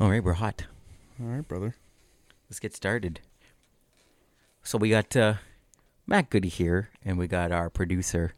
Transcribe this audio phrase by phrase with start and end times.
[0.00, 0.64] All right, we're hot.
[1.20, 1.76] All right, brother.
[2.48, 3.20] Let's get started.
[4.62, 5.34] So we got uh,
[6.06, 8.34] Matt Goody here, and we got our producer,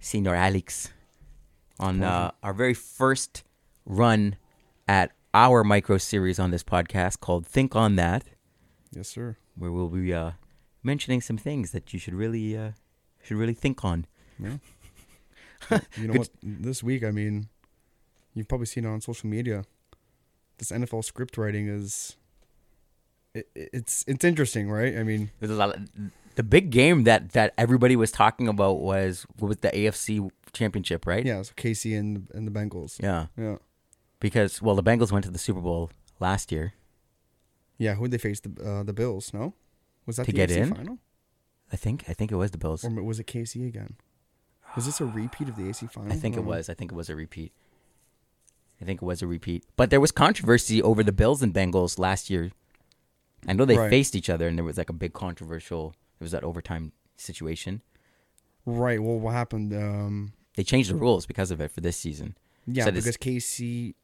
[0.00, 0.92] Senor Alex,
[1.78, 3.42] on uh, our very first
[3.86, 4.36] run
[4.86, 8.24] at our micro series on this podcast called "Think on That,"
[8.94, 9.36] Yes, sir.
[9.56, 10.32] where we'll be uh,
[10.82, 12.72] mentioning some things that you should really uh,
[13.22, 14.06] should really think on.
[14.38, 14.56] Yeah.
[15.96, 16.28] you know Good- what?
[16.42, 17.48] This week, I mean,
[18.34, 19.64] you've probably seen it on social media.
[20.62, 22.14] This NFL script writing is.
[23.34, 24.96] It, it's it's interesting, right?
[24.96, 25.74] I mean, There's a lot.
[25.74, 25.88] Of,
[26.36, 31.26] the big game that that everybody was talking about was with the AFC Championship, right?
[31.26, 33.02] yeah, so KC and and the Bengals.
[33.02, 33.26] Yeah.
[33.36, 33.56] Yeah,
[34.20, 35.90] Because well, the Bengals went to the Super Bowl
[36.20, 36.74] last year.
[37.76, 37.94] yeah.
[37.96, 39.34] Who did they face the uh, the Bills?
[39.34, 39.54] No,
[40.06, 40.74] was that To the get AFC in?
[40.76, 40.98] final,
[41.72, 42.84] I think I think it was the Bills.
[42.84, 43.96] or was it KC again?
[44.76, 46.12] Was this a repeat of the AC final?
[46.12, 46.68] I think it was.
[46.70, 47.52] I think it was a repeat.
[48.82, 49.64] I think it was a repeat.
[49.76, 52.50] But there was controversy over the Bills and Bengals last year.
[53.46, 53.88] I know they Right.
[53.90, 55.94] faced each other, and there was like a big controversial.
[56.20, 57.82] It was that overtime situation.
[58.66, 59.00] Right.
[59.02, 59.72] Well, what happened?
[59.72, 62.36] Um, They changed the rules because of it for this season.
[62.66, 63.94] yeah, So because KC.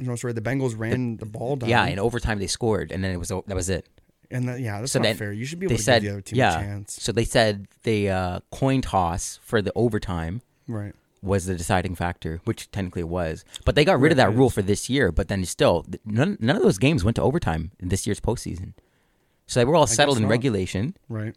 [0.00, 0.32] No, sorry.
[0.32, 1.68] The Bengals ran the, ball down.
[1.70, 3.88] Yeah, in overtime they scored, and then it was that was it.
[4.30, 5.32] And that, yeah, that's So not fair.
[5.32, 6.58] You should be They able to said, give the other team yeah.
[6.58, 6.96] a chance.
[7.00, 10.94] So they said they uh, coin toss for the overtime Right.
[11.24, 13.44] Was the deciding factor, which technically it was.
[13.64, 15.10] But they got rid of that rule for this year.
[15.10, 18.74] But then still, none none of those games went to overtime in this year's postseason.
[19.46, 20.30] So they were all settled in not.
[20.30, 20.96] regulation.
[21.08, 21.34] Right.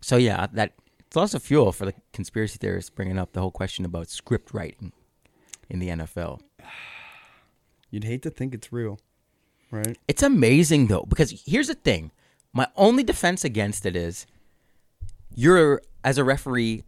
[0.00, 0.72] So yeah, that
[1.06, 4.52] it's lots of fuel for the conspiracy theorists bringing up the whole question about script
[4.54, 4.92] writing
[5.68, 6.40] in the NFL.
[7.90, 8.98] You'd hate to think it's real.
[9.70, 9.98] Right.
[10.08, 12.10] It's amazing though, because here's the thing.
[12.52, 14.26] My only defense against it is
[15.34, 16.82] you're as a referee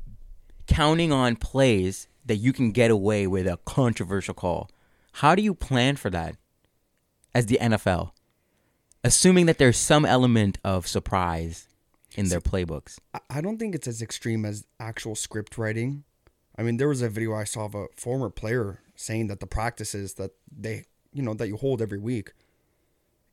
[0.66, 4.70] counting on plays that you can get away with a controversial call.
[5.16, 6.36] How do you plan for that
[7.34, 8.12] as the NFL?
[9.04, 11.68] Assuming that there's some element of surprise
[12.16, 12.98] in their playbooks.
[13.28, 16.04] I- don't think it's as extreme as actual script writing.
[16.56, 19.46] I mean, there was a video I saw of a former player saying that the
[19.46, 22.32] practices that they, you know, that you hold every week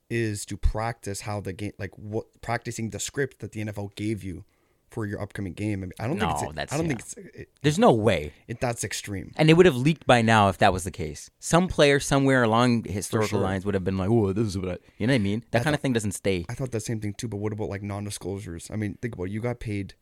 [0.09, 4.25] is to practice how the game, like what practicing the script that the NFL gave
[4.25, 4.43] you
[4.91, 5.79] for your upcoming game.
[5.79, 6.89] I, mean, I don't think No, it's, that's- I don't yeah.
[6.89, 8.33] think it's it, There's no way.
[8.47, 9.31] it that's extreme.
[9.35, 11.29] And it would have leaked by now if that was the case.
[11.39, 13.39] Some player somewhere along historical sure.
[13.41, 15.43] lines would have been like, "Oh, this is what I," you know what I mean?
[15.51, 16.45] That kind of thing doesn't stay.
[16.49, 18.69] I thought the same thing too, but what about like non-disclosures?
[18.71, 19.31] I mean, think about it.
[19.31, 19.93] You got paid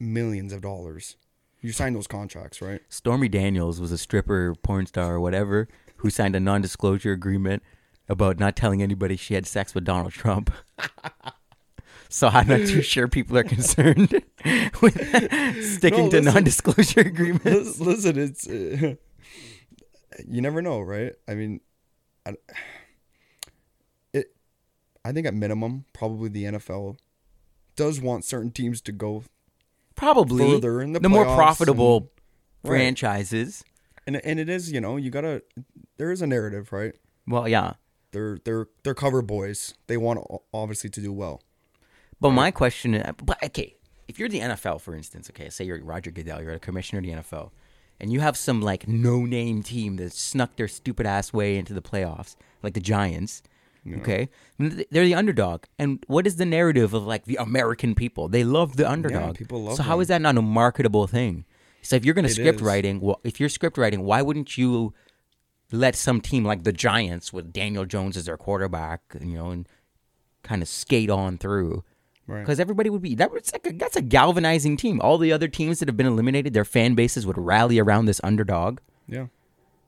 [0.00, 1.16] millions of dollars.
[1.60, 2.82] You signed those contracts, right?
[2.88, 5.66] Stormy Daniels was a stripper, porn star, or whatever,
[5.96, 7.62] who signed a non-disclosure agreement
[8.06, 10.52] about not telling anybody she had sex with Donald Trump.
[12.08, 14.10] so I'm not too sure people are concerned
[14.82, 17.44] with sticking No, to non-disclosure agreements.
[17.44, 18.94] Lis- Listen, it's uh,
[20.28, 21.12] you never know, right?
[21.28, 21.60] I mean,
[22.26, 22.34] I,
[24.12, 24.34] it.
[25.04, 26.96] I think at minimum, probably the NFL
[27.76, 29.24] does want certain teams to go,
[29.96, 32.08] Probably Further in the the more profitable and-
[32.66, 32.78] Right.
[32.78, 33.62] franchises.
[34.06, 35.42] and and it is, you know, you gotta.
[35.98, 36.94] There is a narrative, right?
[37.28, 37.74] Well, yeah.
[38.12, 39.74] They're they're they're cover boys.
[39.86, 40.20] They want
[40.52, 41.42] obviously to do well.
[42.24, 43.74] But my question, is, but okay,
[44.08, 47.04] if you're the NFL, for instance, okay, say you're Roger Goodell, you're a commissioner of
[47.04, 47.50] the NFL,
[48.00, 51.82] and you have some like no-name team that snuck their stupid ass way into the
[51.82, 53.42] playoffs, like the Giants.
[53.98, 58.28] Okay, they're the underdog, and what is the narrative of like the American people?
[58.28, 59.36] They love the underdog.
[59.36, 60.00] people love So how them.
[60.00, 61.44] is that not a marketable thing?
[61.82, 62.62] So if you're going to script is.
[62.62, 64.94] writing, well, if you're script writing, why wouldn't you
[65.70, 69.68] let some team like the Giants with Daniel Jones as their quarterback, you know, and
[70.42, 71.84] kind of skate on through?
[72.26, 72.40] Right.
[72.40, 75.00] because everybody would be that was like a, that's a galvanizing team.
[75.02, 78.20] All the other teams that have been eliminated, their fan bases would rally around this
[78.24, 79.26] underdog, Yeah.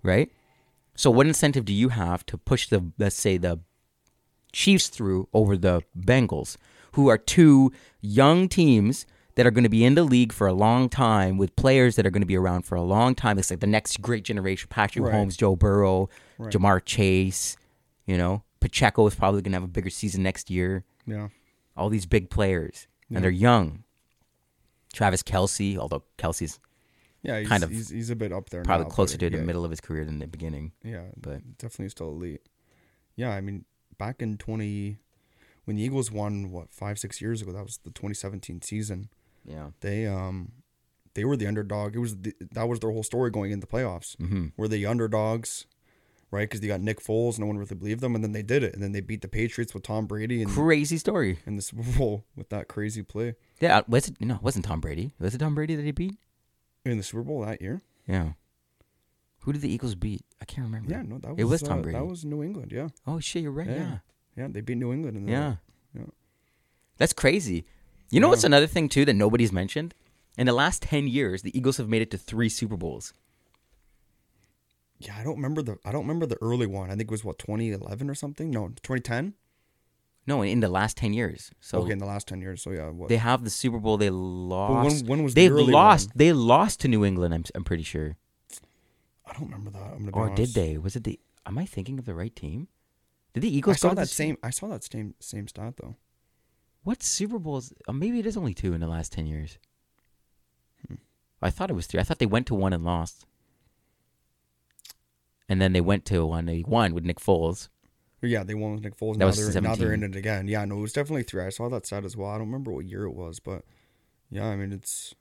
[0.03, 0.31] right?
[0.95, 3.61] So, what incentive do you have to push the let's say the
[4.53, 6.57] Chiefs through over the Bengals,
[6.93, 9.05] who are two young teams
[9.35, 12.07] that are going to be in the league for a long time with players that
[12.07, 13.39] are going to be around for a long time?
[13.39, 15.15] It's like the next great generation: Patrick Right.
[15.15, 16.09] Mahomes, Joe Burrow,
[16.39, 16.53] Right.
[16.53, 17.57] Ja'Marr Chase.
[18.07, 21.29] You know, Pacheco is probably going to have a bigger season next year Yeah.
[21.77, 23.17] All these big players, Yeah.
[23.17, 23.85] and they're young.
[24.93, 26.59] Travis Kelce, although Kelce's
[27.23, 27.41] Yeah.
[27.41, 28.63] He's, Kind of he's, he's a bit up there.
[28.63, 30.73] probably now, closer to the yeah, middle of his career than the beginning.
[30.83, 32.43] Yeah, but- definitely still elite.
[33.17, 33.65] Yeah, I mean,
[33.99, 34.99] back in twenty,
[35.65, 39.09] when the Eagles won what five six years ago, that was the twenty seventeen season.
[39.45, 39.71] Yeah.
[39.81, 40.53] They um,
[41.15, 41.97] they were the underdog.
[41.97, 44.17] It was the, that was their whole story going into the playoffs.
[44.19, 45.67] hmm Were the underdogs,
[46.37, 46.49] right?
[46.49, 48.75] Because they got Nick Foles, no one really believed them, and then they did it,
[48.75, 51.41] and then they beat the Patriots with Tom Brady and Crazy story.
[51.47, 54.21] in the Super Bowl with that crazy play Yeah, was it?
[54.21, 55.13] No, it wasn't Tom Brady.
[55.19, 56.17] Was it Tom Brady that he beat?
[56.91, 57.83] in the Super Bowl that year.
[58.07, 58.33] Yeah.
[59.41, 60.23] Who did the Eagles beat?
[60.41, 60.91] I can't remember.
[60.91, 61.99] Yeah, no, that was It was Tom uh, Brady.
[61.99, 62.73] That was New England.
[62.73, 63.67] Yeah, Oh shit, you're right.
[63.67, 63.75] Yeah.
[63.75, 63.99] Yeah.
[64.37, 65.17] yeah, they beat New England.
[65.17, 65.55] In the, Yeah.
[65.95, 66.03] Yeah.
[66.99, 67.65] That's crazy.
[68.11, 69.95] You know what's another thing too that nobody's mentioned?
[70.39, 73.13] In the last 10 years, the Eagles have made it to 3 Super Bowls.
[74.99, 76.91] Yeah, I don't remember the I don't remember the early one.
[76.91, 78.51] I think it was what 2011 or something.
[78.51, 79.35] No, 2010.
[80.29, 81.53] No, in the last 10 years.
[81.61, 82.61] So okay, in the last 10 years.
[82.63, 83.09] So yeah, what?
[83.09, 85.05] they have the Super Bowl they lost.
[85.05, 86.09] when, when was They've early lost.
[86.09, 86.13] one?
[86.17, 88.17] They lost to New England, I'm I'm pretty sure.
[89.27, 89.93] I don't remember that.
[89.93, 90.79] I'm gonna Or did they?
[90.79, 92.69] Was it the Am I thinking of the right team?
[93.35, 93.77] Did the Eagles?
[93.77, 94.39] I saw that the, same.
[94.43, 95.97] I saw that same same stat though.
[96.83, 97.73] What Super Bowls?
[97.89, 99.59] Uh, maybe it is only 2 in the last 10 years.
[100.87, 100.95] Hmm.
[101.43, 101.99] I thought it was 3.
[101.99, 103.27] I thought they went to one and lost.
[105.49, 107.69] And then they went to one they won with Nick Foles.
[108.23, 109.13] Yeah, they won with Nick Foles.
[109.15, 110.49] That now was they're now they're in it again.
[110.49, 111.43] Yeah, no, it was definitely three.
[111.45, 112.31] I saw that stat as well.
[112.31, 113.63] I don't remember what year it was, but
[114.31, 115.15] yeah, I mean it's.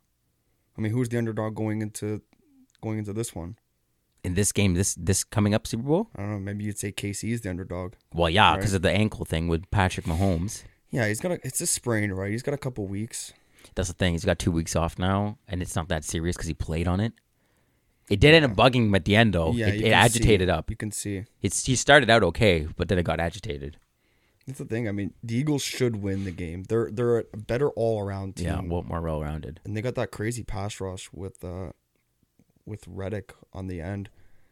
[0.77, 2.21] I mean, who's the underdog going into
[2.81, 3.57] going into this one?
[4.23, 6.09] in this game, this this coming up Super Bowl?
[6.15, 6.39] I don't know.
[6.39, 7.93] Maybe you'd say KC is the underdog.
[8.11, 8.57] Well, yeah, Right.
[8.57, 10.63] because of the ankle thing with Patrick Mahomes.
[10.89, 11.39] Yeah, he's got a.
[11.43, 12.31] It's a sprain, right?
[12.31, 13.33] He's got a couple weeks.
[13.75, 14.13] That's the thing.
[14.13, 16.99] He's got two weeks off now, and it's not that serious because he played on
[16.99, 17.13] it.
[18.09, 19.51] It did end up bugging him at the end, though.
[19.51, 20.69] yeah, it it agitated see, up.
[20.69, 21.25] You can see.
[21.41, 23.77] It's he started out okay, but then it got agitated.
[24.45, 24.87] That's the thing.
[24.87, 26.63] I mean, the Eagles should win the game.
[26.63, 28.45] They're they're a better all around team.
[28.45, 29.59] Yeah, well, more well rounded.
[29.65, 31.71] and they got that crazy pass rush with uh
[32.65, 34.09] with Reddick on the end.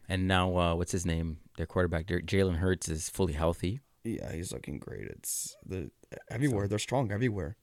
[0.10, 1.38] And now, uh, what's his name?
[1.58, 3.80] Their quarterback, Jalen Hurts, is fully healthy.
[4.04, 5.06] Yeah, he's looking great.
[5.06, 5.92] It's the
[6.30, 6.68] everywhere.
[6.68, 7.56] They're strong everywhere.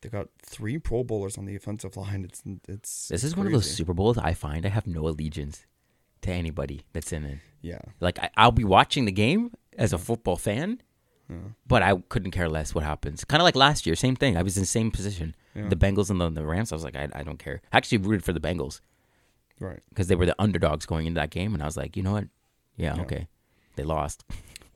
[0.00, 2.24] They got three Pro Bowlers on the offensive line.
[2.24, 3.08] It's it's.
[3.08, 3.70] This is one of those.
[3.70, 5.66] Super Bowls I find I have no allegiance
[6.22, 7.38] to anybody that's in it.
[7.60, 10.80] Yeah, Like I, I'll be watching the game as a football fan,
[11.28, 11.36] yeah,
[11.66, 13.24] but I couldn't care less what happens.
[13.24, 14.36] Kind of like last year, same thing.
[14.36, 15.34] I was in the same position.
[15.56, 15.68] Yeah.
[15.68, 16.70] The Bengals and the, the Rams.
[16.70, 17.60] I was like, I, I don't care.
[17.72, 18.80] I actually rooted for the Bengals
[19.58, 19.80] right.
[19.88, 22.12] because they were the underdogs going into that game, and I was like, you know
[22.12, 22.28] what?
[22.76, 23.02] Yeah, Yeah.
[23.02, 23.26] okay.
[23.74, 24.24] They lost.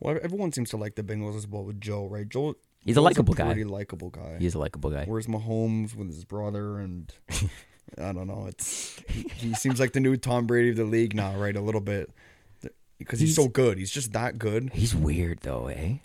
[0.01, 2.29] Well, everyone seems to like the Bengals as well with Joe, right?
[2.29, 2.57] Joe.
[2.85, 3.47] He's a likable guy.
[3.47, 4.37] Pretty likable guy.
[4.39, 5.05] He's a likable guy.
[5.07, 7.13] Where's Mahomes with his brother and
[7.99, 8.47] I don't know.
[8.49, 11.55] It's he, he seems like the new Tom Brady of the league now, right?
[11.57, 12.11] A little bit
[12.99, 13.79] because he's, He's- so good.
[13.79, 14.71] He's just that good.
[14.75, 15.97] He's weird though, eh?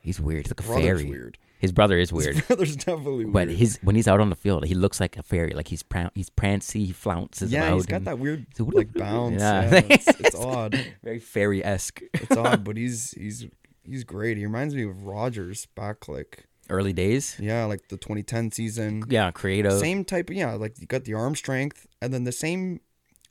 [0.00, 0.46] He's weird.
[0.46, 1.04] He's like a Brother's fairy.
[1.10, 1.38] weird.
[1.58, 2.34] His brother is weird.
[2.34, 2.46] His weird.
[2.48, 5.52] brother's definitely But his when he's out on the field, he looks like a fairy.
[5.54, 9.40] Like he's pran- he's prancy, he flounces yeah, he's got that weird like bounce.
[9.40, 9.70] Yeah.
[9.70, 10.78] Yeah, it's, it's odd.
[11.02, 12.02] very fairy esque.
[12.12, 13.46] It's odd, but he's he's
[13.84, 14.36] he's great.
[14.36, 19.04] He reminds me of Rodgers back like Early days, yeah, like the 2010 season.
[19.10, 19.72] yeah, creative.
[19.78, 22.80] Same type of yeah, like you got the arm strength and then the same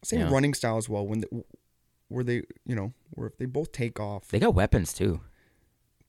[0.03, 0.29] same Yeah.
[0.31, 1.07] running style as well.
[1.07, 1.43] When the,
[2.09, 4.27] where they you know where if they both take off.
[4.27, 5.21] They got weapons too.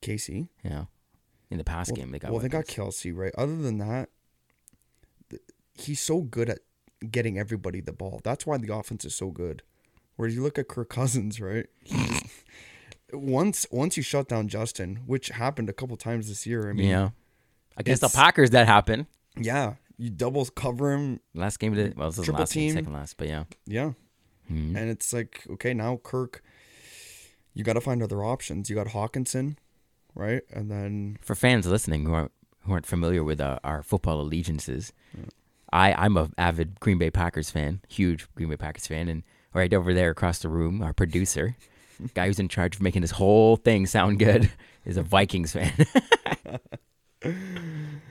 [0.03, 0.49] KC.
[0.63, 0.85] Yeah,
[1.51, 2.31] in the past Well, game they got.
[2.31, 2.67] well, they got.
[2.67, 3.33] Kelce, right?
[3.39, 4.11] Other than that,
[5.31, 5.41] th-
[5.73, 6.59] he's so good at
[7.11, 8.21] getting everybody the ball.
[8.23, 9.63] That's why the offense is so good.
[10.17, 11.67] Whereas you look at Kirk Cousins, right?
[13.13, 16.69] Once once you shut down Justin, which happened a couple times this year.
[16.69, 17.11] I mean, yeah,
[17.77, 19.07] against the Packers that happened.
[19.37, 22.75] yeah, you double cover him, Last game of the well, this was last game, team.
[22.77, 23.45] second last, but yeah.
[23.67, 23.93] yeah,
[24.51, 24.77] Mhm.
[24.77, 26.43] and it's like okay, now Kirk,
[27.53, 28.69] you got to find other options.
[28.71, 29.57] You got Hockenson,
[30.15, 34.21] right, and then For fans listening who aren't who aren't familiar with uh, our football
[34.23, 34.93] allegiances,
[35.73, 39.23] I I'm a avid Green Bay Packers fan, huge Green Bay Packers fan, and
[39.53, 41.57] right over there across the room, our producer,
[42.15, 44.51] guy who's in charge of making this whole thing sound good,
[44.85, 45.73] is a Vikings fan.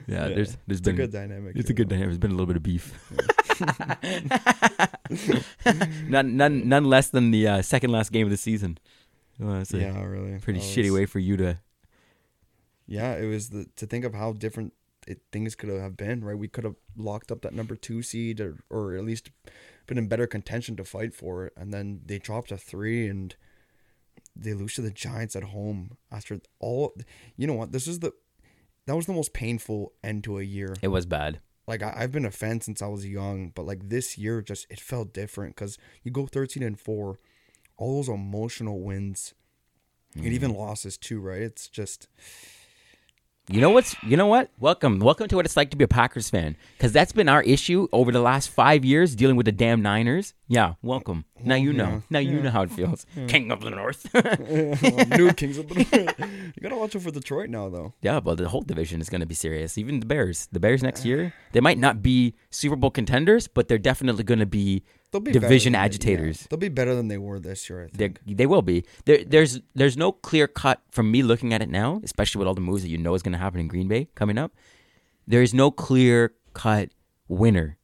[0.06, 1.56] yeah, there's there's it's been a good dynamic.
[1.56, 2.08] It's a good dynamic.
[2.10, 2.92] There's been a little bit of beef.
[6.08, 8.78] none, none, none less than the uh, second last game of the season.
[9.38, 10.38] Well, Yeah, really.
[10.38, 11.58] pretty shitty way for you to.
[12.86, 14.74] Yeah, it was the to think of how different
[15.06, 16.24] it, things could have been.
[16.24, 19.30] Right, we could have locked up that number two seed, or or at least
[19.86, 21.52] been in better contention to fight for it.
[21.56, 23.34] And then they dropped a three, and
[24.36, 26.94] they lose to the Giants at home after all.
[27.36, 27.72] You know what?
[27.72, 28.12] This is the
[28.86, 30.76] that was the most painful end to a year.
[30.82, 31.40] It was bad.
[31.66, 34.66] Like I, I've been a fan since I was young, but like this year, just
[34.70, 37.18] it felt different because you go thirteen and four,
[37.76, 39.34] all those emotional wins,
[40.14, 40.58] and even mm.
[40.58, 41.20] losses too.
[41.20, 41.42] Right?
[41.42, 42.08] It's just.
[43.50, 43.94] You know what's?
[44.02, 44.48] You know what?
[44.58, 47.42] Welcome, welcome to what it's like to be a Packers fan, because that's been our
[47.42, 50.32] issue over the last five years, dealing with the damn Niners.
[50.48, 51.26] Yeah, welcome.
[51.42, 51.84] Now you know.
[51.88, 53.04] yeah, Now you know how it feels.
[53.28, 54.06] King of the North.
[55.18, 56.18] New Kings of the North.
[56.56, 57.92] You gotta watch out for Detroit now, though.
[58.00, 59.76] yeah, but the whole division is going to be serious.
[59.76, 60.48] Even the Bears.
[60.50, 64.40] The Bears next year, they might not be Super Bowl contenders, but they're definitely going
[64.40, 66.40] to be They'll be division than they- agitators.
[66.42, 67.84] yeah, they'll be better than they were this year.
[67.84, 68.20] I They think.
[68.26, 68.84] they will be.
[69.06, 72.54] There there's there's no clear cut from me looking at it now, especially with all
[72.54, 74.52] the moves that you know is going to happen in Green Bay coming up.
[75.26, 76.90] There is no clear cut
[77.28, 77.78] winner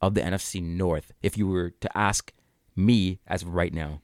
[0.00, 1.12] of the NFC North.
[1.22, 2.32] If you were to ask
[2.76, 4.02] Me as of right now.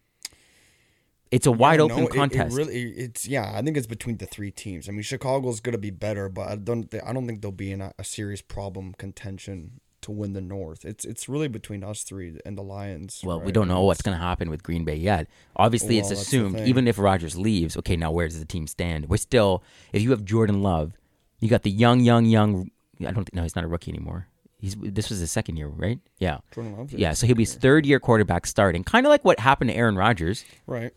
[1.31, 2.55] It's a wide No, open it- contest.
[2.55, 3.53] It, really, it's yeah.
[3.55, 4.89] I think it's between the three teams.
[4.89, 6.93] I mean, Chicago's gonna be better, but I don't.
[7.05, 10.85] I don't think they'll be in a, a serious problem contention to win the North.
[10.85, 13.21] It's it's really between us three and the Lions.
[13.25, 15.29] well, we don't know what's going to happen with Green Bay yet.
[15.57, 18.67] Obviously, it's Well, the assumed even if Rodgers leaves, okay, now where does the team
[18.67, 19.09] stand?
[19.09, 19.63] We're still
[19.93, 20.95] if you have Jordan Love,
[21.41, 22.71] you got the young, young, young.
[23.07, 23.43] I don't know.
[23.43, 24.27] he's not a rookie anymore.
[24.59, 26.01] He's this was his second year, right?
[26.19, 26.99] Yeah, Jordan Love's it.
[26.99, 27.13] yeah.
[27.13, 29.97] So he'll be his third year quarterback starting, kind of like what happened to Aaron
[29.97, 30.45] Rodgers.
[30.67, 30.93] Right.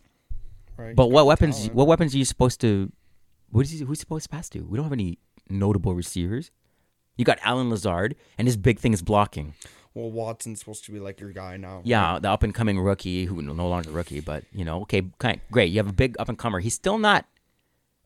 [0.77, 0.95] Right.
[0.95, 1.57] But what weapons?
[1.57, 1.75] talent.
[1.75, 2.91] What weapons are you supposed to?
[3.51, 3.85] What is he?
[3.85, 4.61] Who's supposed to pass to?
[4.61, 6.49] We don't have any notable receivers.
[7.17, 9.53] You got Allen Lazard, and his big thing is blocking.
[9.93, 11.81] Well, Watson's supposed to be like your guy now.
[11.83, 15.01] Yeah, the up and coming rookie, who no longer rookie, but you know, okay,
[15.51, 15.71] great.
[15.71, 16.59] You have a big up and comer.
[16.59, 17.25] He's still not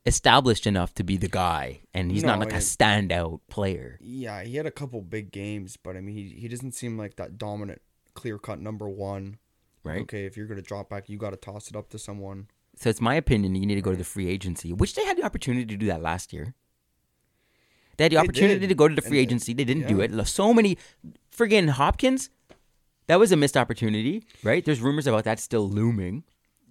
[0.06, 4.00] established enough to be the guy, and he's not like a standout player.
[4.02, 7.18] Yeah, he had a couple big games, but I mean, he he doesn't seem like
[7.18, 7.82] that dominant,
[8.16, 9.38] clear cut number one.
[9.84, 10.02] Right.
[10.02, 12.48] Okay, if you're gonna drop back, you got to toss it up to someone.
[12.78, 15.18] So it's my opinion you need to go to the free agency, which they had
[15.18, 16.56] the opportunity to do that last year.
[17.98, 19.54] They had the They opportunity did, to go to the free agency.
[19.54, 20.22] They didn't do yeah.
[20.22, 20.28] it.
[20.28, 20.78] So many
[21.36, 22.30] friggin' Hopkins.
[23.08, 24.66] That was a missed opportunity, right?
[24.66, 26.24] There's rumors about that still looming.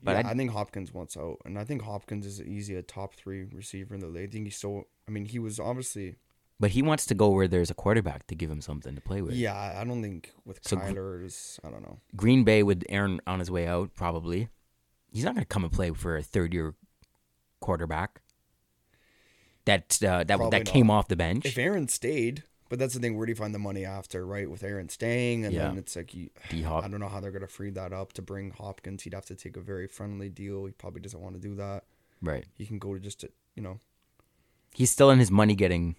[0.02, 2.82] But yeah, I- I, think Hopkins wants out, and I think Hopkins is easy a
[2.82, 4.30] top three receiver in the league.
[4.30, 4.86] I think he's so.
[5.08, 6.16] I mean, he was obviously.
[6.60, 9.22] But he wants to go where there's a quarterback to give him something to play
[9.22, 9.34] with.
[9.34, 11.58] Yeah, I don't think with So Gr- Kyler is.
[11.64, 11.98] I don't know.
[12.16, 14.48] Green Bay with Aaron on his way out, probably.
[15.12, 16.74] He's not going to come and play for a third year
[17.60, 18.20] quarterback.
[19.66, 20.94] That uh, that Probably that came not.
[20.94, 21.46] off the bench.
[21.46, 23.16] If Aaron stayed, but that's the thing.
[23.16, 24.50] Where do you find the money after, right?
[24.50, 25.68] With Aaron staying, and Yeah.
[25.68, 26.84] then it's like you, D-Hop.
[26.84, 29.02] I don't know how they're gonna free that up to bring Hopkins.
[29.04, 30.66] He'd have to take a very friendly deal.
[30.66, 31.84] He probably doesn't want to do that.
[32.20, 32.44] right.
[32.56, 33.78] He can go to just a, you know,
[34.74, 35.94] He's still in his money getting.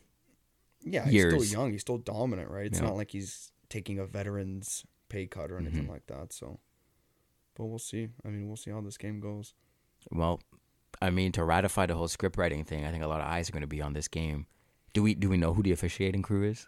[0.83, 1.47] yeah, he's Years.
[1.47, 1.71] still young.
[1.71, 2.65] He's still dominant, right?
[2.65, 2.85] It's Yeah.
[2.87, 5.91] not like he's taking a veteran's pay cut or anything Mm-hmm.
[5.91, 6.33] like that.
[6.33, 6.59] So,
[7.55, 8.09] but we'll see.
[8.25, 9.53] I mean, we'll see how this game goes.
[10.11, 10.41] Well,
[11.01, 13.49] I mean, to ratify the whole script writing thing, I think a lot of eyes
[13.49, 14.47] are going to be on this game.
[14.93, 16.65] Do we do we know who the officiating crew is?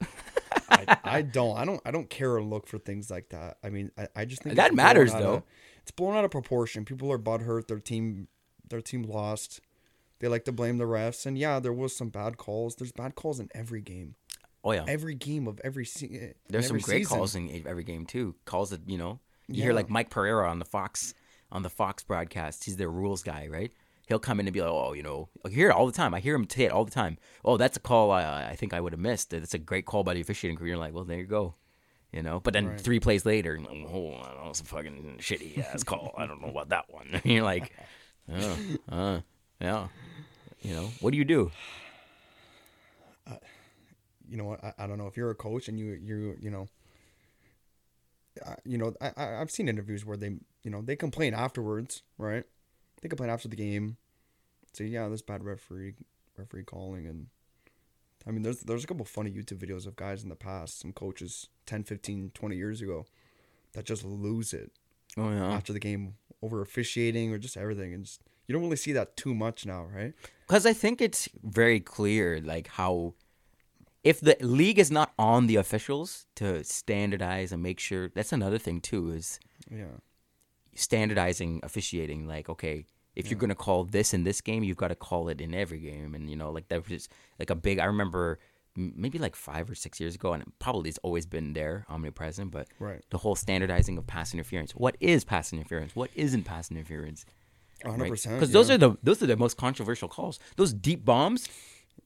[0.70, 1.58] I, I don't.
[1.58, 1.82] I don't.
[1.86, 3.58] I don't care or look for things like that.
[3.64, 5.36] I mean, I, I just think That matters, though.
[5.36, 5.44] Of,
[5.82, 6.84] it's blown out of proportion.
[6.84, 7.68] People are butthurt.
[7.68, 8.28] Their team,
[8.70, 9.62] their team lost.
[10.20, 12.76] They like to blame the refs, and yeah, there was some bad calls.
[12.76, 14.16] There's bad calls in every game.
[14.64, 17.18] Oh yeah, Every game of every se- eh, there's some great season.
[17.18, 18.36] calls in every game too.
[18.44, 21.14] Calls that you know you hear like Mike Pereira on the Fox
[21.52, 22.66] on the Fox broadcast.
[22.66, 23.72] He's their rules guy, right?
[24.08, 26.14] He'll come in and be like, "Oh, you know," I hear it all the time.
[26.14, 27.18] I hear him say it all the time.
[27.44, 29.32] Oh, that's a call I, I think I would have missed.
[29.32, 30.68] That's a great call by the officiating crew.
[30.68, 31.56] You're like, well, there you go,
[32.14, 32.40] you know.
[32.40, 32.80] But then Right.
[32.80, 36.16] three plays later, like, oh, that was a fucking shitty ass call.
[36.18, 37.22] I don't know about that one.
[37.26, 37.74] You're like,
[38.32, 38.58] oh,
[38.90, 39.20] uh,
[39.60, 39.88] yeah,
[40.62, 41.52] you know, what do you do?
[44.30, 44.64] you know what?
[44.64, 46.68] I, I don't know if you're a coach and you you you know.
[48.46, 49.12] Uh, you know, I
[49.42, 52.44] I've seen interviews where they you know they complain afterwards, right?
[53.02, 53.98] They complain after the game,
[54.74, 55.96] say yeah, there's bad referee
[56.38, 57.28] referee calling, and
[58.28, 60.94] I mean there's there's a couple funny YouTube videos of guys in the past, some
[60.94, 63.06] coaches 10, 15, 20 years ago,
[63.74, 64.72] that just lose it
[65.16, 68.76] Oh yeah, after the game over officiating or just everything, and just you don't really
[68.78, 70.14] see that too much now, right?
[70.48, 73.14] Because I think it's very clear, like how
[74.04, 78.58] if the league is not on the officials to standardize and make sure that's another
[78.58, 79.40] thing too is
[79.70, 79.98] Yeah.
[80.78, 82.28] Standardizing officiating.
[82.28, 85.42] Like, okay, if you're gonna call this in this game, you've got to call it
[85.42, 87.80] in every game, and you know, like that was like a big.
[87.80, 88.40] I remember
[88.76, 92.52] maybe like five or six years ago, and it probably has always been there, omnipresent.
[92.52, 93.04] But Right.
[93.10, 94.74] the whole standardizing of pass interference.
[94.76, 95.96] What is pass interference?
[95.96, 97.26] What isn't pass interference?
[97.84, 98.36] hundred percent.
[98.36, 100.40] Because those are the those are the most controversial calls.
[100.56, 101.48] Those deep bombs.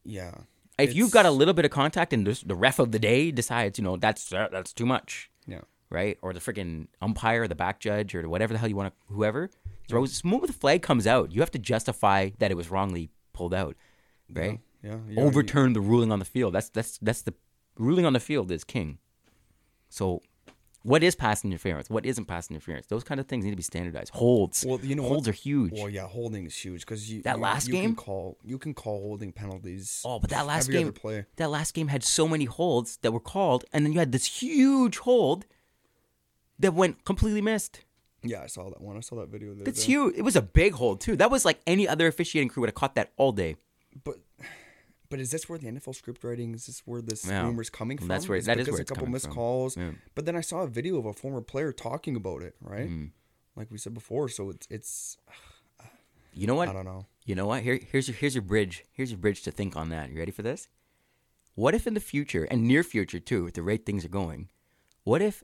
[0.03, 0.33] yeah.
[0.79, 3.31] If you've got a little bit of contact and the the ref of the day
[3.31, 5.61] decides, you know, that's uh, that's too much, Yeah.
[5.91, 6.17] Right?
[6.23, 9.49] Or the freaking umpire, the back judge, or whatever the hell you want to, whoever
[9.87, 10.21] throws.
[10.21, 13.53] The moment the flag comes out, you have to justify that it was wrongly pulled
[13.53, 13.75] out,
[14.33, 14.59] right?
[14.83, 14.91] Yeah.
[14.91, 16.53] yeah you- Overturn the ruling on the field.
[16.55, 17.33] That's that's that's the
[17.77, 18.97] ruling on the field is king.
[19.89, 20.21] So,
[20.83, 21.89] what is pass interference?
[21.89, 22.87] What isn't pass interference?
[22.87, 24.13] Those kind of things need to be standardized.
[24.13, 24.65] Holds.
[24.65, 25.73] Well, you know holds are huge.
[25.73, 27.83] Well, yeah, holding is huge because you That you- last you game?
[27.89, 30.01] can call you can call holding penalties.
[30.05, 33.19] Oh, but that last every game, that last game had so many holds that were
[33.19, 35.45] called, and then you had this huge hold
[36.61, 37.81] that went completely missed.
[38.23, 38.97] Yeah, I saw that one.
[38.97, 39.53] I saw that video.
[39.55, 39.93] the That's day.
[39.93, 40.15] huge.
[40.15, 41.15] It was a big hole too.
[41.15, 43.55] That was like any other officiating crew would have caught that all day.
[44.03, 44.17] But
[45.09, 47.43] but is this where the NFL script writing is this where this Yeah.
[47.43, 48.07] rumor's coming from?
[48.07, 49.33] that's where- It's that is because where a couple missed from.
[49.35, 49.75] calls.
[49.75, 49.91] Yeah.
[50.15, 52.87] But then I saw a video of a former player talking about it, right?
[52.87, 53.05] Mm-hmm.
[53.57, 55.17] Like we said before, so it's it's
[56.33, 56.69] You know what?
[56.69, 57.07] I don't know.
[57.25, 57.61] You know what?
[57.63, 58.85] Here, here's your here's your bridge.
[58.93, 60.11] Here's your bridge to think on that.
[60.11, 60.67] You ready for this?
[61.55, 64.49] What if in the future and near future too, with the rate things are going,
[65.03, 65.43] what if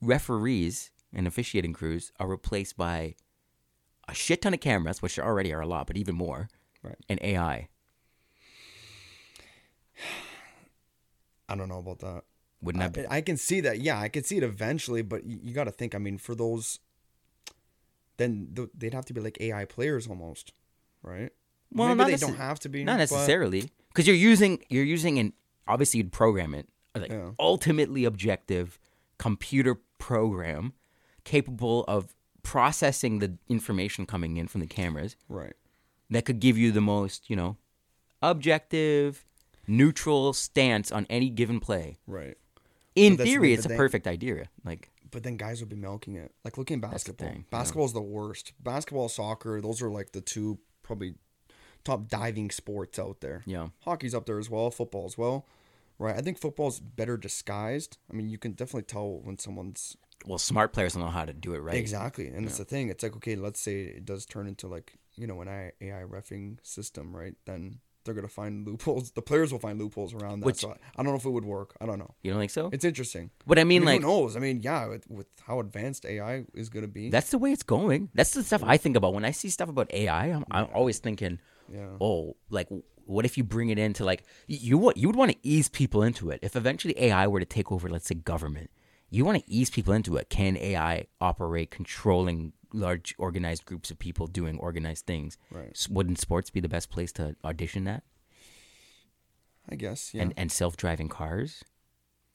[0.00, 3.14] referees and officiating crews are replaced by
[4.08, 6.48] a shit ton of cameras, which there already are a lot, but even more,
[6.82, 6.96] Right.
[7.08, 7.68] and AI.
[11.48, 12.24] I don't know about that.
[12.62, 13.06] Wouldn't that be?
[13.06, 13.80] I, I can see that.
[13.80, 15.94] Yeah, I can see it eventually, but you, you got to think.
[15.94, 16.78] I mean, for those,
[18.16, 20.52] then th- they'd have to be like AI players almost,
[21.02, 21.30] right?
[21.72, 22.82] Well, Maybe not they don't have to be.
[22.84, 25.32] Not necessarily, because you're using you're using an
[25.68, 27.30] obviously you'd program it like Yeah.
[27.38, 28.78] ultimately objective
[29.18, 30.72] computer program
[31.24, 35.54] capable of processing the information coming in from the cameras Right.
[36.10, 37.56] that could give you the most you know
[38.22, 39.24] objective
[39.66, 41.98] neutral stance on any given play.
[42.06, 42.36] Right.
[42.94, 44.48] In theory, it's a perfect idea.
[44.64, 46.32] Like But then guys would be milking it.
[46.44, 47.28] Like looking at basketball.
[47.28, 47.58] thing, yeah.
[47.58, 48.52] Basketball is the worst.
[48.62, 51.14] Basketball, soccer, those are like the two probably
[51.84, 53.42] top diving sports out there.
[53.46, 55.46] yeah, Hockey's up there as well, football as well.
[55.98, 56.16] Right.
[56.16, 57.98] I think football's better disguised.
[58.10, 61.32] I mean, you can definitely tell when someone's well, smart players don't know how to
[61.32, 61.76] do it right.
[61.76, 62.28] Exactly.
[62.28, 62.88] And it's the thing.
[62.88, 66.02] It's like, okay, let's say it does turn into like, you know, an AI, AI
[66.02, 67.34] refing system, right?
[67.44, 69.10] Then they're going to find loopholes.
[69.12, 70.46] The players will find loopholes around that.
[70.46, 71.76] Which- so I, I don't know if it would work.
[71.80, 72.14] I don't know.
[72.22, 72.70] You don't think so?
[72.72, 73.30] It's interesting.
[73.46, 74.36] But I I mean, mean, like who knows?
[74.36, 77.10] I mean, yeah, with, with how advanced AI is going to be.
[77.10, 78.08] That's the way it's going.
[78.14, 80.26] That's the stuff I think about when I see stuff about AI.
[80.26, 81.38] I'm, I'm always thinking,
[81.72, 81.88] Yeah.
[82.00, 82.68] oh, like
[83.06, 86.30] what if you bring it into like you you would want to ease people into
[86.30, 86.40] it.
[86.42, 88.70] If eventually AI were to take over, let's say government,
[89.10, 90.28] you want to ease people into it.
[90.28, 95.38] Can AI operate controlling large organized groups of people doing organized things?
[95.50, 95.86] Right.
[95.90, 98.02] Wouldn't sports be the best place to audition that?
[99.68, 100.22] I guess, yeah.
[100.22, 101.64] And and self driving cars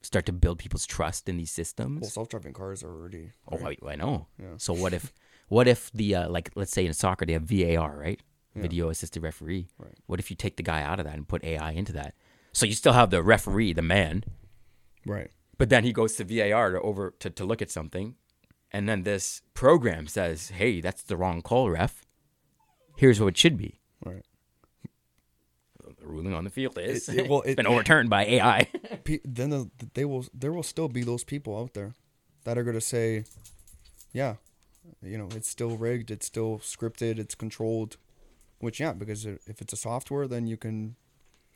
[0.02, 2.00] start to build people's trust in these systems.
[2.02, 3.30] well, self-driving cars are already.
[3.50, 3.64] Oh.
[3.64, 4.26] I, I know.
[4.38, 4.54] Yeah.
[4.56, 5.12] So what if,
[5.48, 8.20] what if the uh, like let's say in soccer they have VAR, right?
[8.54, 9.68] Video assisted referee.
[9.78, 9.94] Right.
[10.06, 12.14] What if you take the guy out of that and put AI into that?
[12.52, 14.24] So you still have the referee, the man,
[15.06, 15.30] Right.
[15.56, 18.14] but then he goes to VAR to over to, to look at something,
[18.70, 22.04] and then this program says, "Hey, that's the wrong call, ref.
[22.98, 24.22] Here's what it should be." Right.
[25.98, 28.68] The ruling on the field is It- it- well, it's it- been overturned by AI.
[29.24, 31.94] Then the, they will there will still be those people out there
[32.44, 33.24] that are going to say
[34.12, 34.36] yeah
[35.02, 37.96] you know it's still rigged it's still scripted it's controlled
[38.62, 40.96] which yeah because if it's a software then you can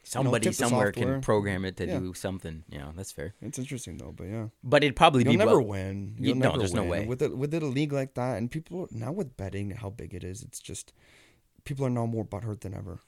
[0.09, 1.15] Somebody tip the somewhere software.
[1.15, 1.99] can program it to Yeah.
[1.99, 2.63] do something.
[2.69, 3.35] Yeah, that's fair.
[3.43, 6.37] it's interesting though but yeah But it'd probably you'll be never well- win You- you'll
[6.37, 6.91] no, never there's no win.
[6.91, 7.07] way.
[7.07, 10.15] with it with it a league like that and people now with betting how big
[10.15, 10.93] it is it's just
[11.65, 13.01] people are now more butthurt than ever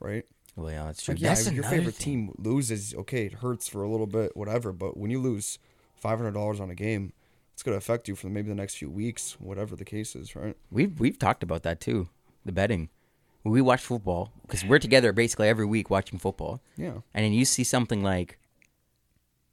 [0.00, 0.24] right
[0.56, 1.14] Well, yeah, that's true.
[1.14, 2.26] Like, yeah, That's your favorite thing.
[2.28, 4.72] team loses, okay, it hurts for a little bit, whatever.
[4.72, 5.60] But when you lose
[5.94, 7.12] five hundred dollars on a game,
[7.54, 10.56] it's gonna affect you for maybe the next few weeks, whatever the case is, right?
[10.76, 12.08] We've we've talked about that too.
[12.44, 12.88] The betting.
[13.44, 17.44] We watch football because we're together basically every week watching football, Yeah, and then you
[17.44, 18.38] see something like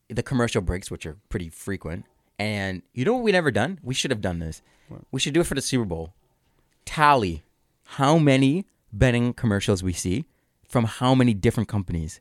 [0.09, 2.05] the commercial breaks, which are pretty frequent.
[2.39, 3.79] And you know what we never done?
[3.81, 4.61] We should have done this.
[5.11, 6.13] We should do it for the Super Bowl.
[6.85, 7.43] Tally
[7.83, 10.25] how many betting commercials we see
[10.67, 12.19] from how many different companies.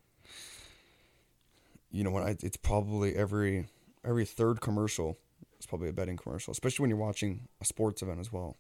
[1.91, 2.23] you know what?
[2.23, 3.67] I, it's probably every
[4.05, 5.19] every third commercial
[5.59, 8.57] is probably a betting commercial, especially when you're watching a sports event as well,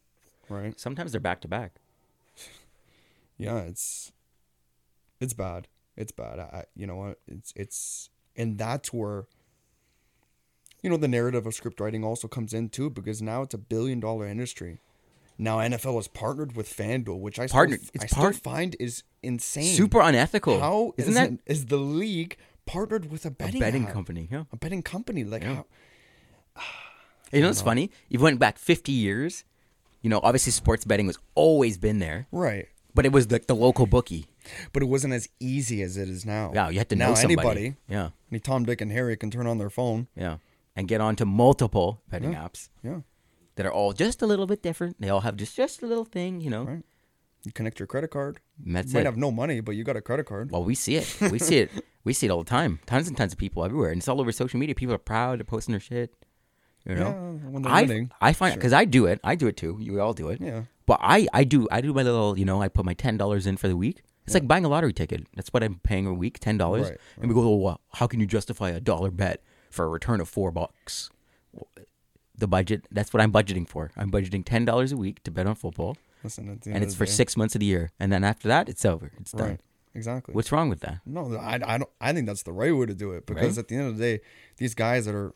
[0.48, 0.78] right?
[0.78, 1.72] Sometimes they're back to back.
[3.38, 4.12] Yeah, it's
[5.20, 5.68] it's bad.
[5.96, 6.38] It's bad.
[6.38, 7.18] I, you know what?
[7.26, 9.26] It's it's and that's where
[10.82, 13.58] you know the narrative of script writing also comes in too because now it's a
[13.58, 14.78] billion dollar industry.
[15.38, 19.74] Now NFL is partnered with FanDuel, which I Partnered- still, I still find is insane.
[19.74, 20.60] Super unethical.
[20.60, 24.28] How isn't is that is the league partnered with a betting, a betting company?
[24.30, 24.44] Yeah.
[24.52, 25.54] A betting company like Yeah.
[25.56, 25.66] how
[27.32, 27.90] You know what's funny?
[28.08, 29.44] You went back 50 years.
[30.00, 32.68] You know, obviously sports betting was always been there, right.
[32.96, 34.26] But it was like the local bookie.
[34.72, 36.50] But it wasn't as easy as it is now.
[36.54, 37.48] Yeah, you had to now know somebody.
[37.48, 40.08] anybody, Yeah, any Tom, Dick, and Harry can turn on their phone.
[40.16, 40.38] yeah,
[40.74, 43.00] and get onto multiple betting apps Yeah,
[43.56, 45.00] that are all just a little bit different.
[45.00, 46.64] They all have just just a little thing, you know.
[46.64, 46.82] Right.
[47.44, 48.40] you connect your credit card.
[48.58, 49.06] That's you might it.
[49.12, 50.50] have no money, but you got a credit card.
[50.52, 51.06] Well, we see it.
[51.30, 51.70] We see it.
[52.06, 52.78] We see it all the time.
[52.86, 54.76] Tons and tons of people everywhere, and it's all over social media.
[54.76, 55.40] People are proud.
[55.40, 56.14] They're posting their shit.
[56.88, 57.10] You know,
[57.42, 58.58] Yeah, when I winning, I find sure.
[58.60, 59.18] because I do it.
[59.24, 59.76] I do it too.
[59.80, 60.40] You all do it.
[60.40, 60.62] Yeah.
[60.86, 62.38] But I I do I do my little.
[62.38, 64.02] You know, I put my ten dollars in for the week.
[64.24, 65.24] It's like buying a lottery ticket.
[65.36, 66.88] That's what I'm paying a week, ten dollars.
[66.90, 70.20] Right, And we go, well, how can you justify a dollar bet for a return
[70.20, 71.10] of four bucks?
[72.38, 72.86] The budget.
[72.90, 73.90] That's what I'm budgeting for.
[73.96, 76.94] I'm budgeting ten dollars a week to bet on football, Listen, at the and it's
[76.94, 77.90] for day- six months of the year.
[77.98, 79.10] And then after that, it's over.
[79.20, 79.48] It's done.
[79.50, 79.60] Right.
[79.94, 80.34] Exactly.
[80.34, 80.98] What's wrong with that?
[81.06, 81.88] No, I, I don't.
[82.00, 84.02] I think that's the right way to do it because at the end of the
[84.02, 84.20] day,
[84.58, 85.34] these guys that are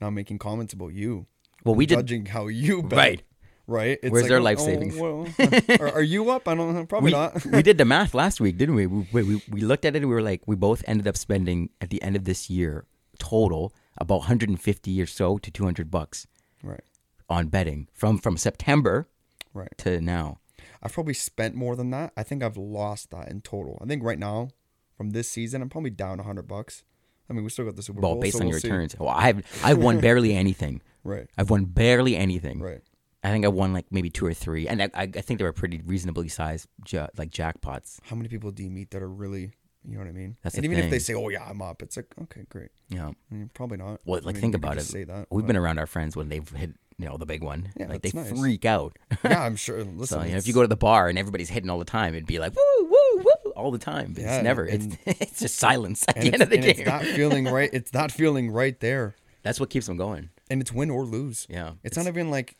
[0.00, 1.26] now making comments about you,
[1.62, 1.98] Well, we did.
[1.98, 3.22] judging how you bet, Right.
[3.66, 3.98] Right.
[4.02, 4.96] It's Where's like, their oh, life oh, savings?
[4.96, 5.26] well,
[5.80, 6.46] are, are you up?
[6.46, 6.74] I don't.
[6.74, 6.84] know.
[6.86, 7.44] Probably we, not.
[7.52, 8.86] we did the math last week, didn't we?
[8.86, 9.42] We, we?
[9.48, 12.02] we looked at it and we were like, we both ended up spending at the
[12.02, 12.84] end of this year
[13.18, 16.26] total about 150 or so to 200 bucks
[16.62, 16.80] right.
[17.28, 19.08] on betting from from September
[19.54, 19.72] Right.
[19.78, 20.40] to now.
[20.82, 22.12] I've probably spent more than that.
[22.16, 23.78] I think I've lost that in total.
[23.80, 24.48] I think right now,
[24.96, 26.82] from this season, I'm probably down hundred bucks.
[27.30, 28.20] I mean, we still got the Super Well, Bowl.
[28.20, 28.68] based so on we'll your see.
[28.68, 30.82] returns, well, I've I've won barely anything.
[31.04, 31.26] Right.
[31.38, 32.60] I've won barely anything.
[32.60, 32.80] Right.
[33.24, 35.44] I think I won like maybe two or three, and I, I, I think they
[35.44, 37.98] were pretty reasonably sized, ja- like jackpots.
[38.04, 39.50] How many people do you meet that are really,
[39.84, 40.36] you know what I mean?
[40.42, 42.68] That's and even if they say, "Oh yeah, I'm up," it's like, okay, great.
[42.90, 43.08] Yeah.
[43.30, 44.00] I mean, probably not.
[44.04, 44.82] Well, I like mean, think about it.
[44.82, 45.26] Say that.
[45.30, 47.70] We've but- been around our friends when they've hit, you know, the big one.
[47.78, 48.30] Yeah, like they nice.
[48.38, 48.96] freak out.
[49.24, 49.82] yeah, I'm sure.
[49.84, 51.84] Listen, so you know, if you go to the bar and everybody's hitting all the
[51.86, 54.12] time, it'd be like woo woo woo all the time.
[54.12, 54.64] But Yeah, it's never.
[54.64, 56.70] and- it's it's just silence at the end of the and game.
[56.76, 57.70] it's that feeling right.
[57.72, 60.28] It's that feeling right there, That's what keeps them going.
[60.50, 61.46] and it's win or lose.
[61.48, 61.72] Yeah.
[61.82, 62.56] It's, not even like,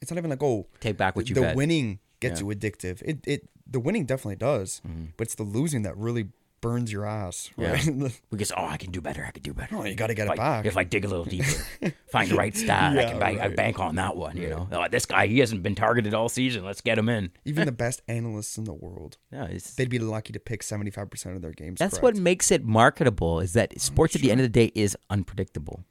[0.00, 1.56] it's not even like, oh, Take back what you the bet.
[1.56, 2.48] winning gets Yeah.
[2.48, 3.02] you addictive.
[3.04, 5.06] It it the winning definitely does, mm-hmm.
[5.16, 6.28] but it's the losing that really
[6.60, 7.50] burns your ass.
[7.56, 7.86] Right?
[8.30, 9.24] Because oh, I can do better.
[9.24, 9.76] I can do better.
[9.76, 10.66] oh, you got to get if it I, back.
[10.66, 11.64] If I dig a little deeper,
[12.12, 14.36] find the right stat, I can bank, I bank on that one.
[14.36, 16.64] You know, oh, this guy he hasn't been targeted all season.
[16.64, 17.30] Let's get him in.
[17.44, 21.10] even the best analysts in the world, Yeah, they'd be lucky to pick seventy five
[21.10, 21.78] percent of their games.
[21.78, 22.02] that's correct.
[22.02, 23.38] what makes it marketable.
[23.40, 25.84] Is that mm, sports at the end of the day is unpredictable,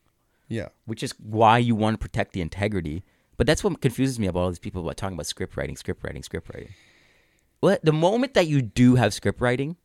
[0.50, 3.04] Yeah, which is why you want to protect the integrity.
[3.38, 6.04] But that's what confuses me about all these people about talking about script writing, script
[6.04, 6.74] writing, script writing.
[7.62, 9.78] Well, the moment that you do have script writing,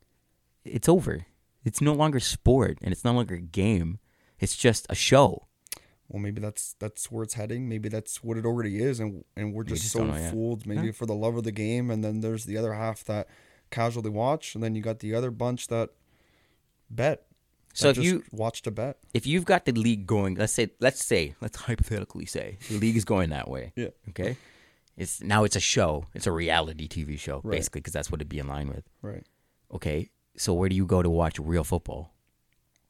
[0.64, 1.26] it's over.
[1.64, 3.98] It's no longer sport and it's no longer a game.
[4.40, 5.46] It's just a show.
[6.08, 7.68] well, maybe that's that's where it's heading.
[7.68, 10.32] Maybe that's what it already is, and and we're just, just so don't know yet.
[10.32, 10.66] fooled.
[10.66, 13.28] Maybe for the love of the game, and then there's the other half that
[13.70, 15.90] casually watch, and then you got the other bunch that
[16.90, 17.26] bet.
[17.74, 20.70] So if just you watch to bet, if you've got the league going, let's say,
[20.80, 23.72] let's say, let's hypothetically say the league is going that way.
[23.76, 23.88] Yeah.
[24.11, 24.37] Okay.
[24.96, 26.06] It's now it's a show.
[26.14, 27.52] It's a reality TV show, Right.
[27.56, 28.85] basically, because that's what it'd be in line with.
[29.00, 29.24] right?
[29.72, 30.11] Okay.
[30.37, 32.12] So where do you go to watch real football?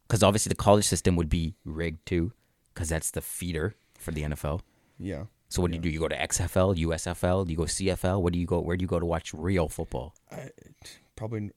[0.08, 2.32] Because obviously the college system would be rigged too,
[2.74, 4.60] because that's the feeder for the NFL.
[4.98, 5.24] Yeah.
[5.48, 5.88] So what do you do?
[5.90, 8.20] You go to XFL, USFL, do you go CFL?
[8.22, 8.60] Where do you go?
[8.60, 10.14] Where do you go to watch real football?
[11.14, 11.50] probably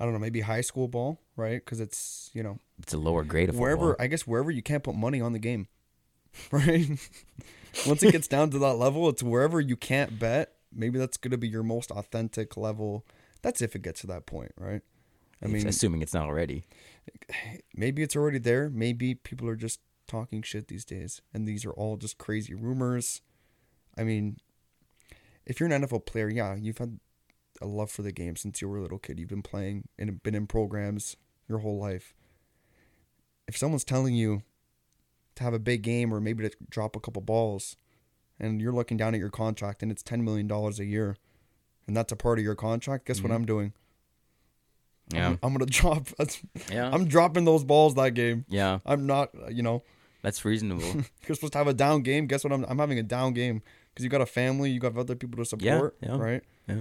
[0.00, 1.64] I don't know, maybe high school ball, right?
[1.64, 3.62] Because it's you know It's a lower grade of football.
[3.62, 5.68] wherever I guess wherever you can't put money on the game,
[6.50, 6.88] right?
[7.86, 10.54] Once it gets down to that level, it's wherever you can't bet.
[10.72, 13.04] Maybe that's gonna be your most authentic level.
[13.42, 14.82] That's if it gets to that point, right?
[15.42, 16.64] I mean, assuming it's not already.
[17.74, 18.68] maybe it's already there.
[18.68, 23.20] Maybe people are just talking shit these days, and these are all just crazy rumors.
[23.96, 24.38] I mean,
[25.46, 26.98] if you're an NFL player, yeah, you've had
[27.60, 29.18] a love for the game since you were a little kid.
[29.18, 31.16] You've been playing and been in programs
[31.48, 32.14] your whole life.
[33.46, 34.42] If someone's telling you
[35.36, 37.76] to have a big game or maybe to drop a couple balls,
[38.38, 41.16] and you're looking down at your contract and it's ten million dollars a year,
[41.86, 43.34] and that's a part of your contract, guess what mm-hmm.
[43.34, 43.72] I'm doing?
[45.12, 45.28] Yeah.
[45.28, 46.08] I'm, I'm gonna drop.
[46.18, 46.40] That's,
[46.70, 46.90] Yeah.
[46.92, 48.44] I'm dropping those balls that game.
[48.48, 48.80] yeah.
[48.84, 49.82] I'm not, you know,
[50.22, 50.84] That's reasonable.
[51.26, 52.26] you're supposed to have a down game.
[52.26, 52.52] Guess what?
[52.52, 55.42] I'm, I'm having a down game because you got a family, you got other people
[55.42, 56.16] to Yeah, support, yeah.
[56.16, 56.42] right?
[56.68, 56.80] Yeah.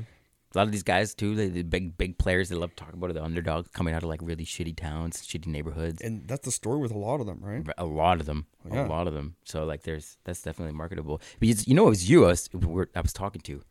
[0.55, 3.09] A lot of these guys too, they, the big big players, they love talking about
[3.09, 6.01] it, the underdogs coming out of like really shitty towns, shitty neighborhoods.
[6.01, 7.65] And that's the story with a lot of them, right?
[7.77, 8.85] A lot of them, Yeah.
[8.85, 9.35] a lot of them.
[9.43, 11.21] So like, there's that's definitely marketable.
[11.39, 12.49] Because you know, it was you I was,
[12.95, 13.61] I was talking to.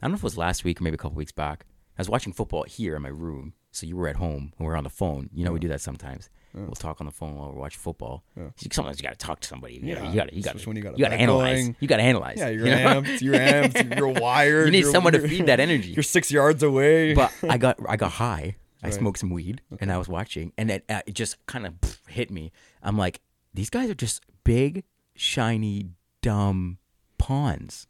[0.00, 1.66] I don't know if it was last week or maybe a couple weeks back.
[1.98, 4.72] I was watching football here in my room, so you were at home and we
[4.72, 5.28] are on the phone.
[5.34, 6.30] You know, we do that sometimes.
[6.52, 8.24] We'll talk on the phone while we watch football.
[8.72, 9.74] Sometimes you got to talk to somebody.
[9.74, 11.62] You Yeah, got to you got when you got a you got to analyze.
[11.62, 11.76] going.
[11.78, 12.38] You got to analyze.
[12.38, 13.02] Yeah, you're you know?
[13.02, 14.66] amped, you're amped, you're wired.
[14.66, 15.90] You need you're- someone to feed that energy.
[15.90, 17.14] You're six yards away.
[17.14, 18.56] but I got I got high.
[18.82, 18.94] I Right.
[18.94, 21.74] smoked some weed and I was watching, and it, uh, it just kind of
[22.08, 22.50] hit me.
[22.82, 23.20] I'm like,
[23.52, 24.84] these guys are just big,
[25.14, 25.90] shiny,
[26.22, 26.78] dumb
[27.18, 27.86] pawns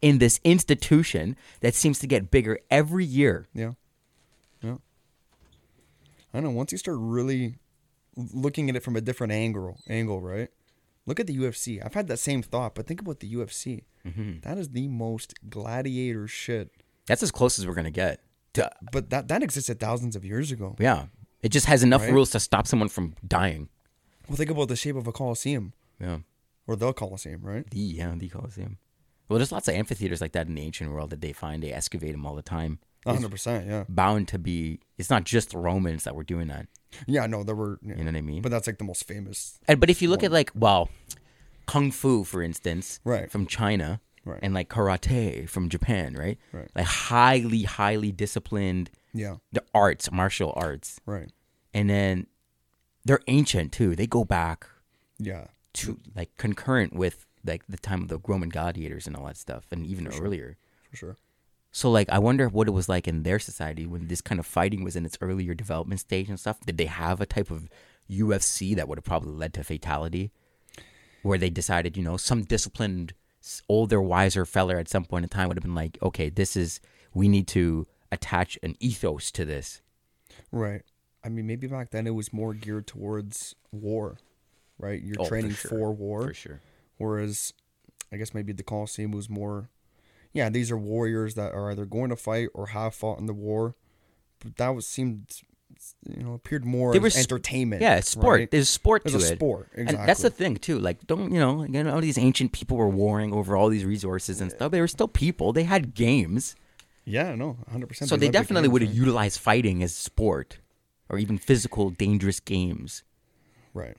[0.00, 3.46] in this institution that seems to get bigger every year.
[3.54, 3.64] Yeah.
[3.64, 3.72] Yeah.
[6.36, 6.56] I don't know.
[6.56, 7.56] Once you start really
[8.16, 10.48] looking at it from a different angle, angle, right?
[11.06, 11.84] Look at the UFC.
[11.84, 13.84] I've had that same thought, but think about the UFC.
[14.06, 14.40] Mm-hmm.
[14.42, 16.70] That is the most gladiator shit.
[17.06, 18.20] That's as close as we're gonna get.
[18.54, 20.76] To, But that that existed thousands of years ago.
[20.78, 21.06] yeah,
[21.42, 22.12] it just has enough Right?
[22.12, 23.68] rules to stop someone from dying.
[24.28, 26.18] Well, think about the shape of a coliseum Yeah,
[26.66, 27.68] or the coliseum, right?
[27.70, 28.78] the yeah the Coliseum.
[29.28, 31.62] Well, there's lots of amphitheaters like that in the ancient world that they find.
[31.62, 32.78] They excavate them all the time.
[33.06, 33.66] A hundred percent.
[33.68, 33.84] Yeah.
[33.88, 34.80] Bound to be.
[34.98, 36.66] It's not just the Romans that were doing that.
[37.06, 37.26] Yeah.
[37.26, 37.78] No, there were.
[37.82, 37.94] yeah.
[37.96, 38.42] You know what I mean?
[38.42, 39.58] But that's like the most famous.
[39.68, 40.90] And, but if you look at like well,
[41.66, 43.30] kung fu for instance, Right.
[43.30, 44.40] from China, Right.
[44.42, 46.36] and like karate from Japan, right?
[46.52, 46.68] Right.
[46.74, 49.36] Like highly, highly disciplined Yeah.
[49.52, 51.30] the arts, martial arts, Right.
[51.72, 52.26] and then
[53.04, 53.94] they're ancient too.
[53.94, 54.66] They go back
[55.18, 55.46] Yeah.
[55.74, 59.66] to like concurrent with like the time of the Roman gladiators and all that stuff,
[59.70, 60.56] and even earlier.
[60.90, 61.16] For sure.
[61.76, 64.46] So like, I wonder what it was like in their society when this kind of
[64.46, 66.58] fighting was in its earlier development stage and stuff.
[66.64, 67.68] Did they have a type of
[68.10, 70.30] UFC that would have probably led to fatality?
[71.22, 73.12] where they decided, you know, some disciplined,
[73.68, 76.80] older, wiser fella at some point in time would have been like, okay, this is
[77.12, 79.82] we need to attach an ethos to this.
[80.52, 80.82] Right.
[81.24, 84.18] I mean, maybe back then it was more geared towards war,
[84.78, 85.02] right?
[85.02, 85.68] You're Oh, for training sure.
[85.68, 86.28] for war.
[86.28, 86.60] For sure.
[86.98, 87.52] Whereas,
[88.12, 89.68] I guess maybe the Colosseum was more,
[90.36, 93.34] yeah, these are warriors that are either going to fight or have fought in the
[93.34, 93.74] war.
[94.40, 95.40] But that was seemed,
[96.08, 97.80] you know, appeared more They as entertainment.
[97.80, 98.38] Yeah, sport.
[98.40, 98.50] right?
[98.50, 99.36] There's sport There's to a it.
[99.38, 100.78] sport, And that's the thing too.
[100.78, 101.62] Like, don't you know?
[101.62, 104.70] Again, all these ancient people were warring over all these resources and stuff.
[104.70, 105.52] They were still people.
[105.54, 106.54] They had games,
[107.06, 108.06] Yeah, no, 100%.
[108.08, 110.58] so the they definitely would have utilized fighting as sport,
[111.08, 113.02] or even physical, dangerous games.
[113.72, 113.96] Right.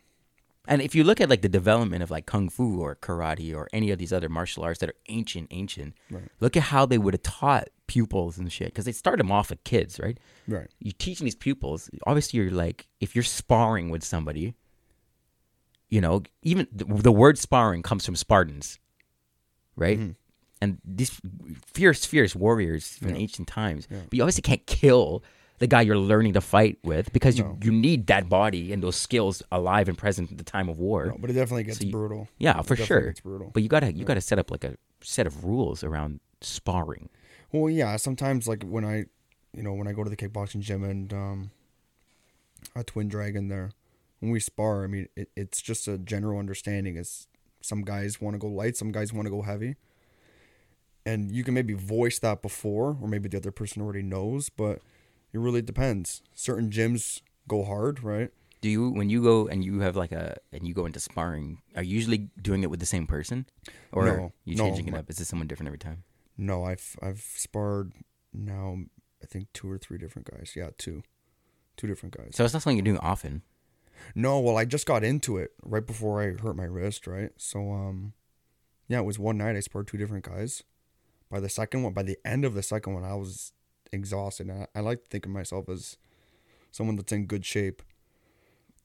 [0.70, 3.68] And if you look at like the development of like kung fu or karate or
[3.72, 6.30] any of these other martial arts that are ancient, ancient, Right.
[6.40, 9.50] look at how they would have taught pupils and shit because they start them off
[9.50, 10.18] with kids, right?
[10.48, 10.68] Right.
[10.80, 14.56] You're teaching these pupils obviously you're like if you're sparring with somebody
[15.90, 18.78] you know even the, the word sparring comes from spartans
[19.76, 20.12] right Mm-hmm.
[20.62, 21.20] and these
[21.66, 23.16] fierce fierce warriors from Yeah.
[23.18, 24.02] ancient times Yeah.
[24.10, 25.24] but you obviously can't kill
[25.60, 27.58] the guy you're learning to fight with because No.
[27.62, 30.78] you, you need that body and those skills alive and present at the time of
[30.80, 32.28] war No, but it definitely gets So you- brutal.
[32.38, 33.52] yeah It for sure It's brutal.
[33.54, 37.10] but you gotta you gotta set up like a set of rules around sparring
[37.52, 37.96] Well, yeah.
[37.98, 39.06] Sometimes, like when I,
[39.54, 41.52] you know, when I go to the kickboxing gym and um,
[42.76, 43.72] a Twin Dragon there,
[44.20, 46.98] when we spar, I mean, it, it's just a general understanding.
[46.98, 47.28] Is
[47.62, 49.76] some guys want to go light, some guys want to go heavy,
[51.06, 54.82] and you can maybe voice that before, or maybe the other person already knows, but
[55.34, 56.22] it really depends.
[56.34, 58.32] Certain gyms go hard, right?
[58.60, 61.62] do you when you go and you have like a and you go into sparring
[61.76, 63.46] are you usually doing it with the same person
[63.92, 66.04] or No, are you no, changing it up is it someone different every time
[66.38, 67.94] No, I've I've sparred
[68.34, 68.80] now.
[69.22, 70.54] I think two or three different guys.
[70.56, 71.04] Yeah, two,
[71.76, 72.32] two different guys.
[72.36, 73.44] so it's not something you're doing often
[74.16, 77.32] No, well, I just got into it right before I hurt my wrist, right?
[77.38, 78.14] So, um,
[78.88, 80.64] yeah, it was one night I sparred two different guys.
[81.30, 83.54] By the second one, by the end of the second one, I was
[83.92, 84.48] exhausted.
[84.48, 85.98] And I, I like to think of myself as
[86.72, 87.82] someone that's in good shape.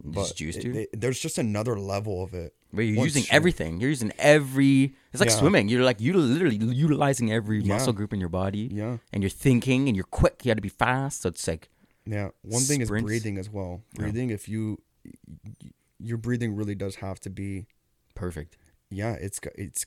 [0.05, 2.55] But just used to it- there's just another level of it.
[2.73, 5.37] where you're once using you- everything you're using every it's like Yeah.
[5.37, 7.75] swimming you're like you're literally utilizing every Yeah.
[7.75, 10.63] muscle group in your body Yeah, and you're thinking and you're quick you got to
[10.63, 11.69] be fast so it's like
[12.05, 12.31] yeah.
[12.43, 13.83] One thing is breathing as well.
[13.93, 13.99] Yeah.
[14.01, 14.83] Breathing, if you,
[16.01, 17.67] your breathing really does have to be
[18.17, 18.57] perfect
[18.91, 19.87] yeah, it's it's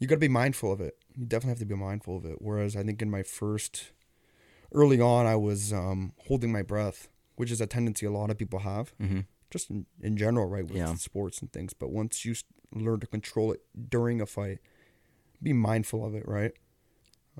[0.00, 0.96] you got to be mindful of it.
[1.16, 2.36] You definitely have to be mindful of it.
[2.42, 3.92] Whereas I think in my first
[4.72, 8.38] early on, I was um, holding my breath, which is a tendency a lot of
[8.38, 9.20] people have, mm-hmm.
[9.50, 10.94] just in, in general, right, with Yeah.
[10.94, 11.72] sports and things.
[11.72, 12.34] But once you
[12.74, 14.58] learn to control it during a fight,
[15.42, 16.52] be mindful of it, right?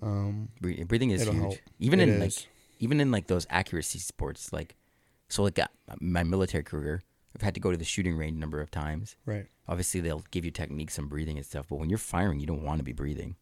[0.02, 1.58] Um, breathing is huge help.
[1.78, 2.32] even It in like
[2.78, 4.76] even in like those accuracy sports like
[5.28, 5.66] so like uh,
[6.00, 7.02] my military career
[7.36, 10.24] i've had to go to the shooting range a number of times right, obviously they'll
[10.30, 12.84] give you techniques on breathing and stuff but when you're firing you don't want to
[12.84, 13.36] be breathing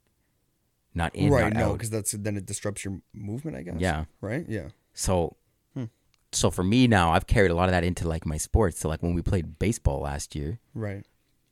[0.98, 1.52] not in right.
[1.54, 3.56] not No, because that's then it disrupts your movement.
[3.56, 3.76] I guess.
[3.78, 4.44] yeah Right.
[4.48, 4.68] Yeah.
[4.92, 5.36] so
[5.74, 5.84] Hmm.
[6.32, 8.88] so for me now i've carried a lot of that into like my sports so
[8.88, 11.04] like when we played baseball last year Right.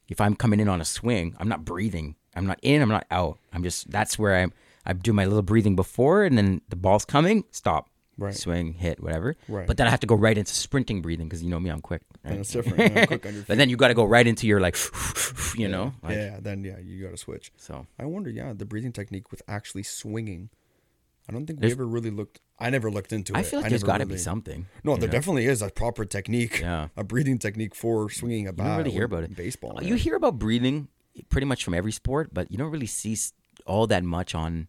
[0.08, 3.06] if i'm coming in on a swing i'm not breathing i'm not in i'm not
[3.10, 4.52] out i'm just that's where i'm
[4.84, 8.34] i do my little breathing before and then the ball's coming stop Right.
[8.34, 9.66] swing hit whatever Right.
[9.66, 11.82] but then i have to go right into sprinting breathing because you know me i'm
[11.82, 12.78] quick And it's different.
[12.94, 14.76] yeah, quick but then you got to go right into your like
[15.56, 16.38] you know like, yeah.
[16.40, 17.52] Then yeah, you got to switch.
[17.56, 20.48] so I wonder, yeah, the breathing technique with actually swinging.
[21.28, 22.40] I don't think There's- we ever really looked.
[22.58, 23.38] I never looked into it.
[23.38, 25.12] i feel like there's never got to be something No, there know?
[25.12, 28.64] definitely is a proper technique, yeah a breathing technique for swinging a bat.
[28.64, 29.74] you don't really hear about it Baseball.
[29.76, 29.98] Uh, you man.
[29.98, 30.88] hear about breathing
[31.28, 33.14] pretty much from every sport but you don't really see
[33.66, 34.68] all that much on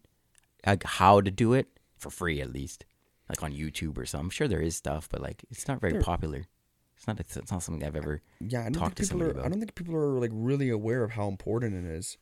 [0.66, 2.84] like how to do it for free at least
[3.28, 5.94] like on youtube or something i'm sure there is stuff but like it's not very
[5.94, 6.46] There- popular
[6.96, 9.44] it's not it's not something i've ever yeah, I don't to think people somebody are.
[9.44, 12.16] I don't think people are like really aware of how important it is.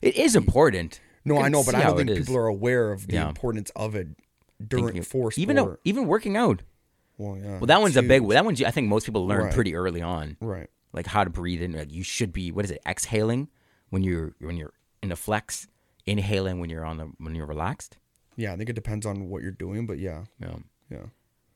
[0.00, 2.18] it is important No, I know, but I don't think is.
[2.20, 3.28] people are aware of the Yeah.
[3.28, 4.08] importance of it
[4.64, 5.38] during Thinking- for sport.
[5.38, 6.62] even though, even working out
[7.18, 7.58] well, yeah.
[7.58, 8.32] well that one's a big huge.
[8.32, 9.54] that one's i think most people learn Right.
[9.54, 10.68] pretty early on Right.
[10.92, 13.48] like how to breathe in like you should be what is it exhaling
[13.90, 15.66] when you're when you're in a flex
[16.06, 17.98] inhaling when you're on the when you're relaxed
[18.36, 20.56] Yeah, I think it depends on what you're doing, but yeah, yeah
[20.90, 21.06] yeah,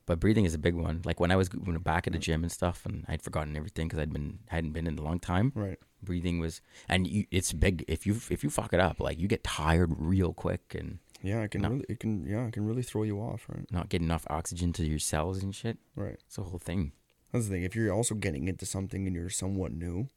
[0.07, 2.43] but breathing is a big one like when i was when back at the gym
[2.43, 5.53] and stuff and i'd forgotten everything because i'd been hadn't been in a long time
[5.55, 5.79] right.
[6.03, 9.29] breathing was and you, it's big if you if you fuck it up like you
[9.29, 11.71] get tired real quick and Yeah, it can No.
[11.71, 13.67] really, it can, yeah, it can really throw you off, right?
[13.71, 16.19] not get enough oxygen to your cells and shit Right.
[16.27, 16.93] it's a whole thing
[17.33, 17.65] That's the thing.
[17.65, 20.09] If you're also getting into something and you're somewhat new,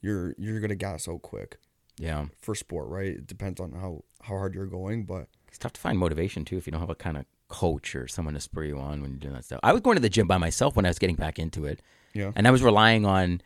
[0.00, 1.58] you're you're gonna gas out quick
[1.98, 3.12] yeah for sport, right?
[3.18, 6.56] It depends on how how hard you're going, but it's tough to find motivation too
[6.56, 9.10] if you don't have a kind of coach or someone to spur you on when
[9.10, 9.60] you're doing that stuff.
[9.62, 11.80] I was going to the gym by myself when I was getting back into it,
[12.14, 13.40] yeah, and I was relying on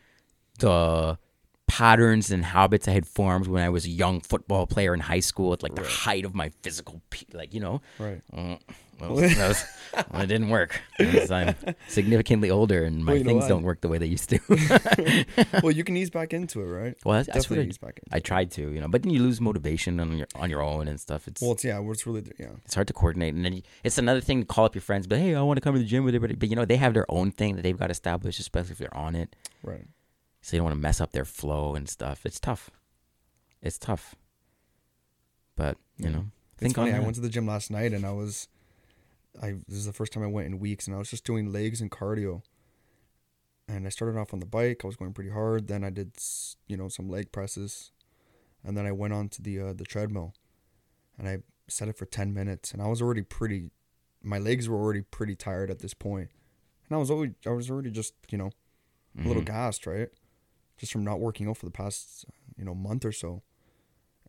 [0.59, 1.17] the
[1.77, 5.21] patterns and habits I had formed when I was a young football player in high
[5.21, 8.21] school at like the height of my physical, pe- like you know, Right.
[8.31, 8.59] Mm,
[8.99, 9.65] that was, that was-
[10.11, 10.79] well, it didn't work.
[10.99, 11.55] Because I'm
[11.87, 13.49] significantly older and my Well, you know things what?
[13.49, 14.39] don't work the way they used to.
[15.63, 16.95] well, you can ease back into it, right?
[17.03, 19.01] well, that's, that's what Definitely I, ease back into I tried to, you know, but
[19.03, 21.27] then you lose motivation on your on your own and stuff.
[21.27, 22.47] It's Well, it's yeah, it's really yeah.
[22.65, 25.07] it's hard to coordinate, and then you, it's another thing to call up your friends,
[25.07, 26.35] but hey, I want to come to the gym with everybody.
[26.35, 28.95] But you know, they have their own thing that they've got established, especially if they're
[28.95, 29.35] on it.
[29.63, 29.85] Right.
[30.43, 32.25] So you don't want to mess up their flow and stuff.
[32.25, 32.69] It's tough.
[33.61, 34.13] It's tough.
[35.55, 36.91] But you know, It's think funny.
[36.91, 38.49] on I went to the gym last night and I was,
[39.41, 41.51] I this is the first time I went in weeks and I was just doing
[41.53, 42.41] legs and cardio.
[43.69, 44.81] And I started off on the bike.
[44.83, 45.67] I was going pretty hard.
[45.67, 46.11] Then I did,
[46.67, 47.91] you know, some leg presses,
[48.61, 50.33] and then I went on to the uh, the treadmill,
[51.17, 51.37] and I
[51.69, 52.73] set it for ten minutes.
[52.73, 53.71] And I was already pretty,
[54.21, 56.29] my legs were already pretty tired at this point.
[56.89, 58.51] and I was always I was already just you know,
[59.17, 59.53] a little Mm-hmm.
[59.53, 60.09] gassed, right,
[60.77, 62.25] just from not working out for the past
[62.57, 63.41] you know month or so.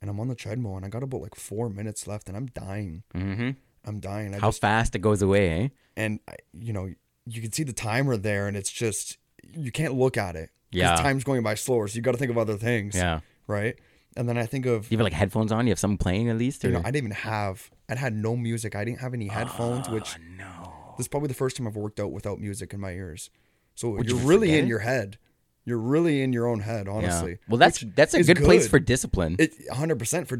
[0.00, 2.46] And I'm on the treadmill, and I got about like four minutes left, and I'm
[2.46, 3.04] dying.
[3.12, 3.50] hmm
[3.86, 4.34] I'm dying.
[4.34, 5.68] I How just fast it goes away, eh?
[5.96, 6.88] and I, you know
[7.26, 9.18] you can see the timer there, and it's just
[9.52, 10.50] you can't look at it.
[10.70, 10.96] Yeah.
[10.96, 12.94] time's going by slower, so you got to think of other things.
[12.96, 13.20] Yeah.
[13.46, 13.76] Right.
[14.16, 15.66] And then I think of You have like headphones on.
[15.66, 16.64] You have something playing at least.
[16.64, 16.68] Or?
[16.68, 18.74] you know I didn't even have I had no music.
[18.74, 20.94] I didn't have any headphones, which Oh, no.
[20.96, 23.30] this is probably the first time I've worked out without music in my ears.
[23.74, 25.18] So Would you're you really in your head.
[25.64, 27.32] You're really in your own head, honestly.
[27.32, 27.36] Yeah.
[27.48, 29.36] Well, that's that's a is good, place for discipline.
[29.38, 29.54] it.
[29.68, 30.38] 100 percent for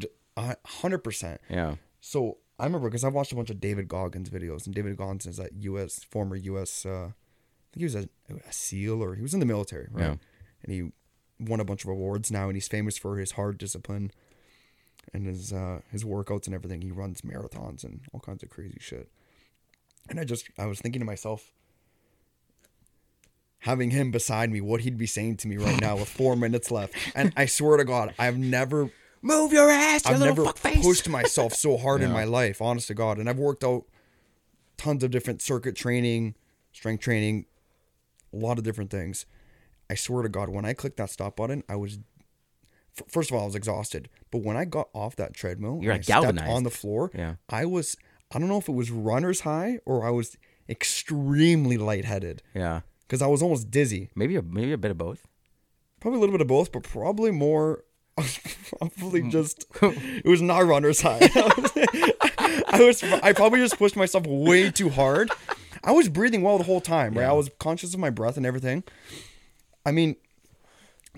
[0.67, 1.41] hundred percent.
[1.49, 1.77] yeah.
[2.01, 5.27] So I remember because I watched a bunch of David Goggins videos, and David Goggins
[5.27, 6.05] is that U.S.
[6.05, 6.85] former U.S.
[6.85, 7.13] Uh, I
[7.73, 10.05] think he was a, a SEAL or he was in the military, right?
[10.05, 10.17] Yeah.
[10.63, 10.93] And he
[11.41, 14.13] won a bunch of awards now, and he's famous for his hard discipline
[15.13, 16.83] and his uh, his workouts and everything.
[16.83, 19.09] He runs marathons and all kinds of crazy shit.
[20.09, 21.51] And I just I was thinking to myself,
[23.65, 26.71] having him beside me, what he'd be saying to me right now with four minutes
[26.71, 26.95] left.
[27.15, 28.91] And I swear to God, I've never
[29.23, 32.89] Move your ass, you I've little never pushed myself so hard in my life, honest
[32.89, 33.17] to God.
[33.17, 33.85] And I've worked out
[34.77, 36.35] tons of different circuit training,
[36.73, 37.47] strength training,
[38.35, 39.25] a lot of different things.
[39.89, 42.01] I swear to God, when I clicked that stop button, I was
[42.99, 45.93] f- first of all I was exhausted, but when I got off that treadmill, You're,
[45.93, 46.51] and like, galvanized.
[46.51, 47.11] on the floor.
[47.15, 47.37] Yeah.
[47.49, 47.97] I was
[48.31, 50.37] I don't know if it was runner's high or I was
[50.69, 52.81] extremely lightheaded Yeah.
[53.07, 54.11] Because I was almost dizzy.
[54.15, 55.27] Maybe a maybe a bit of both.
[56.01, 57.85] Probably a little bit of both, but probably more.
[58.79, 59.31] probably Hmm.
[59.31, 61.19] just it was not runner's high.
[62.39, 65.31] I was I probably just pushed myself way too hard.
[65.83, 67.27] I was breathing well the whole time, right?
[67.27, 68.85] I was conscious of my breath and everything.
[69.85, 70.17] I mean,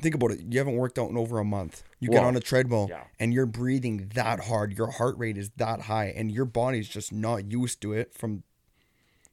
[0.01, 0.40] think about it.
[0.40, 1.83] You haven't worked out in over a month.
[2.01, 3.05] You get on a treadmill yeah.
[3.18, 4.77] and you're breathing that hard.
[4.77, 8.42] Your heart rate is that high, and your body's just not used to it from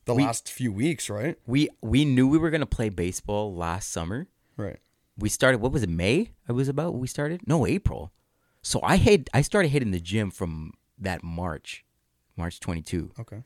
[0.05, 1.37] the last few weeks, right?
[1.45, 4.27] We we knew we were gonna play baseball last summer.
[4.57, 4.79] Right.
[5.17, 5.59] We started.
[5.59, 5.89] What was it?
[5.89, 6.31] May.
[6.47, 6.95] It was about.
[6.95, 7.41] We started.
[7.47, 8.11] No, April.
[8.61, 11.85] So I had I started hitting the gym from that March,
[12.35, 13.11] March twenty two.
[13.19, 13.43] Okay.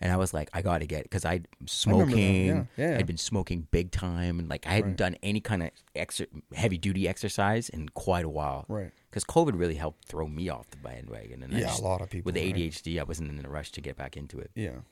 [0.00, 2.46] And I was like, I got to get because that, smoking.
[2.46, 2.98] yeah, yeah, yeah.
[2.98, 6.78] I'd been smoking big time, and like I hadn't done any kind of exer- heavy
[6.78, 8.64] duty exercise in quite a while.
[8.68, 8.92] Right.
[9.10, 12.10] Because COVID really helped throw me off the bandwagon, and I Yeah, a lot of
[12.10, 12.54] people, with the right?
[12.54, 14.52] ADHD, I wasn't in a rush to get back into it.
[14.54, 14.82] Yeah.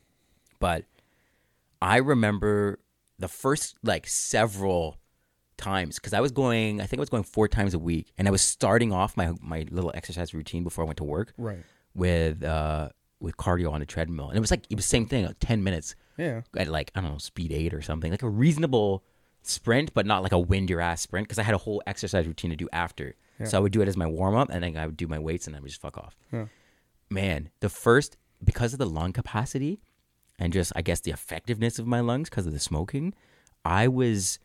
[0.59, 0.87] But
[1.83, 2.79] I remember
[3.19, 4.99] the first like several
[5.57, 8.29] times because I was going, I think I was going four times a week, and
[8.29, 11.63] I was starting off my my little exercise routine before I went to work Right.
[11.95, 15.07] with uh with cardio on a treadmill, and it was like it was the same
[15.07, 16.43] thing, like ten minutes Yeah.
[16.57, 19.03] at like I don't know speed eight or something, like a reasonable
[19.43, 22.27] sprint, but not like a wind your ass sprint because I had a whole exercise
[22.27, 23.15] routine to do after.
[23.41, 23.47] Yeah.
[23.47, 25.19] So I would do it as my warm up, and then I would do my
[25.19, 26.17] weights, and then I would just fuck off.
[26.33, 26.47] Yeah.
[27.09, 29.81] Man, the first because of the lung capacity
[30.39, 33.15] and just I guess the effectiveness of my lungs because of the smoking,
[33.65, 34.39] I was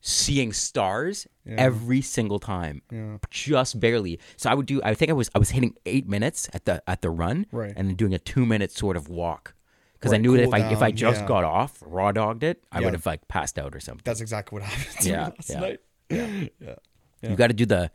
[0.00, 3.18] seeing stars every single time, Yeah.
[3.30, 4.20] just barely.
[4.36, 4.80] So I would do.
[4.84, 7.72] I think I was I was hitting eight minutes at the at the run, Right.
[7.76, 9.54] and then doing a two minute sort of walk.
[9.94, 11.26] Because I Right, knew that cool if I if I just yeah.
[11.26, 12.84] got off, raw dogged it, I Yeah.
[12.84, 14.02] would have like passed out or something.
[14.04, 15.80] That's exactly what happened to Yeah, me last yeah, night.
[16.10, 16.48] yeah.
[17.22, 17.30] Yeah.
[17.30, 17.90] You got to do the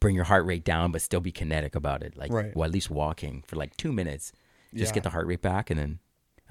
[0.00, 2.16] bring your heart rate down, but still be kinetic about it.
[2.16, 2.56] Like, Right.
[2.56, 4.32] well, at least walking for like two minutes,
[4.74, 4.94] just Yeah.
[4.94, 5.98] get the heart rate back, and then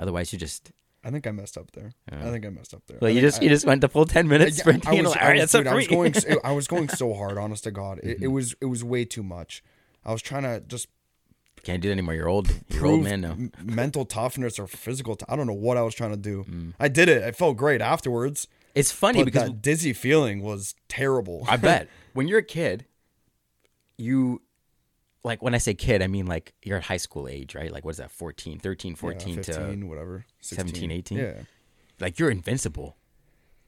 [0.01, 0.71] otherwise you just
[1.03, 1.93] I think I messed up there.
[2.11, 2.97] I think I messed up there.
[3.01, 4.99] well, I you just I, you just went the full ten minutes yeah, sprinting.
[4.99, 7.63] I was, I was, dude, I was going so, I was going so hard, honest
[7.63, 7.99] to God.
[8.03, 8.23] It, Mm-hmm.
[8.23, 9.63] it was it was way too much.
[10.05, 10.87] I was trying to just
[11.63, 12.13] Can't do it anymore.
[12.15, 12.51] You're old.
[12.69, 13.35] You're old man now.
[13.63, 15.15] mental toughness or physical.
[15.15, 16.43] T- I don't know what I was trying to do.
[16.43, 16.73] Mm.
[16.79, 17.23] I did it.
[17.23, 18.47] I felt great afterwards.
[18.75, 21.45] It's funny because that dizzy feeling was terrible.
[21.47, 22.85] I bet when you're a kid,
[23.97, 24.41] you
[25.23, 27.71] like when I say kid, I mean like you're at high school age, right?
[27.71, 28.11] Like what is that?
[28.11, 30.25] 14, 13, Yeah, 14 15, to whatever.
[30.41, 30.67] 16.
[30.67, 31.17] 17, 18?
[31.17, 31.33] Yeah.
[31.99, 32.97] like you're invincible.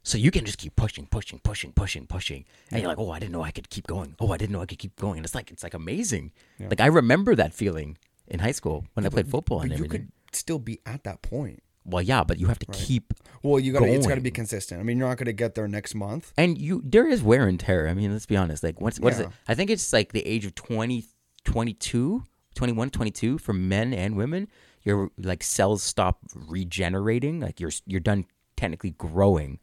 [0.05, 3.19] So you can just keep pushing, pushing, pushing, pushing, pushing, and you're like, oh, I
[3.19, 4.15] didn't know I could keep going.
[4.19, 5.17] Oh, I didn't know I could keep going.
[5.19, 6.33] And it's like it's like amazing.
[6.59, 7.97] Like I remember that feeling
[8.27, 11.21] in high school when I played football and But you could still be at that
[11.21, 11.63] point.
[11.85, 14.31] Well, yeah, but you have to keep Well, you got to it's got to be
[14.31, 14.79] consistent.
[14.79, 16.33] I mean, you're not going to get there next month.
[16.37, 17.87] and you there is wear and tear.
[17.87, 18.61] I mean, let's be honest.
[18.63, 19.25] Like what's what is Yeah.
[19.27, 19.31] it?
[19.47, 21.03] I think it's like the age of 20
[21.45, 22.23] 22,
[22.55, 24.47] 21, 22 for men and women.
[24.83, 28.25] Your like cells stop regenerating, like you're you're done
[28.57, 29.59] technically growing.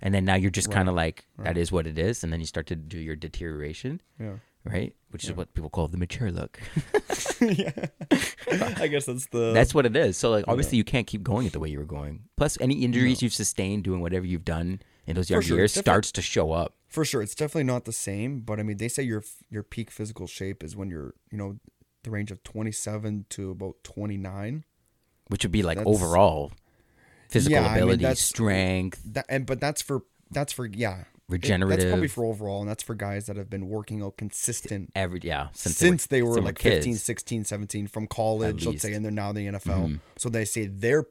[0.00, 2.38] And then now you're just kind of like that is what it is and then
[2.40, 4.34] you start to do your deterioration, Yeah.
[4.64, 4.94] right?
[5.10, 6.60] Which is what people call the mature look.
[7.40, 7.72] yeah.
[8.76, 10.16] I guess that's the That's what it is.
[10.18, 12.24] So like obviously you can't keep going it the way you were going.
[12.36, 15.56] Plus any injuries you've sustained doing whatever you've done in those younger sure.
[15.56, 16.74] years Definitely- starts to show up.
[16.94, 17.20] For sure.
[17.22, 20.62] It's definitely not the same, but I mean, they say your your peak physical shape
[20.64, 21.58] is when you're, you know,
[22.04, 24.64] the range of 27 to about 29.
[25.28, 26.52] which would be like That's- overall
[27.30, 31.00] physical Yeah, I mean, ability, strength, That and but that's for that's for yeah.
[31.00, 31.78] It- regenerative.
[31.78, 35.20] that's probably for overall and that's for guys that have been working out consistent every
[35.22, 36.84] yeah since, since, they were since like kids.
[36.84, 38.88] 15, 16, 17 from college, let's say.
[38.88, 38.96] Mm-hmm.
[38.96, 40.00] and they're now in the NFL.
[40.18, 41.06] So they say their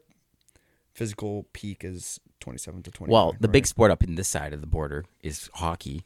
[0.94, 3.12] physical peak is 27 to 20.
[3.12, 3.52] Well, the right?
[3.54, 6.06] big sport up in this side of the border is hockey,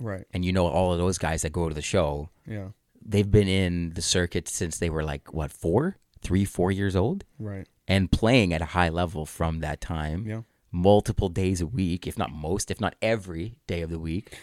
[0.00, 0.24] right.
[0.32, 2.30] and you know all of those guys that go to the show.
[2.46, 2.68] Yeah.
[3.04, 7.24] They've been in the circuit since they were like what four, three, four years old,
[7.38, 7.66] Right.
[7.86, 10.26] and playing at a high level from that time.
[10.26, 10.42] Yeah.
[10.70, 14.36] multiple days a week, if not most, if not every day of the week.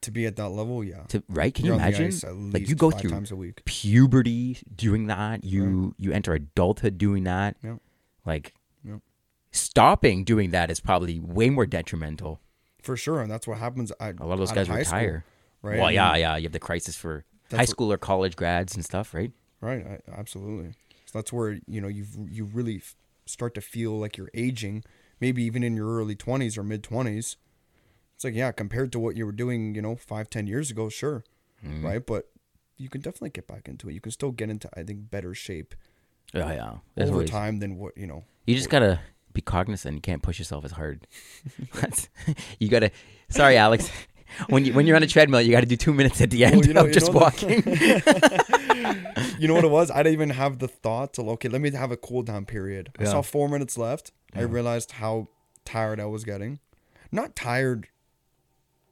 [0.00, 1.02] To be at that level, yeah.
[1.08, 1.54] To right?
[1.54, 2.50] Can You're you imagine?
[2.52, 3.62] like you go five through times a week.
[3.66, 5.44] puberty doing that.
[5.44, 7.56] You you enter adulthood doing that.
[7.62, 7.76] Yeah.
[8.24, 8.54] Like.
[9.52, 12.40] Stopping doing that is probably way more detrimental.
[12.82, 13.92] For sure, and that's what happens.
[14.00, 15.24] At, A lot of those guys high school, retire.
[15.62, 15.78] right?
[15.78, 16.36] Well, I yeah, mean, yeah.
[16.36, 19.32] You have the crisis for high what- school or college grads and stuff, right?
[19.60, 19.84] right.
[19.86, 20.72] I, absolutely.
[21.04, 22.94] So that's where you know you you really f-
[23.26, 24.84] start to feel like you're aging.
[25.20, 27.36] Maybe even in your early twenties or mid twenties.
[28.14, 30.88] It's like yeah, compared to what you were doing, you know, five ten years ago,
[30.88, 31.24] sure,
[31.66, 31.84] Mm-hmm.
[31.84, 32.06] right?
[32.06, 32.30] But
[32.78, 33.92] you can definitely get back into it.
[33.92, 35.74] You can still get into, I think, better shape
[36.32, 36.50] Yeah,
[36.96, 37.02] yeah.
[37.04, 38.24] Over always- time than what you know.
[38.46, 39.00] You just gotta
[39.32, 39.94] be cognizant.
[39.96, 41.06] You can't push yourself as hard.
[42.58, 42.90] You gotta.
[43.28, 43.90] Sorry, Alex.
[44.48, 46.44] When you when you're on a treadmill, you got to do two minutes at the
[46.44, 47.62] end Well, you know- of just know the- walking.
[49.40, 49.90] You know what it was?
[49.90, 52.92] I didn't even have the thought to okay, let me have a cool down period.
[52.98, 54.12] I saw four minutes left.
[54.34, 55.28] I realized how
[55.64, 56.60] tired I was getting.
[57.10, 57.88] Not tired.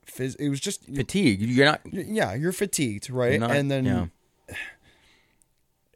[0.07, 1.41] Phys- it was just Fatigue.
[1.41, 1.83] You're not.
[1.93, 3.39] yeah, you're fatigued, right?
[3.39, 4.07] not- and then yeah.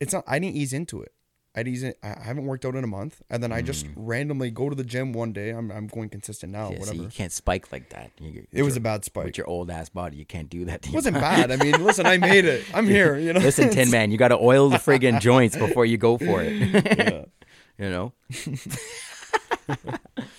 [0.01, 0.23] it's not.
[0.27, 1.13] I didn't ease into it.
[1.61, 1.99] Ease it.
[2.03, 4.75] I I haven't worked out in a month, and then I just randomly go to
[4.75, 5.51] the gym one day.
[5.51, 6.69] I'm I'm going consistent now.
[6.69, 6.73] Mm.
[6.73, 6.97] Yeah, whatever.
[7.03, 8.11] you can't spike like that.
[8.19, 9.25] You- it was your- a bad spike.
[9.27, 10.17] with your old ass body.
[10.17, 10.83] You can't do that.
[10.83, 11.51] To It wasn't bad.
[11.51, 12.65] I mean, listen, I made it.
[12.75, 13.17] I'm here.
[13.19, 13.41] You know.
[13.41, 16.53] Listen, Tin Man, you got to oil the friggin' joints before you go for it.
[16.53, 17.25] Yeah.
[17.79, 18.13] you know.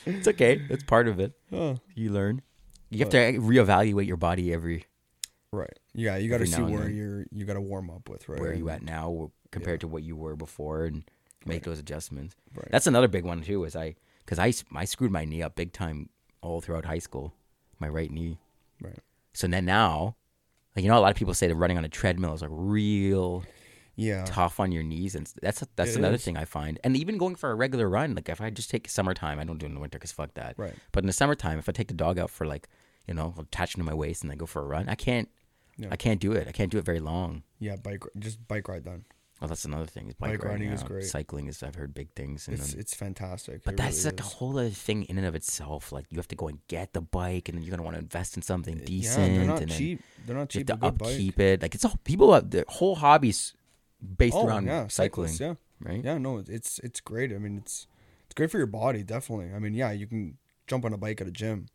[0.05, 0.55] it's okay.
[0.69, 1.33] That's part of it.
[1.51, 2.41] Oh, You learn.
[2.89, 4.85] You have to reevaluate your body every.
[5.51, 5.69] right.
[5.95, 6.95] Yeah, you got to see where then.
[6.95, 7.25] you're.
[7.31, 8.39] You got to warm up with right.
[8.39, 11.03] Where are you at now compared to what you were before, and
[11.45, 12.35] make those adjustments.
[12.53, 12.67] Right.
[12.71, 13.63] That's another big one too.
[13.63, 13.95] Is I
[14.25, 16.09] because I I screwed my knee up big time
[16.41, 17.33] all throughout high school,
[17.79, 18.37] my right knee.
[18.81, 18.99] Right.
[19.33, 20.15] So then now,
[20.75, 22.51] like you know, a lot of people say that running on a treadmill is like
[22.53, 23.43] real
[23.95, 24.25] Yeah.
[24.25, 26.23] tough on your knees, and that's that's It another is.
[26.25, 26.79] thing I find.
[26.83, 29.57] And even going for a regular run, like if I just take summertime, I don't
[29.59, 30.55] do it in the winter because fuck that.
[30.57, 30.73] Right.
[30.91, 32.67] But in the summertime, if I take the dog out for like,
[33.07, 35.29] you know, attach him to my waist and then go for a run, I can't.
[35.77, 35.87] Yeah.
[35.91, 36.47] I can't do it.
[36.47, 37.41] I can't do it very long.
[37.59, 37.75] Yeah.
[37.77, 38.03] Bike.
[38.19, 39.05] Just bike ride then.
[39.43, 40.07] Well, that's another thing.
[40.07, 41.03] Is bike, Bike riding is uh, great.
[41.03, 41.61] Cycling is.
[41.63, 42.47] I've heard big things.
[42.47, 43.61] And It's then, it's fantastic.
[43.65, 45.91] but It that's really like a whole other thing in and of itself.
[45.91, 48.01] Like you have to go and get the bike, and then you're gonna want to
[48.01, 50.01] invest in something uh, Yeah, decent, they're not and then cheap.
[50.25, 51.09] They're not you have to good bike.
[51.09, 51.61] upkeep it.
[51.61, 52.33] Like it's all people.
[52.33, 53.53] Have, the whole hobby's
[54.17, 55.39] based Oh around yeah, cycling, cyclists.
[55.41, 55.55] Yeah.
[55.81, 56.01] right?
[56.05, 56.17] Yeah.
[56.19, 57.33] No, it's it's great.
[57.33, 57.85] I mean, it's
[58.27, 59.03] it's great for your body.
[59.03, 59.51] Definitely.
[59.53, 60.37] I mean, yeah, you can
[60.67, 61.67] jump on a bike at a gym,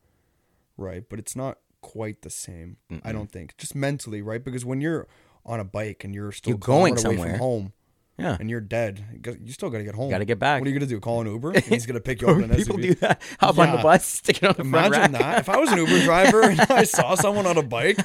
[0.79, 1.07] right?
[1.07, 2.79] But it's not quite the same.
[3.05, 3.59] I don't think.
[3.59, 4.43] Just mentally, right?
[4.43, 5.07] Because when you're
[5.49, 7.31] on a bike and you're still You're going somewhere.
[7.31, 7.73] from home
[8.19, 10.11] Yeah, and you're dead, you got- still got to get home.
[10.11, 10.61] Gotta get back.
[10.61, 10.99] What are you gonna do?
[11.01, 11.53] Call an Uber?
[11.53, 12.83] And he's gonna pick you up in an people SUV?
[12.83, 13.23] do that.
[13.41, 15.23] Hop on the bus, stick it on the front Imagine rack.
[15.23, 15.39] that.
[15.41, 17.99] If I was an Uber driver and I saw someone on a bike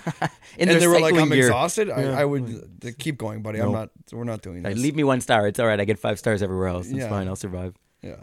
[0.59, 1.39] and they were like, "I'm gear.
[1.47, 1.95] exhausted," Yeah.
[2.17, 3.59] I, I would uh, keep going, buddy.
[3.59, 3.79] I'm No.
[3.79, 3.89] not.
[4.11, 4.77] We're not doing this.
[4.77, 5.47] leave me one star.
[5.47, 5.79] It's all right.
[5.79, 6.87] I get five stars everywhere else.
[6.87, 7.09] It's Yeah.
[7.09, 7.27] fine.
[7.27, 7.73] I'll survive.
[8.03, 8.17] Yeah.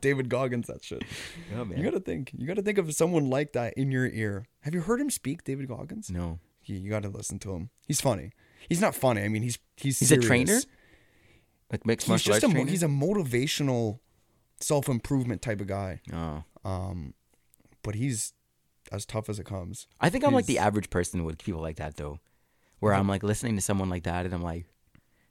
[0.00, 1.02] David Goggins, that shit.
[1.56, 2.32] Oh You gotta think.
[2.36, 4.46] You gotta think of someone like that in your ear.
[4.60, 6.10] Have you heard him speak, David Goggins?
[6.10, 6.38] No.
[6.64, 7.70] You, you gotta listen to him.
[7.86, 8.32] He's funny.
[8.68, 9.22] He's not funny.
[9.22, 10.60] I mean, he's he's He's a trainer?
[11.72, 12.70] Like mixed He's martial just arts a trainer?
[12.70, 14.00] he's a motivational,
[14.60, 16.00] self improvement type of guy.
[16.12, 16.44] oh.
[16.62, 17.14] Um,
[17.82, 18.34] but he's
[18.92, 19.86] as tough as it comes.
[20.00, 22.20] I think I'm like the average person with people like that though,
[22.80, 24.66] where I'm like listening to someone like that and I'm like,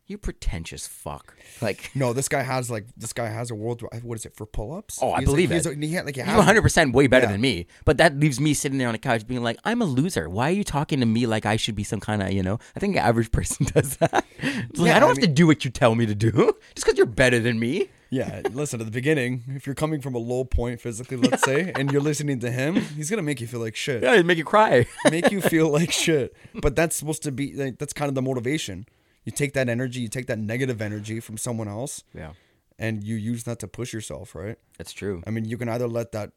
[0.09, 1.35] You pretentious fuck.
[1.61, 3.83] Like, No, this guy has like this guy has a world.
[4.01, 4.97] What is it for pull-ups?
[5.01, 5.69] Oh, I He's like- believe he's it.
[5.69, 7.33] like- he had, like, he you're 100 percent way better Yeah.
[7.33, 7.67] than me.
[7.85, 10.27] But that leaves me sitting there on the couch being like, I'm a loser.
[10.27, 12.57] Why are you talking to me like I should be some kind of, you know?
[12.75, 14.25] I think the average person does that.
[14.39, 16.31] It's like, Yeah, I don't I have to do what you tell me to do
[16.73, 17.89] just because you're better than me.
[18.11, 21.71] Yeah, listen, at the beginning, if you're coming from a low point physically, let's say,
[21.75, 24.01] and you're listening to him, he's gonna make you feel like shit.
[24.01, 24.87] Yeah, it'd make you cry.
[25.11, 26.35] Make you feel like shit.
[26.55, 28.87] But that's supposed to be like that's kind of the motivation.
[29.25, 32.33] You take that energy, you take that negative energy from someone else, yeah,
[32.77, 34.57] and you use that to push yourself, right?
[34.77, 35.21] that's true.
[35.27, 36.31] I mean, you can either let that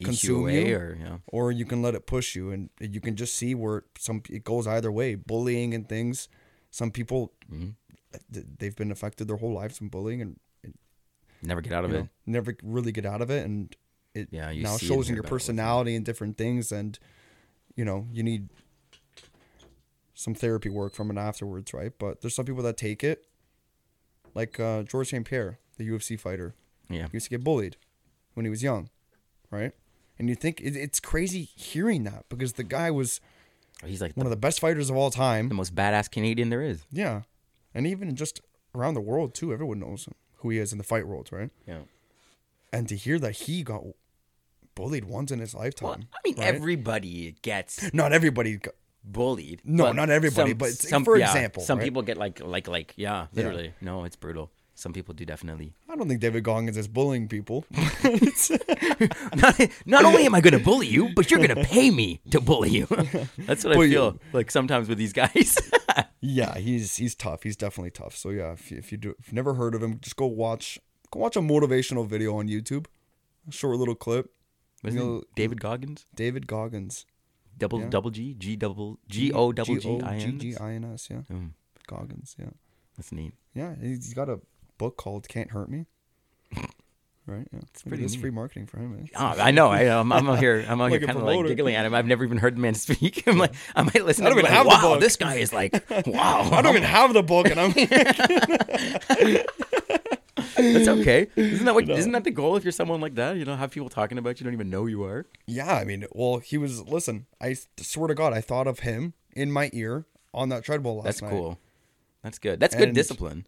[0.00, 3.00] Eat consume away you, or, you or you can let it push you, and you
[3.00, 5.14] can just see where some it goes either way.
[5.16, 6.28] Bullying and things.
[6.70, 7.70] Some people Mm-hmm.
[8.58, 10.38] they've been affected their whole lives from bullying, and
[11.42, 11.94] never get out of it.
[11.94, 13.76] know, never really get out of it, and
[14.14, 15.38] it Yeah, you now shows in your about it all the time.
[15.38, 16.98] personality and different things, and
[17.76, 18.48] you know you need
[20.14, 21.92] some therapy work from it afterwards, right?
[21.98, 23.26] But there's some people that take it,
[24.34, 25.24] like uh, George St.
[25.24, 26.54] Pierre, the UFC fighter.
[26.88, 27.06] Yeah.
[27.10, 27.76] He used to get bullied
[28.34, 28.90] when he was young,
[29.50, 29.72] right?
[30.18, 33.20] And you think it, it's crazy hearing that because the guy was
[33.84, 36.50] He's like one the, of the best fighters of all time, the most badass Canadian
[36.50, 36.84] there is.
[36.90, 37.22] Yeah,
[37.74, 38.40] and even just
[38.74, 41.50] around the world too, everyone knows who he is in the fight world, right?
[41.66, 41.82] Yeah.
[42.72, 43.82] And to hear that he got
[44.74, 45.88] bullied once in his lifetime.
[45.88, 46.54] Well, I mean, right?
[46.54, 48.60] everybody gets not everybody.
[49.04, 49.60] Bullied.
[49.64, 51.84] No, not everybody, but it's- for yeah, example, some right?
[51.84, 53.74] people get like, like, like, yeah, literally.
[53.80, 54.50] No, it's brutal.
[54.74, 55.74] Some people do definitely.
[55.88, 57.64] I don't think David Goggins is bullying people.
[59.36, 62.20] not, not only am I going to bully you, but you're going to pay me
[62.30, 62.86] to bully you.
[63.38, 65.56] That's what I feel like sometimes with these guys.
[66.20, 67.42] yeah, he's he's tough.
[67.42, 68.16] He's definitely tough.
[68.16, 70.26] So yeah, if you, if you do if you've never heard of him, just go
[70.26, 70.78] watch
[71.10, 72.86] go watch a motivational video on YouTube.
[73.48, 74.30] A short little clip.
[74.80, 75.22] What's You know.
[75.36, 77.06] David Goggins, David Goggins.
[77.62, 77.88] Double Yeah.
[77.90, 80.38] double G, G double G O double G I N.
[80.38, 81.22] G-O-G-G-I-N-S, yeah.
[81.30, 81.50] Mm,
[81.86, 82.50] Goggins, yeah.
[82.96, 83.34] That's neat.
[83.54, 84.40] Yeah, he's got a
[84.78, 85.86] book called Can't Hurt Me.
[87.24, 87.46] Right?
[87.52, 87.60] Yeah.
[87.70, 89.06] It's pretty It's free marketing for him, eh?
[89.14, 89.68] Oh, I know.
[89.68, 90.66] I, I'm, I'm out here.
[90.68, 91.94] I'm out Like a kind of like giggling at him.
[91.94, 93.22] I've never even heard the man speak.
[93.28, 94.26] I'm like, I might listen.
[94.26, 95.72] I don't him even and have like, the wow, book." this guy is like,
[96.08, 96.50] wow.
[96.50, 97.72] I don't even have the book and I'm
[100.56, 101.28] That's okay.
[101.36, 101.86] Isn't that what?
[101.86, 103.36] not that the goal if you're someone like that?
[103.36, 105.26] You know, have people talking about you don't even know who you are.
[105.46, 106.82] Yeah, I mean, well, he was.
[106.82, 110.96] Listen, I swear to God, I thought of him in my ear on that treadmill
[110.96, 111.06] last night.
[111.06, 111.30] That's night.
[111.30, 111.58] cool.
[112.22, 112.60] That's good.
[112.60, 113.46] That's good discipline.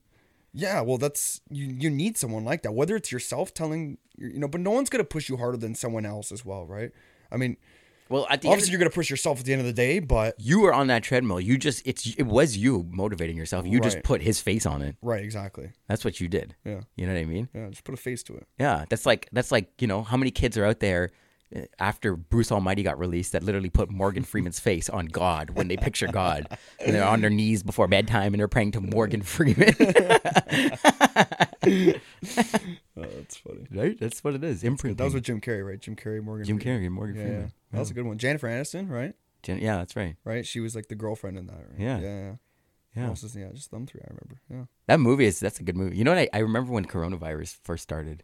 [0.52, 1.66] Yeah, well, that's you.
[1.66, 2.72] You need someone like that.
[2.72, 6.07] Whether it's yourself telling, you know, but no one's gonna push you harder than someone
[6.07, 6.92] else as well, right?
[7.30, 7.57] I mean,
[8.11, 9.98] Well, at the end, obviously you're gonna push yourself at the end of the day,
[9.98, 11.40] but you were on that treadmill.
[11.40, 13.66] You just it's it was you motivating yourself.
[13.66, 14.05] You just Right.
[14.05, 14.96] put his face on it.
[15.02, 15.70] right, exactly.
[15.88, 16.55] That's what you did.
[16.64, 17.48] Yeah, You know what I mean?
[17.55, 17.68] yeah.
[17.68, 18.46] Just put a face to it.
[18.59, 21.11] Yeah, that's like that's like you know how many kids are out there
[21.78, 25.76] after Bruce Almighty got released that literally put Morgan Freeman's face on God when they
[25.76, 26.48] picture God
[26.80, 29.74] and they're on their knees before bedtime and they're praying to Morgan Freeman.
[32.96, 33.66] Oh, that's funny.
[33.72, 33.98] right?
[33.98, 34.62] That's what it is.
[34.62, 34.96] Imprinting.
[34.96, 35.80] That was with Jim Carrey, right?
[35.80, 36.46] Jim Carrey, Morgan.
[36.46, 36.80] Jim Freeman.
[36.82, 37.28] Carrey and Morgan Yeah, yeah.
[37.30, 37.52] Freeman.
[37.72, 38.18] That was a good one.
[38.18, 39.14] Jennifer Aniston, right?
[39.42, 40.14] Jen- yeah, that's right.
[40.24, 40.46] Right.
[40.46, 41.57] She was like the girlfriend in that.
[41.57, 41.78] Right?
[41.80, 41.98] Yeah.
[41.98, 42.32] yeah, yeah.
[42.96, 43.11] Yeah.
[43.12, 44.00] Is- yeah, just them three.
[44.02, 44.40] I remember.
[44.48, 44.64] Yeah.
[44.86, 45.96] That movie is that's a good movie.
[45.96, 46.20] You know what?
[46.20, 48.22] I, I remember when coronavirus first started,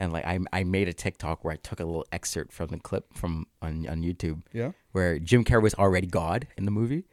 [0.00, 2.78] and like I I made a TikTok where I took a little excerpt from the
[2.78, 4.72] clip from on on YouTube Yeah.
[4.90, 7.04] where Jim Carrey was already God in the movie,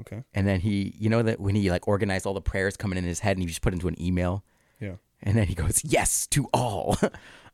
[0.00, 0.22] Okay.
[0.32, 3.04] and then he you know that when he like organized all the prayers coming in
[3.04, 4.44] his head and he just put into an email,
[4.80, 4.94] Yeah.
[5.22, 6.96] and then he goes yes to all.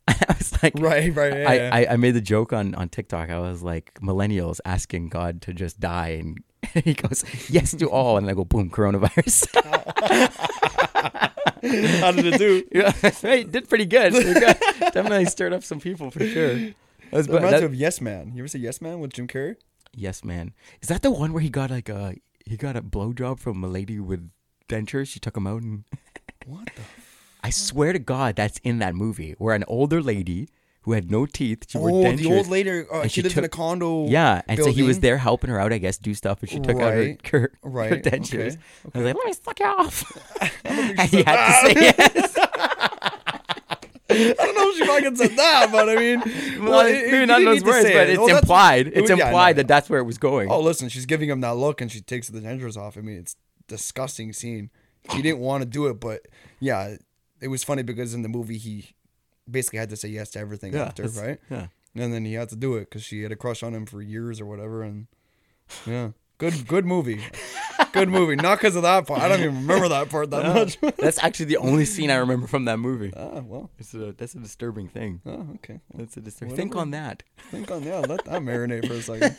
[0.05, 0.73] I was like.
[0.77, 1.15] Right.
[1.15, 1.33] Right.
[1.33, 1.49] Yeah.
[1.49, 1.69] I, yeah.
[1.71, 3.29] I, I made the joke on, on TikTok.
[3.29, 6.19] I was like, millennials asking God to just die.
[6.19, 6.43] And
[6.83, 8.17] he goes, yes to all.
[8.17, 9.47] And I go, boom, coronavirus.
[12.01, 12.63] How did it do?
[12.71, 12.91] Yeah,
[13.21, 14.13] hey, did pretty good.
[14.13, 14.57] Pretty good.
[14.79, 16.55] Definitely stirred up some people for sure.
[16.55, 16.73] That
[17.11, 18.31] was, It but reminds that- me of Yes Man.
[18.35, 19.55] You ever see Yes Man with Jim Carrey?
[19.95, 20.53] yes, man.
[20.81, 23.67] Is that the one where he got like a he got a blowjob from a
[23.67, 24.29] lady with
[24.67, 25.07] dentures?
[25.07, 25.83] She took him out, and
[26.45, 26.81] What the?
[27.43, 30.47] I swear to God, that's in that movie where an older lady
[30.83, 32.17] who had no teeth, she wore Oh, dentures.
[32.17, 32.69] the old lady.
[32.69, 34.07] Uh, and she she lives in a condo.
[34.07, 36.59] Yeah, and so he was there helping her out, I guess, do stuff, and she
[36.59, 38.57] took out her, Right, her, her dentures.
[38.87, 42.37] okay, I was like, "Let me suck you off," and he had to say yes.
[44.09, 46.19] I don't know if she fucking said that, but I mean,
[46.63, 48.09] Well, it- it- maybe not those words, but it.
[48.11, 48.87] it's Well, implied.
[48.93, 49.61] It's yeah, implied know.
[49.61, 50.51] that that's where it was going.
[50.51, 52.97] Oh, listen, she's giving him that look, and she takes the dentures off.
[52.97, 53.35] I mean, it's
[53.67, 54.69] disgusting scene.
[55.11, 56.21] He didn't want to do it, but
[56.59, 56.97] yeah,
[57.41, 58.93] it was funny because in the movie he
[59.49, 61.39] basically had to say yes to everything Yeah, after, right?
[61.49, 61.67] yeah.
[61.95, 64.01] And then he had to do it because she had a crush on him for
[64.01, 65.05] years or whatever, and
[65.85, 67.21] yeah, good, good movie,
[67.91, 68.35] good movie.
[68.35, 69.21] Not because of that part.
[69.21, 70.43] I don't even remember that part that
[70.81, 70.95] much.
[70.97, 73.13] That's actually the only scene I remember from that movie.
[73.15, 75.21] ah, well, It's a, that's a disturbing thing.
[75.27, 75.81] oh, okay.
[75.91, 76.55] Well, That's a disturbing.
[76.55, 77.21] Think on that.
[77.51, 79.35] think on yeah, let that marinate for a second.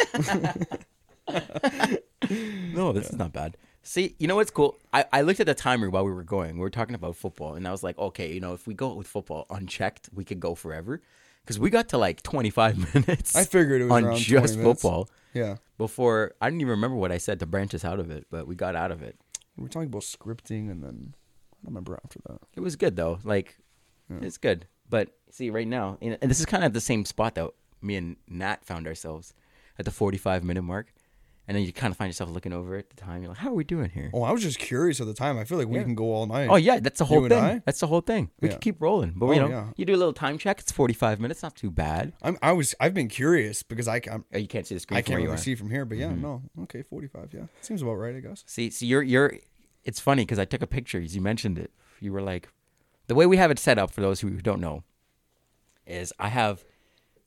[2.75, 3.57] No, this is not bad.
[3.85, 4.79] See, you know what's cool?
[4.93, 6.55] I, I looked at the timer while we were going.
[6.55, 8.95] We were talking about football, and I was like, okay, you know, if we go
[8.95, 11.03] with football unchecked, we could go forever.
[11.43, 14.57] Because we got to like 25 minutes I figured it was on around just 20
[14.63, 14.83] minutes.
[14.83, 15.57] football Yeah.
[15.77, 18.47] before I didn't even remember what I said to branch us out of it, but
[18.47, 19.19] we got out of it.
[19.57, 21.15] We were talking about scripting and then
[21.53, 22.39] I don't remember after that.
[22.57, 23.19] It was good though.
[23.25, 23.59] Like,
[24.23, 24.67] it's good.
[24.89, 27.51] But see, right now, and and this is kind of the same spot that
[27.83, 29.35] me and Nat found ourselves
[29.79, 30.94] at the 45 minute mark.
[31.47, 33.21] And then you kind of find yourself looking over at the time.
[33.21, 34.11] You're like, how are we doing here?
[34.15, 35.37] Oh, I was just curious at the time.
[35.39, 35.83] I feel like we Yeah.
[35.83, 36.49] can go all night.
[36.49, 37.45] Oh yeah, that's the whole and thing.
[37.45, 37.63] I?
[37.67, 38.31] That's the whole thing.
[38.41, 38.55] We Yeah.
[38.55, 39.67] could keep rolling, but Oh, you know, yeah.
[39.77, 40.59] you do a little time check.
[40.61, 42.15] It's forty five minutes, not too bad.
[42.23, 42.75] I'm, I was.
[42.81, 44.97] I've been curious because I, I'm, Oh, you can't see the screen.
[44.97, 45.45] I from can't where you really are.
[45.45, 45.85] see from here.
[45.85, 46.23] But yeah, Mm-hmm.
[46.23, 46.43] no.
[46.63, 47.29] Okay, 45.
[47.35, 48.17] Yeah, seems about right.
[48.17, 48.43] I guess.
[48.47, 49.35] See, see, you're you're.
[49.85, 50.99] It's funny because I took a picture.
[51.03, 51.71] as You mentioned it.
[52.01, 52.49] You were like,
[53.07, 54.83] the way we have it set up for those who don't know,
[55.87, 56.65] is I have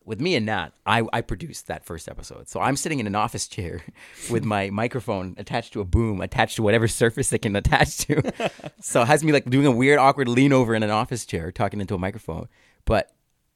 [0.08, 0.70] with me and Nat.
[0.86, 3.82] I I produced that first episode, so I'm sitting in an office chair
[4.32, 8.34] with my microphone attached to a boom, attached to whatever surface it can attach to.
[8.82, 11.52] so it has me like doing a weird, awkward lean over in an office chair,
[11.52, 12.48] talking into a microphone.
[12.86, 13.12] But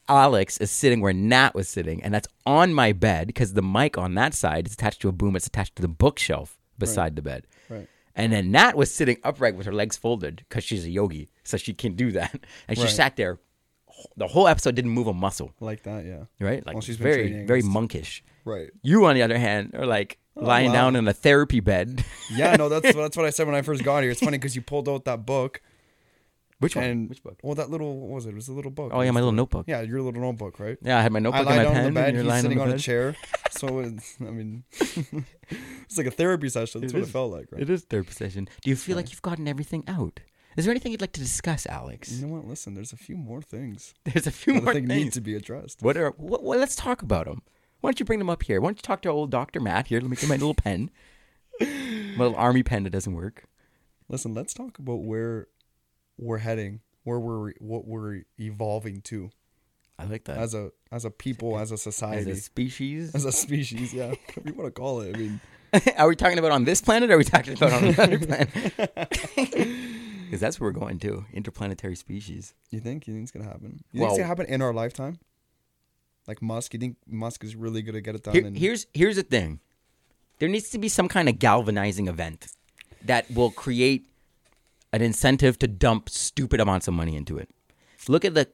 [0.07, 3.97] Alex is sitting where Nat was sitting, and that's on my bed because the mic
[3.97, 5.35] on that side is attached to a boom.
[5.35, 7.47] It's attached to the bookshelf beside the bed.
[7.69, 7.87] Right.
[8.13, 11.55] And then Nat was sitting upright with her legs folded because she's a yogi, so
[11.55, 12.37] she can do that.
[12.67, 12.91] And she Right.
[12.91, 13.39] sat there.
[14.17, 16.05] The whole episode didn't move a muscle, Like that.
[16.05, 16.25] Yeah.
[16.39, 16.65] right?
[16.65, 18.23] Like Well, she's very, very monkish.
[18.45, 18.69] Right.
[18.81, 20.73] You, on the other hand, are like oh, lying wow.
[20.73, 22.03] down in a therapy bed.
[22.31, 22.55] Yeah.
[22.55, 22.69] No.
[22.69, 24.11] That's that's what I said when I first got here.
[24.11, 25.61] It's funny because you pulled out that book
[26.59, 26.85] Which one?
[26.85, 27.37] and Which book?
[27.43, 28.29] Well, that little what was it?
[28.29, 28.91] It was a little book.
[28.93, 29.65] Oh yeah, my little notebook.
[29.67, 30.77] Yeah, your little notebook, right?
[30.81, 31.85] Yeah, I had my I notebook lie and my down pen.
[31.85, 32.07] on the bed.
[32.07, 33.15] and you're He's lying sitting on on a chair.
[33.51, 36.81] So it's, I mean, it's like a therapy session.
[36.81, 37.09] That's It what is.
[37.09, 37.61] it felt like, right?
[37.61, 38.47] It is therapy session.
[38.61, 40.21] Do you feel like you've gotten everything out?
[40.57, 42.11] Is there anything you'd like to discuss, Alex?
[42.11, 42.45] You know what?
[42.45, 45.03] Listen, there's a few more things There's a few that I more think things.
[45.05, 45.81] need to be addressed.
[45.81, 46.11] What are?
[46.17, 47.41] What, what, let's talk about them.
[47.79, 48.59] Why don't you bring them up here?
[48.61, 49.99] Why don't you talk to old Doctor Matt here?
[50.01, 50.91] Let me get my little pen,
[51.59, 51.67] my
[52.17, 53.45] little army pen that doesn't work.
[54.09, 55.47] Listen, let's talk about where
[56.17, 59.31] we're heading, where we're what we're evolving to
[59.97, 60.37] I like that.
[60.37, 63.93] as a as a people, as a society, As a species, as a species.
[63.93, 65.15] Yeah, whatever you want to call it.
[65.15, 65.41] I mean,
[65.97, 67.09] are we talking about on this planet?
[67.09, 69.89] or Are we talking about on another planet?
[70.31, 72.53] Because that's where we're going to interplanetary species.
[72.69, 73.83] you think you think it's gonna happen?
[73.91, 75.19] You think Well- it's gonna happen in our lifetime?
[76.27, 78.33] Like Musk, you think Musk is really gonna get it done?
[78.33, 79.59] Here, in, here's here's the thing.
[80.39, 82.47] There needs to be some kind of galvanizing event
[83.03, 84.07] that will create
[84.93, 87.49] an incentive to dump stupid amounts of money into it.
[88.07, 88.47] Look at the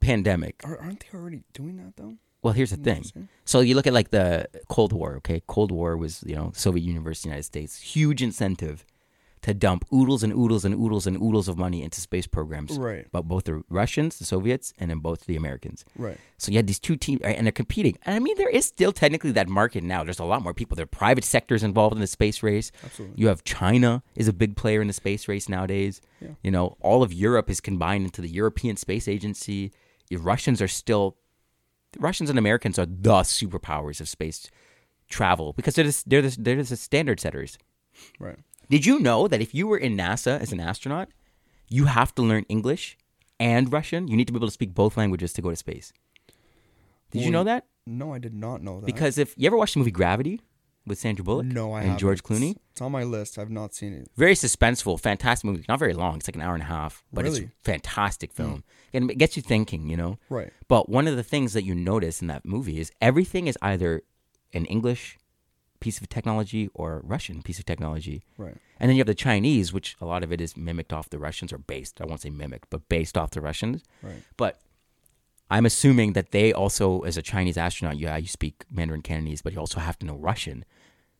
[0.00, 0.60] pandemic.
[0.64, 2.16] Are, aren't they already doing that though?
[2.42, 3.28] Well, here's the You know what I'm thing.
[3.44, 5.42] So you look at like the Cold War, okay?
[5.46, 7.80] Cold War was, you know, Soviet Union versus United States.
[7.80, 8.84] Huge incentive
[9.42, 12.78] to dump oodles and oodles and oodles and oodles of money into space programs.
[12.78, 13.06] Right.
[13.10, 15.84] But both the Russians, the Soviets, and then both the Americans.
[15.96, 16.16] Right.
[16.38, 17.98] So you had these two teams, and they're competing.
[18.06, 20.04] And I mean, there is still technically that market now.
[20.04, 20.76] There's a lot more people.
[20.76, 22.70] There are private sectors involved in the space race.
[22.84, 23.20] Absolutely.
[23.20, 26.00] You have China is a big player in the space race nowadays.
[26.20, 26.28] Yeah.
[26.42, 29.72] You know, all of Europe is combined into the European Space Agency.
[30.08, 31.16] The Russians are still,
[31.92, 34.48] the Russians and Americans are the superpowers of space
[35.08, 37.58] travel because they're the, they're the, they're the standard setters.
[38.20, 38.38] Right.
[38.68, 41.08] Did you know that if you were in NASA as an astronaut,
[41.68, 42.96] you have to learn English
[43.38, 44.08] and Russian?
[44.08, 45.92] You need to be able to speak both languages to go to space.
[47.10, 47.66] Did you know that?
[47.86, 48.86] No, I did not know that.
[48.86, 50.40] Because if you ever watched the movie Gravity
[50.86, 52.00] with Sandra Bullock no, I and haven't.
[52.00, 53.38] George Clooney, It's, it's on my list.
[53.38, 54.08] I've not seen it.
[54.16, 55.64] very suspenseful, fantastic movie.
[55.68, 57.46] Not very long; it's like an hour and a half, but it's Really?
[57.46, 58.36] a fantastic hmm.
[58.36, 59.88] film, and it gets you thinking.
[59.88, 60.52] You know, Right.
[60.68, 64.02] But one of the things that you notice in that movie is everything is either
[64.52, 65.18] in English
[65.82, 68.22] piece of technology or Russian piece of technology.
[68.38, 68.56] Right.
[68.78, 71.18] And then you have the Chinese, which a lot of it is mimicked off the
[71.18, 72.00] Russians or based.
[72.00, 73.82] I won't say mimicked, but based off the Russians.
[74.02, 74.22] Right.
[74.36, 74.60] But
[75.50, 79.52] I'm assuming that they also, as a Chinese astronaut, yeah, you speak Mandarin Cantonese, but
[79.52, 80.64] you also have to know Russian.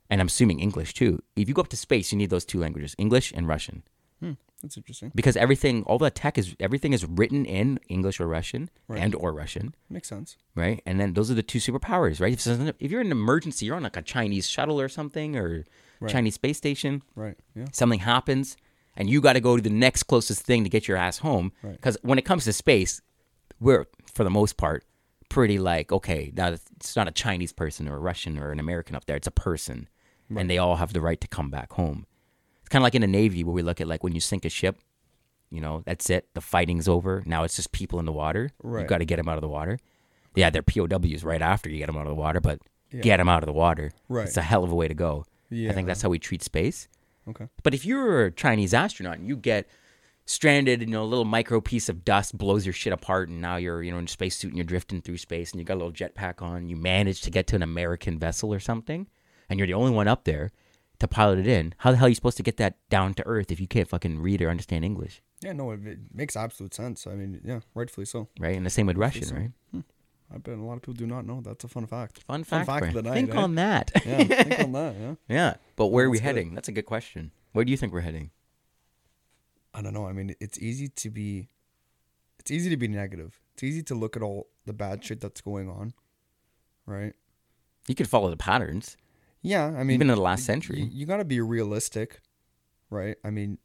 [0.09, 1.23] And I'm assuming English too.
[1.37, 3.83] If you go up to space, you need those two languages, English and Russian.
[4.21, 4.33] Hmm.
[4.63, 5.11] That's interesting.
[5.15, 9.01] Because everything, all the tech is, everything is written in English or Russian Right.
[9.03, 10.37] and or Russian, Makes sense.
[10.55, 10.81] right?
[10.87, 12.33] And then those are the two superpowers, right?
[12.35, 15.65] If, if you're in an emergency, you're on like a Chinese shuttle or something or
[16.01, 16.11] Right.
[16.11, 17.37] Chinese space station, Right.
[17.55, 17.67] Yeah.
[17.73, 18.57] something happens
[18.97, 21.53] and you got to go to the next closest thing to get your ass home
[21.63, 21.73] Right.
[21.77, 23.01] because when it comes to space
[23.61, 24.85] we're for the most part
[25.29, 28.97] pretty like okay now it's not a chinese person or a russian or an american
[28.97, 29.89] up there it's a person
[30.37, 32.05] and they all have the right to come back home
[32.73, 34.49] kind of like in the navy where we look at like when you sink a
[34.49, 34.79] ship
[35.51, 38.81] you know that's it the fighting's over now it's just people in the water Right.
[38.81, 39.79] you've got to get them out of the water
[40.35, 42.59] yeah they're pows right after you get them out of the water but
[42.91, 43.03] Yeah.
[43.03, 44.27] get them out of the water Right.
[44.27, 45.25] it's a hell of a way to go
[45.71, 46.89] i think that's how we treat space
[47.29, 47.47] Okay.
[47.63, 49.69] but if you're a Chinese astronaut and you get
[50.25, 53.57] stranded, you know, a little micro piece of dust blows your shit apart, and now
[53.57, 55.83] you're, you know, in a spacesuit and you're drifting through space, and you got a
[55.83, 59.07] little jetpack on, you manage to get to an American vessel or something,
[59.49, 60.51] and you're the only one up there.
[61.03, 61.75] To pilot it in.
[61.79, 63.89] How the hell are you supposed to get that down to earth if you can't
[63.89, 67.07] fucking read or understand English, Yeah, no, it, it makes absolute sense.
[67.07, 68.29] I mean, yeah, rightfully so.
[68.41, 68.57] right?
[68.57, 69.35] And the same with Russian, so.
[69.37, 69.51] right?
[69.73, 69.81] Hmm.
[70.35, 71.43] I bet a lot of people do not know.
[71.43, 72.23] That's a fun fact.
[72.23, 72.67] Fun Fun fact.
[72.67, 72.97] fact Brian.
[72.97, 73.91] of the night, Think on that.
[74.07, 74.95] Yeah, think on that.
[74.99, 75.15] Yeah.
[75.29, 75.55] yeah.
[75.77, 76.25] But where are we good.
[76.25, 76.55] heading?
[76.55, 77.33] That's a good question.
[77.53, 78.31] Where do you think we're heading?
[79.75, 80.07] I don't know.
[80.07, 81.49] I mean, it's easy to be,
[82.39, 83.41] it's easy to be negative.
[83.55, 85.93] It's easy to look at all the bad shit that's going on,
[86.87, 87.13] right?
[87.89, 88.97] You could follow the patterns.
[89.43, 90.81] Yeah, I mean, Even in the last century.
[90.83, 92.21] you, you got to be realistic,
[92.91, 93.17] right?
[93.25, 93.59] I mean,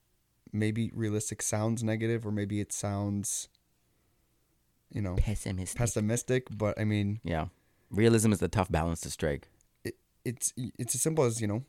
[0.51, 3.47] maybe realistic sounds negative, or maybe it sounds,
[4.91, 5.77] you know, Pessimistic.
[5.77, 6.47] pessimistic.
[6.49, 7.47] But I mean, yeah.
[7.91, 9.47] Realism is the tough balance to strike.
[10.25, 11.63] it's it's as simple as you know.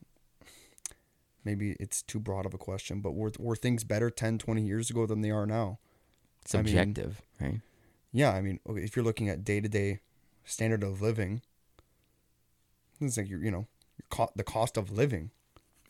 [1.44, 4.90] Maybe it's too broad of a question, but were were things better 10, 20 years
[4.90, 5.78] ago than they are now?
[6.52, 7.60] I mean- Subjective, right?
[8.10, 10.00] Yeah, I mean, okay, if you're looking at day to day
[10.44, 11.42] standard of living,
[13.00, 13.66] it's like you're you know,
[14.10, 15.30] co- the cost of living.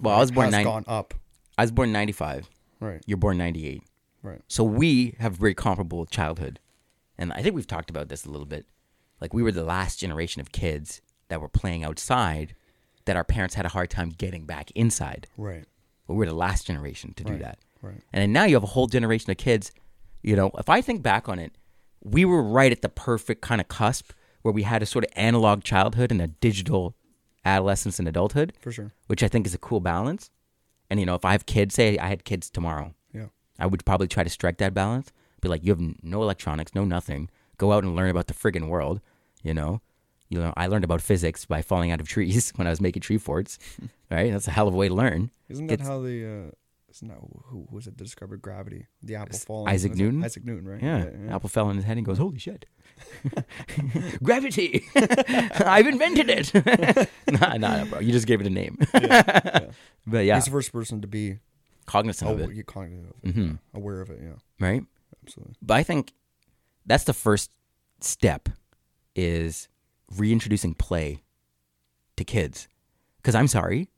[0.00, 0.64] Well, I was born has nine.
[0.64, 1.14] gone up.
[1.56, 2.48] I was born ninety five.
[2.80, 3.82] Right, You're born ninety eight.
[4.22, 4.40] right.
[4.46, 6.60] So we have very comparable childhood,
[7.18, 8.66] and I think we've talked about this a little bit.
[9.20, 12.54] Like we were the last generation of kids that were playing outside,
[13.04, 15.26] that our parents had a hard time getting back inside.
[15.36, 15.64] Right,
[16.06, 17.42] But we're the last generation to do Right.
[17.42, 17.58] that.
[17.82, 18.00] right.
[18.12, 19.72] And then now you have a whole generation of kids.
[20.22, 21.52] You know, if I think back on it,
[22.04, 24.12] we were right at the perfect kind of cusp
[24.42, 26.94] where we had a sort of analog childhood and a digital
[27.48, 28.92] adolescence and adulthood, For sure.
[29.06, 30.30] which I think is a cool balance.
[30.90, 33.26] And you know, if I have kids, say I had kids tomorrow, Yeah.
[33.58, 35.12] I would probably try to strike that balance.
[35.40, 37.28] Be like, you have no electronics, no nothing.
[37.58, 39.00] Go out and learn about the friggin' world.
[39.42, 39.80] You know,
[40.30, 43.02] you know, I learned about physics by falling out of trees when I was making
[43.02, 43.58] tree forts.
[44.10, 45.30] right, that's a hell of a way to learn.
[45.48, 46.50] Isn't that It's- how the uh
[46.90, 48.86] isn't that who was it that discovered gravity?
[49.02, 49.72] The apple It's falling.
[49.72, 50.24] Isaac it Newton?
[50.24, 50.82] Isaac Newton, right?
[50.82, 52.66] Yeah, apple fell in his head and goes, "Holy shit,
[54.22, 54.84] gravity!
[54.94, 58.78] I've invented it." nah, nah, bro, you just gave it a name.
[60.06, 61.38] but yeah, He's the first person to be
[61.86, 64.20] cognizant oh, of it, you cognitive, of it, hmm aware of it.
[64.22, 64.82] Yeah, right?
[65.24, 65.56] absolutely.
[65.60, 66.12] But I think
[66.86, 67.50] that's the first
[68.00, 68.48] step
[69.14, 69.68] is
[70.16, 71.22] reintroducing play
[72.16, 72.68] to kids.
[73.16, 73.88] Because I'm sorry,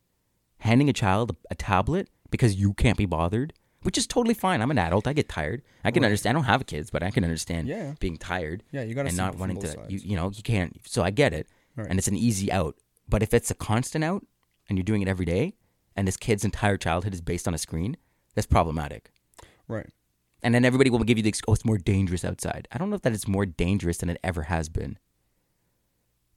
[0.58, 3.52] handing a child a tablet because you can't be bothered,
[3.82, 4.60] which is totally fine.
[4.62, 5.06] I'm an adult.
[5.06, 5.62] I get tired.
[5.84, 6.08] I can Right.
[6.08, 6.36] understand.
[6.36, 7.94] I don't have kids, but I can understand Yeah.
[8.00, 9.86] being tired Yeah, you got and not wanting to.
[9.88, 10.76] You, you know, you can't.
[10.86, 11.88] So I get it, Right.
[11.88, 12.76] and it's an easy out.
[13.08, 14.24] But if it's a constant out
[14.68, 15.54] and you're doing it every day,
[15.96, 17.96] and this kid's entire childhood is based on a screen,
[18.34, 19.10] that's problematic.
[19.66, 19.88] right.
[20.42, 22.66] And then everybody will give you the oh, it's more dangerous outside.
[22.72, 24.98] I don't know if that it's more dangerous than it ever has been.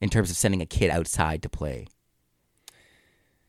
[0.00, 1.86] In terms of sending a kid outside to play.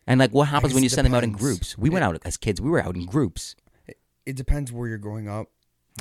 [0.08, 1.42] And like what happens when you send them out in depends.
[1.44, 1.78] groups?
[1.78, 3.56] We went out as kids, we were out in groups.
[4.26, 5.48] It depends where you're growing up.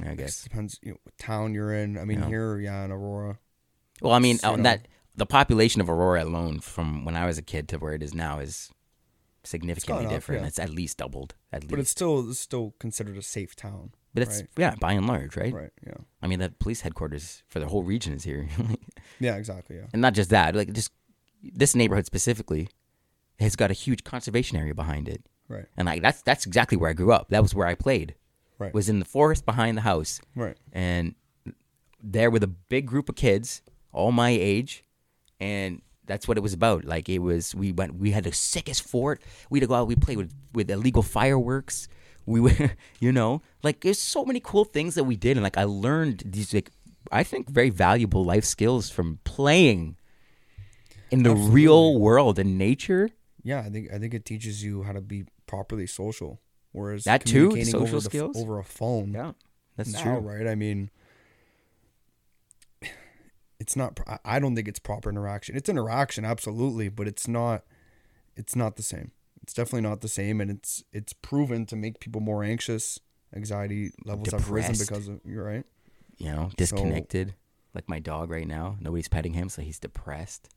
[0.04, 0.40] I guess.
[0.44, 1.98] It depends you know, what town you're in.
[1.98, 2.26] I mean, Yeah.
[2.28, 3.38] here, yeah, in Aurora.
[4.02, 7.42] Well, I mean, So, that the population of Aurora alone from when I was a
[7.42, 8.70] kid to where it is now is
[9.44, 10.42] significantly up, different.
[10.42, 10.48] yeah.
[10.48, 11.34] It's at least doubled.
[11.52, 11.70] At least.
[11.70, 13.92] But it's still it's still considered a safe town.
[14.14, 14.48] but it's right.
[14.58, 15.52] yeah, by and large, right?
[15.52, 15.70] Right.
[15.86, 15.94] Yeah.
[16.22, 18.48] I mean, the police headquarters for the whole region is here.
[19.20, 19.36] Yeah.
[19.36, 19.76] Exactly.
[19.76, 19.86] Yeah.
[19.92, 20.90] and not just that, like just
[21.42, 22.68] this neighborhood specifically
[23.40, 25.24] has got a huge conservation area behind it.
[25.48, 25.66] Right.
[25.76, 27.28] And like that's that's exactly where I grew up.
[27.28, 28.14] That was where I played.
[28.58, 28.72] Right.
[28.72, 30.20] Was in the forest behind the house.
[30.34, 30.56] Right.
[30.72, 31.14] And
[32.02, 33.62] there with a big group of kids,
[33.92, 34.84] all my age,
[35.40, 36.84] and that's what it was about.
[36.84, 39.22] Like it was we went we had the sickest fort.
[39.50, 41.88] We'd go out, we played with, with illegal fireworks.
[42.26, 45.58] We were you know, like there's so many cool things that we did and like
[45.58, 46.70] I learned these like
[47.12, 49.96] I think very valuable life skills from playing
[51.10, 53.10] in the real world in nature.
[53.44, 53.60] Yeah.
[53.60, 56.40] I think I think it teaches you how to be properly social.
[56.72, 58.36] Whereas That too, social over the skills?
[58.36, 59.12] over a phone.
[59.12, 59.32] Yeah,
[59.76, 60.18] that's now, true.
[60.18, 60.48] right?
[60.48, 60.90] I mean,
[63.60, 64.00] it's not.
[64.06, 65.56] I- I don't think it's proper interaction.
[65.56, 67.64] It's interaction, absolutely, but it's not.
[68.36, 69.12] It's not the same.
[69.42, 72.98] It's definitely not the same, and it's it's proven to make people more anxious.
[73.34, 75.64] Anxiety levels have risen because of you're right.
[76.18, 77.34] You know, disconnected.
[77.74, 78.76] like my dog right now.
[78.80, 80.48] Nobody's petting him, so he's depressed.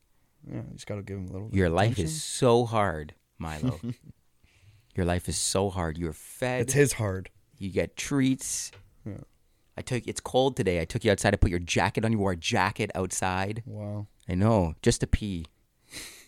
[0.45, 1.49] Yeah, you just gotta give them a little.
[1.51, 2.05] Your life attention.
[2.05, 3.79] is so hard, Milo.
[4.95, 5.97] Your life is so hard.
[5.97, 6.61] You're fed.
[6.61, 7.29] It's his hard.
[7.59, 8.71] you get treats.
[9.05, 9.13] Yeah.
[9.77, 10.07] I took.
[10.07, 10.81] It's cold today.
[10.81, 11.33] I took you outside.
[11.33, 12.11] I put your jacket on.
[12.11, 13.61] You wore a jacket outside.
[13.65, 14.07] Wow.
[14.27, 15.45] I know, just to pee.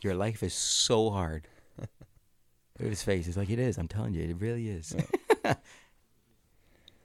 [0.02, 1.48] Your life is so hard.
[1.78, 1.90] Look
[2.86, 3.28] at his face.
[3.28, 3.78] It's like it is.
[3.78, 4.96] I'm telling you, it really is.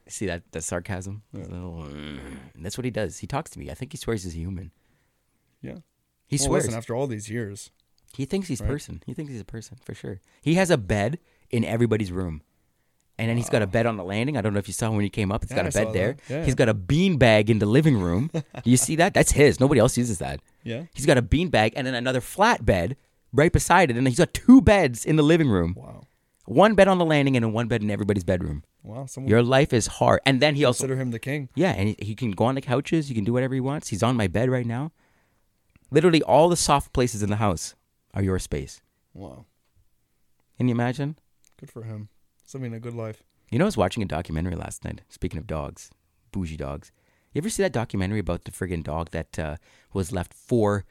[0.07, 1.23] See that that sarcasm?
[1.35, 2.19] His little, mm.
[2.59, 3.17] That's what he does.
[3.17, 3.71] He talks to me.
[3.71, 4.71] I think he swears he's human.
[5.61, 5.77] Yeah.
[6.27, 6.65] He Well, swears.
[6.65, 7.71] listen, after all these years,
[8.15, 8.69] He thinks he's Right.
[8.69, 9.03] person.
[9.05, 10.21] He thinks he's a person for sure.
[10.41, 11.19] He has a bed
[11.49, 12.41] in everybody's room.
[13.17, 14.35] And then he's got a bed on the landing.
[14.37, 15.43] I don't know if you saw when he came up.
[15.43, 16.17] It's Yeah, got a bed there.
[16.29, 16.43] Yeah.
[16.45, 18.29] He's got a bean bag in the living room.
[18.33, 19.13] Do you see that?
[19.13, 19.59] That's his.
[19.59, 20.41] Nobody else uses that.
[20.63, 20.83] yeah.
[20.93, 22.97] He's got a bean bag and then another flat bed
[23.33, 23.97] right beside it.
[23.97, 25.75] And he's got two beds in the living room.
[25.77, 26.07] Wow.
[26.45, 28.63] One bed on the landing and one bed in everybody's bedroom.
[28.83, 30.19] Wow, someone Your life is hard.
[30.25, 31.49] And then he also consider him the king.
[31.55, 33.07] Yeah, and he, he can go on the couches.
[33.07, 33.87] He can do whatever he wants.
[33.89, 34.91] He's on my bed right now.
[35.95, 37.73] Literally, all the soft places in the house
[38.13, 38.81] are your space.
[39.13, 39.45] Wow,
[40.57, 41.17] Can you imagine?
[41.59, 42.09] good for him.
[42.43, 43.23] He's living a good life.
[43.49, 45.01] You know, I was watching a documentary last night.
[45.07, 45.89] Speaking of dogs,
[46.33, 46.91] bougie dogs.
[47.31, 49.55] You ever see that documentary about the friggin' dog that uh,
[49.93, 50.83] was left four,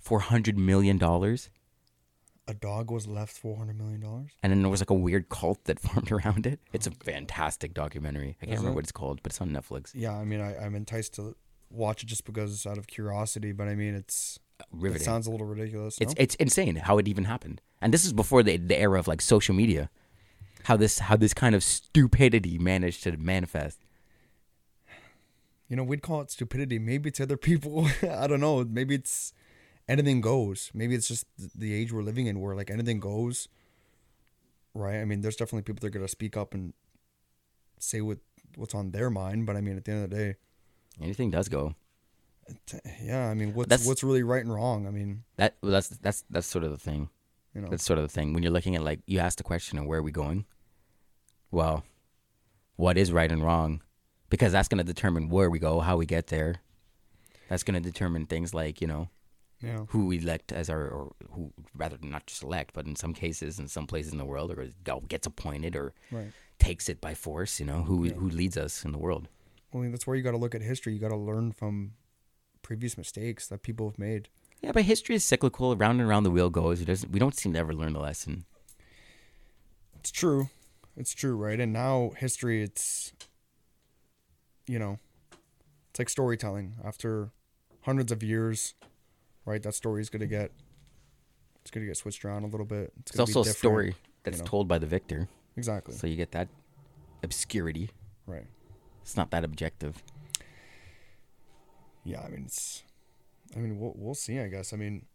[0.00, 1.50] four hundred million dollars,
[2.48, 4.30] A dog was left four hundred million dollars.
[4.42, 6.60] and then there was like a weird cult that formed around it.
[6.72, 8.36] It's a fantastic documentary.
[8.40, 8.76] I can't Is remember it?
[8.76, 9.84] what it's called, but it's on Netflix.
[9.94, 11.36] Yeah, I mean, I, I'm enticed to
[11.70, 13.52] watch it just because out of curiosity.
[13.52, 14.38] But I mean, it's
[14.82, 15.98] it sounds a little ridiculous.
[16.00, 16.22] It's no?
[16.22, 17.60] it's insane how it even happened.
[17.80, 19.90] And this is before the the era of like social media.
[20.64, 23.78] How this how this kind of stupidity managed to manifest.
[25.68, 26.78] you know, we'd call it stupidity.
[26.78, 28.64] Maybe to other people, I don't know.
[28.64, 29.32] Maybe it's
[29.88, 30.70] anything goes.
[30.74, 33.48] Maybe it's just the age we're living in, where like anything goes.
[34.74, 35.00] Right.
[35.00, 36.72] I mean, there's definitely people that are gonna speak up and
[37.78, 38.18] say what
[38.56, 39.46] what's on their mind.
[39.46, 40.34] But I mean, at the end of the day,
[41.00, 41.74] Anything does go.
[43.02, 43.28] Yeah.
[43.28, 44.86] I mean, what's That's- what's really right and wrong?
[44.86, 47.08] I mean, That well, that's that's that's sort of the thing.
[47.54, 49.44] you know, That's sort of the thing when you're looking at like you ask the
[49.44, 50.44] question of where are we going.
[51.50, 51.84] Well,
[52.76, 53.82] what is right and wrong?
[54.28, 56.56] Because that's going to determine where we go, how we get there.
[57.48, 59.08] That's going to determine things like you know
[59.62, 59.84] yeah.
[59.88, 63.58] who we elect as our, or who rather not just elect, but in some cases,
[63.58, 64.66] in some places in the world, or
[65.08, 66.32] gets appointed or Right.
[66.58, 67.60] takes it by force.
[67.60, 68.14] You know who Yeah.
[68.14, 69.28] who leads us in the world.
[69.72, 70.92] Well, I mean, that's where you got to look at history.
[70.94, 71.92] You got to learn from
[72.66, 74.28] previous mistakes that people have made.
[74.60, 75.76] Yeah, but history is cyclical.
[75.76, 76.80] Round and round the wheel goes.
[76.80, 77.12] It doesn't.
[77.12, 78.44] We don't seem to ever learn the lesson.
[80.00, 80.48] It's true.
[80.96, 81.60] It's true, right?
[81.60, 83.12] And now history, it's,
[84.66, 84.98] you know,
[85.90, 86.74] it's like storytelling.
[86.84, 87.30] After
[87.82, 88.74] hundreds of years,
[89.44, 89.62] right?
[89.62, 90.50] That story is gonna get,
[91.60, 92.92] it's gonna get switched around a little bit.
[93.00, 93.94] It's be also a story
[94.24, 94.44] that's know.
[94.44, 95.94] told by the victor, Exactly.
[95.94, 96.48] so you get that
[97.22, 97.90] obscurity.
[98.26, 98.46] Right.
[99.02, 100.02] It's not that objective.
[102.06, 102.22] Yeah.
[102.22, 102.82] I mean, it's.
[103.54, 104.40] I mean, we'll we'll see.
[104.40, 104.72] I guess.
[104.72, 105.06] I mean,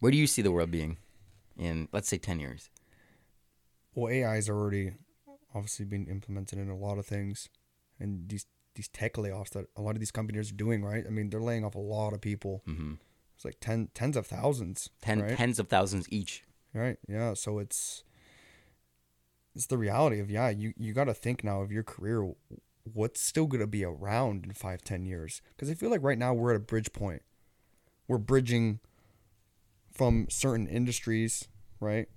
[0.00, 0.98] Where do you see the world being
[1.58, 2.70] in, let's say, ten years?
[3.94, 4.92] well, AI is already
[5.54, 7.48] obviously being implemented in a lot of things,
[7.98, 11.04] and these these tech layoffs that a lot of these companies are doing, right?
[11.06, 12.62] I mean, they're laying off a lot of people.
[12.68, 12.94] Mm-hmm.
[13.34, 14.90] It's like ten tens of thousands.
[15.02, 15.36] Ten, right?
[15.36, 16.44] tens of thousands each.
[16.72, 16.98] Right.
[17.08, 17.34] Yeah.
[17.34, 18.04] So it's
[19.54, 20.50] it's the reality of yeah.
[20.50, 22.32] You you got to think now of your career.
[22.84, 25.42] What's still gonna be around in five ten years?
[25.54, 27.22] Because I feel like right now we're at a bridge point.
[28.08, 28.80] We're bridging
[29.92, 31.48] from certain industries,
[31.80, 32.08] right?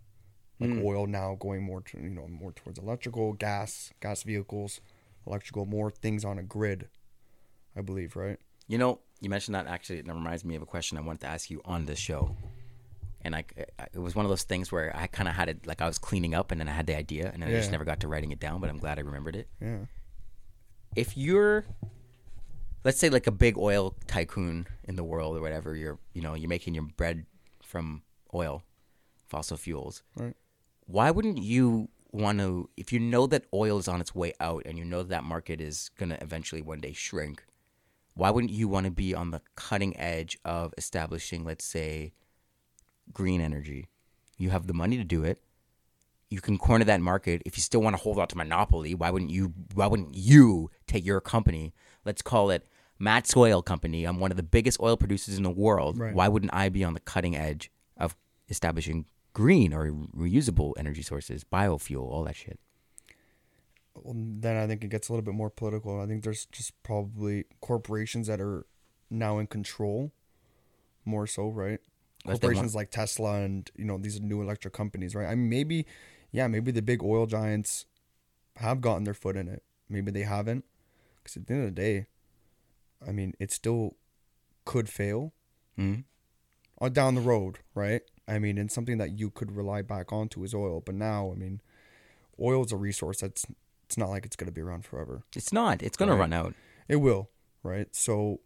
[0.60, 0.84] Like Mm.
[0.86, 4.80] oil now going more to you know more towards electrical, gas, gas vehicles,
[5.28, 6.90] electrical, more things on a grid.
[7.76, 8.38] I believe, right?
[8.68, 10.00] You know, you mentioned that actually.
[10.00, 12.36] It reminds me of a question I wanted to ask you on this show.
[13.26, 13.46] And I,
[13.94, 15.98] it was one of those things where I kind of had it, like I was
[15.98, 18.08] cleaning up, and then I had the idea, and then I just never got to
[18.10, 18.60] writing it down.
[18.60, 19.48] But I'm glad I remembered it.
[19.62, 19.86] Yeah.
[20.96, 21.66] If you're
[22.84, 26.34] let's say like a big oil tycoon in the world or whatever you're you know
[26.34, 27.26] you're making your bread
[27.64, 28.02] from
[28.34, 28.64] oil
[29.28, 30.36] fossil fuels Right.
[30.86, 34.64] why wouldn't you want to if you know that oil is on its way out
[34.66, 37.44] and you know that market is going to eventually one day shrink
[38.16, 42.14] why wouldn't you want to be on the cutting edge of establishing let's say
[43.12, 43.88] green energy
[44.38, 45.42] you have the money to do it
[46.34, 49.10] you can corner that market if you still want to hold out to monopoly why
[49.14, 51.74] wouldn't you why wouldn't you take your company
[52.06, 52.62] let's call it
[53.00, 56.14] matt's oil company i'm one of the biggest oil producers in the world Right.
[56.16, 58.16] why wouldn't i be on the cutting edge of
[58.50, 62.60] establishing green or reusable energy sources biofuel all that shit
[63.96, 66.02] well, then I think it gets a little bit more political.
[66.02, 68.66] I think there's just probably corporations that are
[69.12, 70.12] now in control,
[71.06, 71.74] more so, right?
[71.74, 71.80] If
[72.26, 75.28] they want- Corporations like Tesla and you know these new electric companies, right?
[75.28, 75.86] I mean, maybe,
[76.34, 77.86] yeah, maybe the big oil giants
[78.58, 79.64] have gotten their foot in it.
[79.88, 80.66] Maybe they haven't,
[81.18, 82.08] because at the end of the day,
[83.08, 83.96] I mean, it still
[84.66, 85.34] could fail
[85.80, 86.02] mm-hmm.
[86.84, 88.02] uh, down the road, right?
[88.28, 90.82] I mean, and something that you could rely back onto is oil.
[90.84, 91.62] But now, I mean,
[92.40, 93.46] oil is a resource that's
[93.86, 95.24] it's not like it's going to be around forever.
[95.36, 96.56] it's not it's going to run out
[96.88, 97.30] It will,
[97.62, 97.94] right?
[97.96, 98.40] So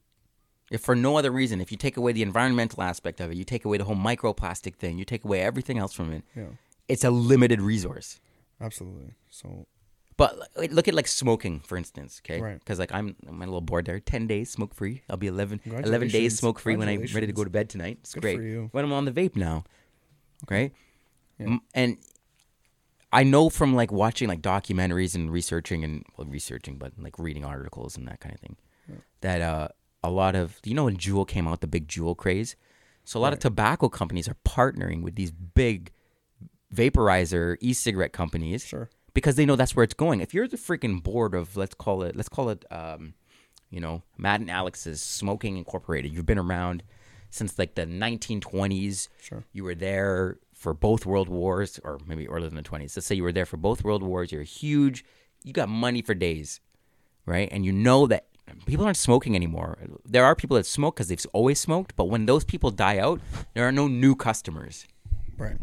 [0.69, 3.45] if for no other reason if you take away the environmental aspect of it you
[3.45, 6.47] take away the whole microplastic thing you take away everything else from it yeah,
[6.88, 8.19] it's a limited resource
[8.61, 9.13] absolutely.
[9.29, 9.67] So
[10.17, 10.35] But
[10.71, 12.41] look at like smoking, for instance, okay?
[12.41, 12.59] Right.
[12.59, 13.99] Because like I'm, I'm a little bored there.
[13.99, 15.03] Ten days smoke free.
[15.09, 17.99] I'll be 11, 11 days smoke free when I'm ready to go to bed tonight.
[18.01, 18.69] It's Good great.
[18.71, 19.63] When I'm on the vape now,
[20.49, 20.73] right?
[21.39, 21.57] Yeah.
[21.75, 21.97] And
[23.13, 27.45] I know from like watching like documentaries and researching and well, researching, but like reading
[27.45, 28.57] articles and that kind of thing,
[29.21, 29.67] that uh,
[30.03, 32.55] a lot of you know when Juul came out, the big Juul craze.
[33.05, 35.91] So a lot of tobacco companies are partnering with these big
[36.74, 38.89] vaporizer e-cigarette companies Sure.
[39.13, 40.22] because they know that's where it's going.
[40.22, 43.13] If you're the freaking board of let's call it let's call it um,
[43.70, 46.84] you know Matt and Alex's Smoking Incorporated, you've been around
[47.30, 49.09] since like the 1920s.
[49.22, 49.43] Sure.
[49.53, 52.95] You were there for both world wars, or maybe earlier than the 20s.
[52.97, 54.32] Let's say you were there for both world wars.
[54.32, 55.05] You're huge.
[55.43, 56.59] You got money for days,
[57.26, 57.47] right?
[57.51, 58.26] And you know that
[58.65, 59.78] people aren't smoking anymore.
[60.03, 63.22] There are people that smoke because they've always smoked, but when those people die out,
[63.53, 64.88] there are no new customers.
[65.38, 65.57] Right.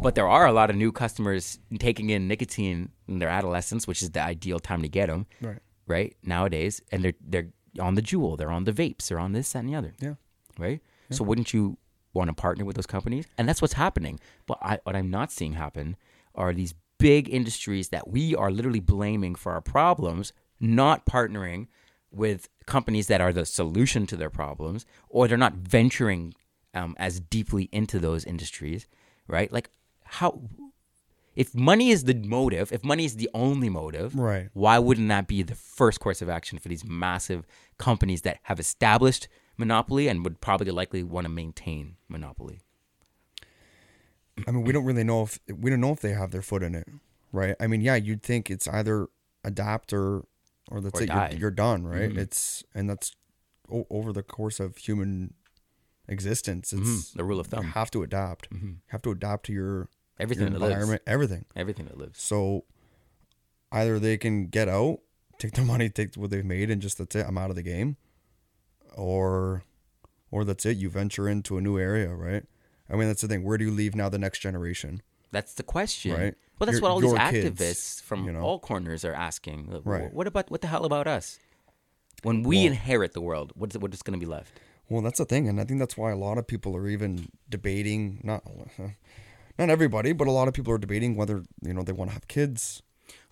[0.00, 4.02] But there are a lot of new customers taking in nicotine in their adolescence, which
[4.02, 5.58] is the ideal time to get them, Right.
[5.86, 6.16] right?
[6.22, 7.48] Nowadays, and they're they're
[7.80, 10.14] on the Juul, they're on the vapes, they're on this, that, and the other, Yeah.
[10.58, 10.80] right?
[11.10, 11.76] So wouldn't you
[12.14, 13.26] want to partner with those companies?
[13.36, 14.18] And that's what's happening.
[14.46, 15.96] But I, what I'm not seeing happen
[16.34, 21.66] are these big industries that we are literally blaming for our problems, not partnering
[22.10, 26.32] with companies that are the solution to their problems, or they're not venturing
[26.72, 28.86] um, as deeply into those industries,
[29.28, 29.52] right?
[29.52, 29.68] Like
[30.06, 30.42] how.
[31.34, 34.48] If money is the motive, if money is the only motive, Right.
[34.54, 37.44] why wouldn't that be the first course of action for these massive
[37.76, 39.28] companies that have established
[39.58, 42.60] monopoly and would probably likely want to maintain monopoly?
[44.46, 46.62] I mean, we don't really know if we don't know if they have their foot
[46.62, 46.86] in it,
[47.32, 47.54] right?
[47.60, 49.08] I mean, yeah, you'd think it's either
[49.44, 50.24] adapt or
[50.70, 51.08] or that's Or it.
[51.10, 52.10] You're, you're done, right?
[52.12, 52.18] Mhm.
[52.18, 53.14] It's and that's
[53.70, 55.34] o- over the course of human
[56.08, 56.72] existence.
[56.72, 57.64] It's the rule of thumb.
[57.66, 58.50] you have to adapt.
[58.50, 58.62] Mhm.
[58.62, 59.88] You have to adapt to your,
[60.18, 60.98] Everything that lives.
[61.06, 61.44] everything.
[61.54, 62.20] Everything that lives.
[62.20, 62.64] So
[63.72, 65.00] either they can get out,
[65.38, 67.26] take their money, take what they've made, and just that's it.
[67.28, 67.96] I'm out of the game,
[68.96, 69.62] or
[70.30, 70.76] or that's it.
[70.76, 72.44] You venture into a new area, right?
[72.88, 73.42] I mean, that's the thing.
[73.44, 74.08] Where do you leave now?
[74.08, 75.02] The next generation.
[75.32, 76.12] That's the question.
[76.12, 76.34] Right.
[76.58, 78.40] Well, that's Your- what all these activists kids, from you know?
[78.40, 79.82] all corners are asking.
[79.84, 80.12] Right.
[80.12, 81.38] What about what the hell about us?
[82.22, 84.52] When we Well- inherit the world, what's what is going to be left?
[84.88, 87.28] Well, that's the thing, and I think that's why a lot of people are even
[87.50, 88.20] debating.
[88.22, 88.44] Not
[88.78, 88.88] uh,
[89.58, 92.14] not everybody, but a lot of people are debating whether you know they want to
[92.14, 92.82] have kids.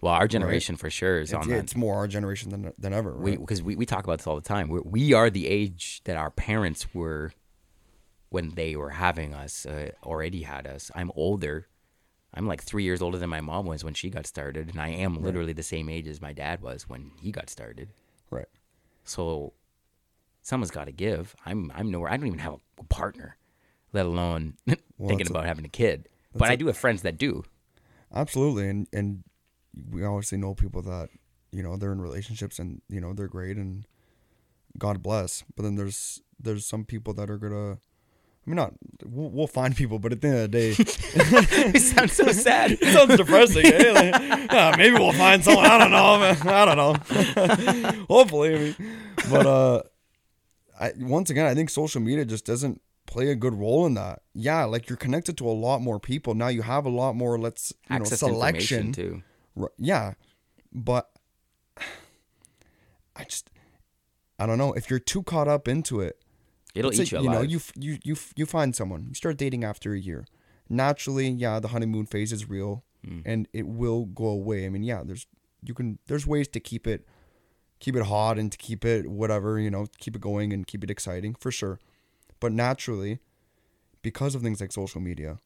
[0.00, 1.64] Well, our generation for sure is It's, on yeah, that.
[1.64, 3.16] it's more our generation than than ever.
[3.16, 3.40] We Right?
[3.40, 4.68] because we, we talk about this all the time.
[4.68, 7.32] We're, we are the age that our parents were
[8.28, 10.90] when they were having us, uh, already had us.
[10.94, 11.66] I'm older.
[12.34, 14.88] I'm like three years older than my mom was when she got started, and I
[14.88, 17.90] am literally the same age as my dad was when he got started.
[18.30, 18.48] right.
[19.04, 19.52] So
[20.42, 21.34] someone's got to give.
[21.46, 22.10] I'm I'm nowhere.
[22.10, 23.36] I don't even have a partner,
[23.92, 26.08] let alone thinking that's a- about having a kid.
[26.34, 27.44] But I do have friends that do.
[28.14, 29.24] Absolutely, and and
[29.90, 31.08] we obviously know people that
[31.52, 33.86] you know they're in relationships and you know they're great and
[34.78, 35.44] God bless.
[35.56, 37.78] But then there's there's some people that are gonna.
[38.46, 38.74] I mean, not
[39.04, 42.72] we'll, we'll find people, but at the end of the day, it sounds so sad.
[42.72, 43.64] it sounds depressing.
[43.64, 44.46] eh?
[44.52, 45.64] Like, maybe we'll find someone.
[45.64, 46.18] I don't know.
[46.18, 46.36] man.
[46.46, 46.76] I don't
[47.96, 48.04] know.
[48.10, 48.76] Hopefully, I mean,
[49.30, 49.82] but uh,
[50.78, 54.22] I once again, I think social media just doesn't play a good role in that.
[54.34, 56.48] Yeah, like you're connected to a lot more people now.
[56.48, 57.38] You have a lot more.
[57.38, 58.92] Let's you Access know to selection.
[58.92, 59.22] too.
[59.78, 60.14] Yeah,
[60.72, 61.10] but
[63.16, 63.50] I just
[64.38, 66.18] I don't know if you're too caught up into it.
[66.74, 67.34] It'll eat say, you alive.
[67.36, 70.26] know, you you you you find someone, you start dating after a year.
[70.68, 73.20] Naturally, yeah, the honeymoon phase is real, Mm.
[73.26, 74.64] and it will go away.
[74.64, 75.26] I mean, yeah, there's
[75.62, 77.06] you can there's ways to keep it
[77.78, 80.82] keep it hot and to keep it whatever you know keep it going and keep
[80.82, 81.78] it exciting for sure.
[82.44, 83.20] But naturally,
[84.02, 85.38] because of things like social media,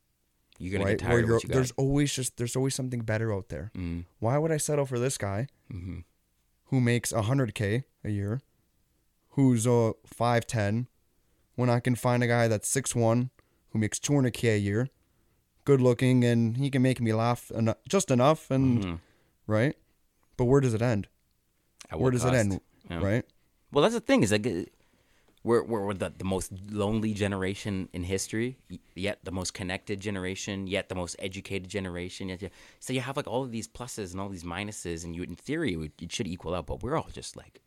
[0.59, 1.53] You're gonna right, get tired of you're, what got.
[1.55, 3.71] there's always just there's always something better out there.
[3.77, 6.03] Mm, Why would I settle for this guy mhm.
[6.71, 8.41] who makes 100k a year,
[9.37, 10.89] who's a 5'10,
[11.55, 13.31] when I can find a guy that's 6'1
[13.71, 14.89] who makes 200k a year,
[15.65, 18.99] good looking, and he can make me laugh eno- just enough, and Mhm.
[19.47, 19.77] right?
[20.37, 21.07] But where does it end?
[21.97, 22.61] Where does it end?
[22.91, 23.05] Yeah.
[23.11, 23.25] Right?
[23.71, 24.47] Well, that's the thing is like
[25.45, 28.59] we're we're, we're the, the most lonely generation in history,
[28.95, 32.29] yet the most connected generation, yet the most educated generation.
[32.29, 35.23] Yet, so you have like all of these pluses and all these minuses, and you
[35.23, 37.61] in theory it, would, it should equal out, but we're all just like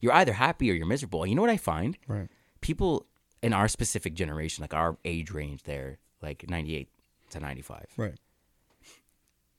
[0.00, 1.22] you're either happy or you're miserable.
[1.22, 1.96] And you know what I find?
[2.06, 2.28] Right.
[2.60, 3.06] People
[3.42, 6.88] in our specific generation, like our age range, there, like 98
[7.30, 7.86] to 95.
[7.96, 8.14] Right.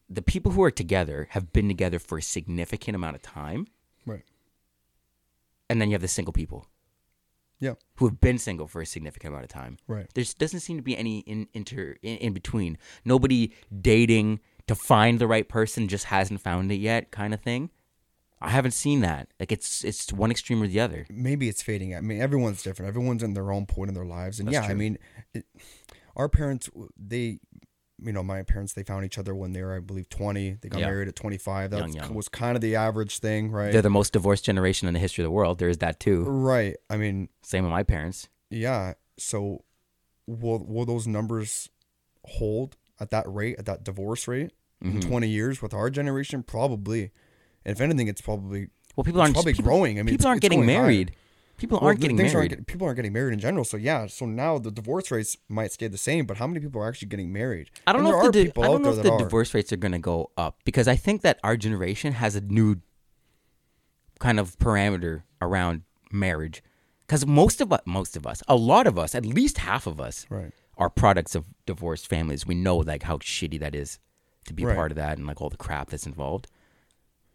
[0.09, 3.67] The people who are together have been together for a significant amount of time,
[4.07, 4.23] Right.
[5.69, 6.65] and then you have the single people.
[7.59, 7.73] Yeah.
[7.95, 9.77] who have been single for a significant amount of time.
[9.87, 10.07] Right.
[10.13, 12.77] There doesn't seem to be any in inter in, in between.
[13.03, 17.69] Nobody dating to find the right person just hasn't found it yet, kind of thing.
[18.41, 19.27] I haven't seen that.
[19.39, 21.05] Like it's it's one extreme or the other.
[21.09, 21.95] Maybe it's fading.
[21.95, 22.87] I mean, everyone's different.
[22.87, 24.97] Everyone's in their own point in their lives, and That's yeah, I mean,
[25.33, 25.45] it,
[26.15, 27.39] our parents, they,
[28.03, 30.57] you know, my parents, they found each other when they were, I believe, twenty.
[30.61, 30.87] They got Yeah.
[30.87, 31.71] married at twenty-five.
[31.71, 32.13] That Young, young.
[32.13, 33.71] was kind of the average thing, right?
[33.71, 35.59] They're the most divorced generation in the history of the world.
[35.59, 36.23] There is that too.
[36.23, 36.75] Right.
[36.89, 38.29] I mean, Same with my parents.
[38.49, 38.93] yeah.
[39.17, 39.63] So
[40.27, 41.69] will will those numbers
[42.25, 42.75] hold?
[43.01, 44.51] at that rate, at that divorce rate
[44.83, 44.97] Mm-hmm.
[44.97, 46.43] in 20 years with our generation?
[46.43, 47.11] Probably.
[47.65, 49.99] And if anything, it's probably Well, people aren't probably people, growing.
[49.99, 51.09] I mean, people aren't getting married.
[51.11, 51.17] higher.
[51.59, 52.49] People aren't getting married.
[52.49, 53.63] get- people aren't getting married in general.
[53.65, 56.81] So yeah, so now the divorce rates might stay the same, but how many people
[56.81, 57.69] are actually getting married?
[57.85, 59.17] I don't And know if the are di- people I don't out know there if
[59.19, 62.35] the divorce rates are going to go up because I think that our generation has
[62.35, 62.77] a new
[64.19, 66.63] kind of parameter around marriage.
[67.05, 69.99] Because most of us, most of us, a lot of us, at least half of
[69.99, 70.51] us, Right.
[70.77, 72.45] are products of divorced families.
[72.45, 73.99] We know like how shitty that is
[74.45, 74.75] to be Right.
[74.75, 76.47] part of that and like all the crap that's involved.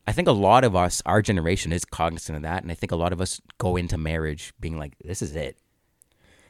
[0.07, 2.93] I think a lot of us, our generation, is cognizant of that, and I think
[2.93, 5.57] a lot of us go into marriage being like, "This is it."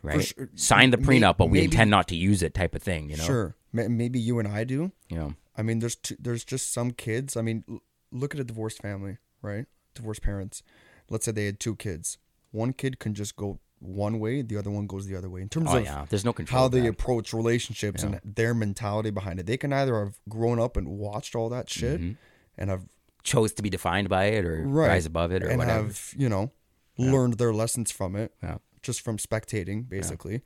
[0.02, 0.22] Right?
[0.24, 0.50] sure.
[0.54, 3.08] Sign the prenup, but we maybe- intend not to use it, type of thing.
[3.08, 3.24] You know?
[3.24, 3.54] Sure.
[3.72, 4.92] Maybe you and I do.
[5.08, 5.34] You know.
[5.56, 7.36] I mean, there's two, there's just some kids.
[7.36, 7.82] I mean, l-
[8.12, 9.66] look at a divorced family, right?
[9.94, 10.62] Divorced parents.
[11.08, 12.18] Let's say they had two kids.
[12.50, 15.42] One kid can just go one way, the other one goes the other way.
[15.42, 16.62] In terms Oh of yeah, there's no control.
[16.62, 20.76] how they approach relationships and their mentality behind it, they can either have grown up
[20.76, 22.12] and watched all that shit Mm-hmm.
[22.58, 22.82] and have
[23.24, 25.84] chose to be defined by it or right, rise above it or and whatever.
[25.88, 26.52] have you know
[26.96, 28.58] learned their lessons from it Yeah.
[28.82, 30.42] just from spectating basically.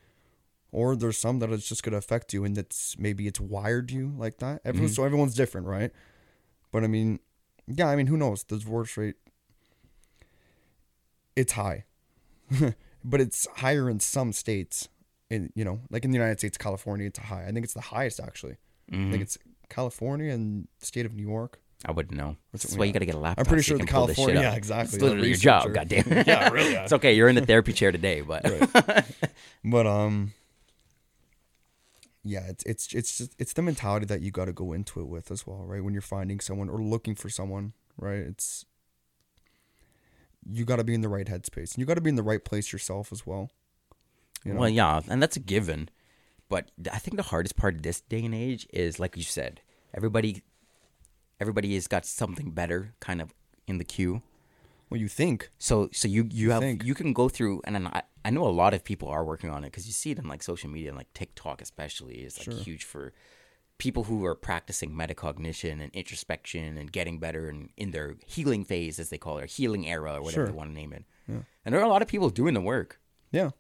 [0.71, 3.91] Or there's some that it's just going to affect you and that's maybe it's wired
[3.91, 4.59] you like that.
[4.61, 4.69] Mm-hmm.
[4.69, 5.91] everyone so everyone's different right?
[6.73, 7.19] But i mean
[7.67, 8.45] yeah i mean who knows?
[8.45, 9.17] The divorce rate
[11.37, 11.85] it's high.
[13.05, 14.89] But it's higher in some states
[15.31, 17.45] in you know like in the united states california it's high.
[17.47, 18.57] I think it's the highest actually.
[18.91, 19.11] I Mm-hmm.
[19.11, 22.37] think it's california and the state of new york I wouldn't know.
[22.53, 23.47] That's it- why you got to get a laptop.
[23.47, 25.29] I'm pretty so you sure the can pull this shit California- yeah, exactly, It's literally
[25.29, 25.73] your job.
[25.73, 26.05] Goddamn.
[26.27, 26.83] Yeah, really, yeah.
[26.85, 27.13] it's okay.
[27.15, 28.45] You're in the therapy chair today, but
[29.65, 30.33] But um,
[32.25, 35.07] yeah, it's it's it's just it's the mentality that you got to go into it
[35.09, 35.83] with as well, right?
[35.83, 38.19] When you're finding someone or looking for someone, right?
[38.21, 38.65] It's
[40.51, 42.23] you got to be in the right headspace, and you got to be in the
[42.23, 43.51] right place yourself as well.
[44.45, 44.61] You know?
[44.61, 45.89] well, yeah, and that's a given.
[46.49, 49.61] But I think the hardest part of this day and age is, like you said,
[49.93, 50.43] everybody,
[51.41, 53.35] everybody has got something better kind of
[53.67, 54.23] in the queue.
[54.91, 56.85] Well, you think So, so you you have think.
[56.85, 59.63] you can go through, and I, I know a lot of people are working on
[59.65, 62.57] it because you see it in like social media and like TikTok especially is like
[62.59, 63.13] huge for
[63.77, 68.99] people who are practicing metacognition and introspection and getting better and in their healing phase
[68.99, 70.47] as they call it, or healing era or whatever Sure.
[70.47, 71.05] they want to name it.
[71.29, 72.99] And there are a lot of people doing the work,
[73.31, 73.51] yeah,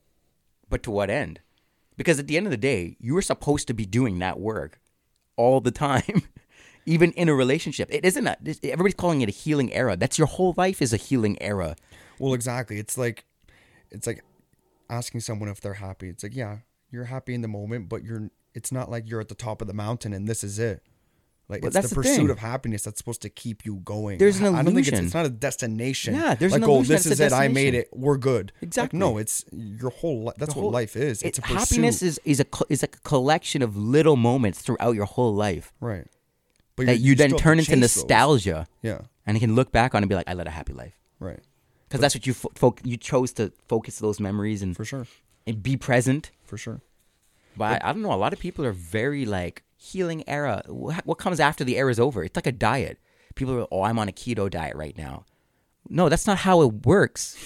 [0.70, 1.40] but to what end?
[1.98, 4.80] Because at the end of the day, you are supposed to be doing that work
[5.36, 6.22] all the time.
[6.94, 8.26] Even in a relationship, it isn't.
[8.26, 9.96] A, everybody's calling it a healing era.
[9.96, 11.76] That's your whole life is a healing era.
[12.18, 12.78] well, exactly.
[12.78, 13.24] It's like
[13.90, 14.24] it's like
[14.88, 16.08] asking someone if they're happy.
[16.08, 16.58] It's like yeah,
[16.90, 18.30] you're happy in the moment, but you're.
[18.54, 20.82] It's not like you're at the top of the mountain and this is it.
[21.50, 22.30] Like Well, it's that's the the pursuit thing.
[22.30, 24.18] of happiness that's supposed to keep you going.
[24.18, 25.04] There's an I don't think it's, illusion.
[25.06, 26.14] it's not a destination.
[26.14, 27.32] Yeah, there's like, an oh, illusion this is it.
[27.32, 27.88] I made it.
[27.92, 28.52] We're good.
[28.56, 28.98] Like, Exactly.
[28.98, 30.24] no, it's your whole.
[30.26, 31.22] Li- that's The what life is.
[31.22, 31.58] It's it- a pursuit.
[31.58, 36.06] happiness is is a is a collection of little moments throughout your whole life right.
[36.78, 37.96] But that you then still have to turn into chase those.
[37.96, 39.00] nostalgia, Yeah.
[39.26, 41.40] and you can look back on and be like, I led a happy life Right.
[41.88, 45.06] because that's what you fo- fo- you chose to focus those memories and For sure.
[45.46, 46.30] and be present.
[46.44, 46.80] For sure.
[47.56, 48.12] But I, I don't know.
[48.12, 50.62] A lot of people are very like healing era.
[50.66, 52.22] What, what comes after the era is over?
[52.24, 52.98] It's like a diet.
[53.34, 55.24] People are, oh, I'm on a keto diet right now.
[55.88, 57.36] No, that's not how it works.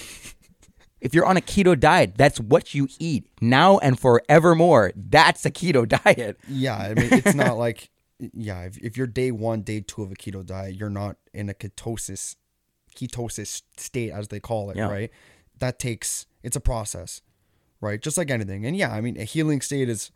[1.01, 4.91] if you're on a keto diet, that's what you eat now and forevermore.
[4.95, 6.37] That's a keto diet.
[6.47, 6.75] Yeah.
[6.77, 7.89] I mean, it's not like
[8.19, 8.61] yeah.
[8.63, 11.53] If, if you're day one, day two of a keto diet, you're not in a
[11.53, 12.35] ketosis,
[12.95, 14.77] ketosis state as they call it.
[14.77, 14.89] Yeah.
[14.89, 15.11] Right.
[15.59, 16.25] That takes.
[16.41, 17.21] It's a process.
[17.81, 18.01] Right.
[18.01, 18.65] Just like anything.
[18.65, 20.11] And yeah, I mean, a healing state is.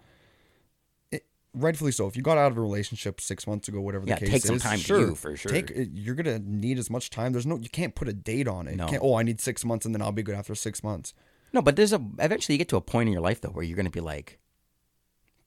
[1.12, 2.08] It, rightfully so.
[2.08, 4.42] If you got out of a relationship six months ago, whatever the Yeah, case take
[4.44, 5.52] some is, time to sure, you, for sure.
[5.52, 7.34] Take uh, you're gonna need as much time.
[7.34, 8.76] There's no you can't put a date on it.
[8.76, 8.88] No.
[8.88, 11.14] can't, oh, I need six months and then I'll be good after six months.
[11.54, 13.64] No, but there's a eventually you get to a point in your life though where
[13.64, 14.40] you're gonna be like,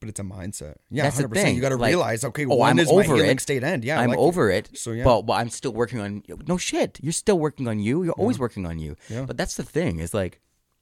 [0.01, 0.75] But it's a mindset.
[0.89, 1.45] Yeah, That's the hundred percent.
[1.45, 1.55] thing.
[1.55, 3.39] You got to Like, realize, okay, oh, when I'm is over healing it.
[3.39, 3.85] state end?
[3.85, 4.69] Yeah, I'm like over it.
[4.73, 5.03] So, yeah.
[5.03, 6.23] but, but I'm still working on.
[6.47, 8.03] No shit, you're still working on you.
[8.03, 8.95] You're always working on you.
[9.09, 9.25] Yeah.
[9.25, 10.41] But that's the thing is like,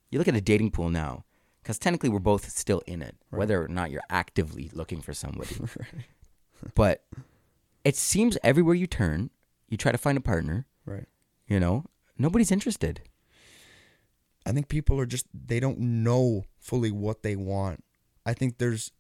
[0.09, 1.25] you look at a dating pool now,
[1.61, 5.53] because technically we're both still in it, whether or not you're actively looking for somebody.
[6.75, 7.03] but
[7.83, 9.31] it seems everywhere you turn,
[9.67, 10.65] you try to find a partner.
[10.85, 11.05] Right.
[11.45, 11.83] You know,
[12.17, 13.01] nobody's interested.
[14.45, 17.83] I think people are just they don't know fully what they want.
[18.25, 18.91] I think there's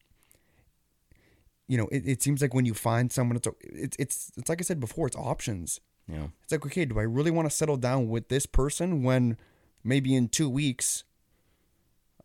[1.69, 4.59] you know, it, it seems like when you find someone it's it's it's it's like
[4.59, 5.79] I said before, it's options.
[6.07, 9.37] Know, It's like, okay, do I really want to settle down with this person when
[9.83, 11.03] maybe in 2 weeks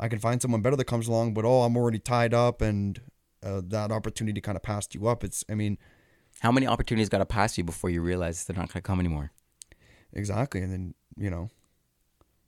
[0.00, 2.98] I can find someone better that comes along, but oh, I'm already tied up and
[3.42, 5.22] uh, that opportunity kind of passed you up.
[5.22, 5.76] It's I mean,
[6.40, 8.98] how many opportunities got to pass you before you realize they're not going to come
[8.98, 9.30] anymore?
[10.14, 11.50] exactly, and then, you know,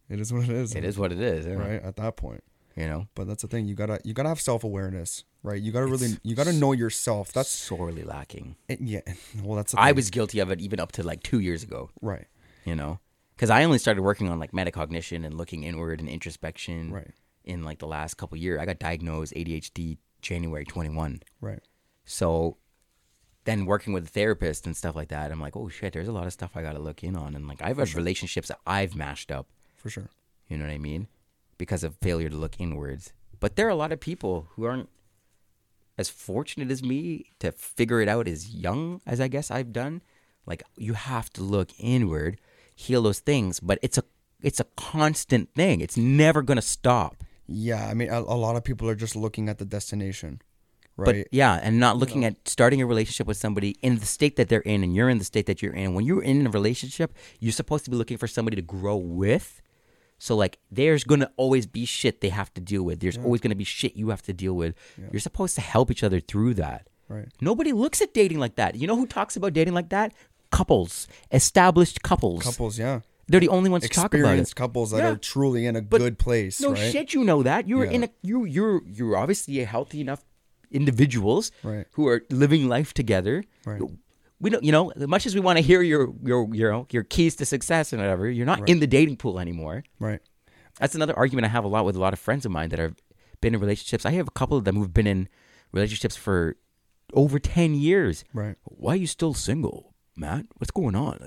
[0.08, 0.74] it is what it is.
[0.74, 1.46] It is what it is.
[1.46, 1.54] yeah.
[1.54, 2.42] right at that point.
[2.76, 3.66] You know, But that's the thing.
[3.66, 5.60] You gotta you gotta have self awareness, right?
[5.60, 7.32] You gotta really you gotta know yourself.
[7.32, 8.56] That's sorely lacking.
[8.68, 9.00] it, yeah.
[9.42, 11.88] Well, that's the I was guilty of it even up to like two years ago.
[12.02, 12.26] right,
[12.66, 13.00] You know,
[13.34, 17.12] because I only started working on like metacognition and looking inward and introspection Right.
[17.44, 18.60] in like the last couple years.
[18.60, 21.22] I got diagnosed ADHD January 21.
[21.40, 21.60] right,
[22.04, 22.58] So
[23.44, 26.12] then working with a therapist and stuff like that, I'm like, oh shit, there's a
[26.12, 27.34] lot of stuff I got to look in on.
[27.34, 29.46] And like, I've had relationships that I've mashed up.
[29.76, 30.10] for sure.
[30.48, 31.08] You know what I mean?
[31.58, 33.12] Because of failure to look inwards.
[33.40, 34.88] But there are a lot of people who aren't
[35.98, 40.02] as fortunate as me to figure it out as young as I guess I've done.
[40.44, 42.40] Like you have to look inward,
[42.74, 44.04] heal those things, but it's a
[44.42, 45.80] it's a constant thing.
[45.80, 47.24] It's never going to stop.
[47.46, 50.42] Yeah, I mean, a, a lot of people are just looking at the destination,
[50.96, 51.04] Right.
[51.04, 51.28] But right?
[51.30, 54.60] yeah, and not looking at starting a relationship with somebody in the state that they're
[54.60, 55.92] in and you're in the state that you're in.
[55.92, 59.60] When you're in a relationship, you're supposed to be looking for somebody to grow with.
[60.18, 63.00] So like there's gonna always be shit they have to deal with.
[63.00, 64.74] There's always gonna be shit you have to deal with.
[65.12, 66.88] You're supposed to help each other through that.
[67.08, 67.28] Right.
[67.40, 68.74] Nobody looks at dating like that.
[68.74, 70.12] You know who talks about dating like that?
[70.50, 71.06] Couples.
[71.30, 72.42] Established couples.
[72.42, 74.20] Couples, yeah, They're the only ones to talk about it.
[74.22, 75.10] experienced couples that Yeah.
[75.10, 76.92] are truly in a But good place, No right?
[76.92, 77.68] shit, you know that.
[77.68, 77.90] You're Yeah.
[77.92, 80.24] in a you you're you're obviously a healthy enough
[80.70, 81.86] individuals Right.
[81.92, 83.44] who are living life together.
[83.64, 83.80] Right.
[84.40, 87.04] We don't you know, as much as we want to hear your your your your
[87.04, 89.82] keys to success and whatever, you're not in the dating pool anymore.
[89.98, 90.20] Right.
[90.78, 92.78] That's another argument I have a lot with a lot of friends of mine that
[92.78, 92.96] have
[93.40, 94.04] been in relationships.
[94.04, 95.28] I have a couple of them who've been in
[95.72, 96.56] relationships for
[97.14, 98.24] over 10 years.
[98.34, 98.56] Right.
[98.64, 99.94] Why are you still single?
[100.18, 101.18] Matt, what's going on?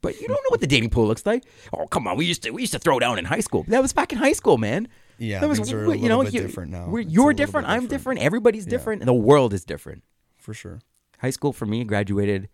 [0.00, 1.44] But you don't know what the dating pool looks like.
[1.72, 2.16] Oh, come on.
[2.16, 3.64] We used to we used to throw down in high school.
[3.68, 4.88] That was back in high school, man.
[5.18, 6.88] Yeah, that was things are a you little know bit you- different now.
[6.88, 7.66] we're- It's a you're bit different.
[7.68, 7.90] I'm different.
[7.90, 8.20] different.
[8.20, 8.70] Everybody's Yeah.
[8.70, 9.04] different.
[9.04, 10.02] The world is different.
[10.36, 10.80] For sure.
[11.20, 12.48] High school for me graduated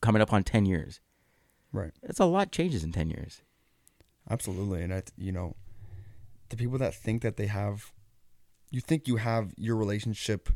[0.00, 1.00] coming up on 10 years.
[1.72, 1.92] Right.
[2.02, 3.42] It's a lot changes in 10 years.
[4.28, 4.82] Absolutely.
[4.82, 5.56] And I, you know,
[6.48, 7.92] the people that think that they have,
[8.70, 10.48] you think you have your relationship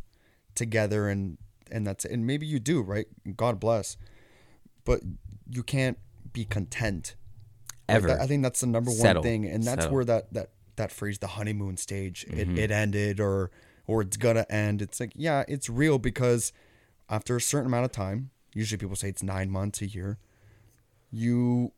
[0.54, 1.38] together and,
[1.70, 3.06] and that's, and maybe you do, right?
[3.36, 3.96] God bless.
[4.84, 5.00] But
[5.48, 5.98] you can't
[6.32, 7.14] be content.
[7.88, 8.08] Like, Ever.
[8.08, 9.22] that- I think that's the number one Settle.
[9.22, 9.46] thing.
[9.46, 9.94] And that's Settle.
[9.94, 12.56] where that, that, that phrase, the honeymoon stage, Mm-hmm.
[12.56, 13.50] it, it ended or,
[13.86, 14.82] or it's gonna end.
[14.82, 16.52] It's like, yeah, it's real because
[17.08, 20.18] after a certain amount of time, usually people say it's nine months, a year,
[21.10, 21.72] you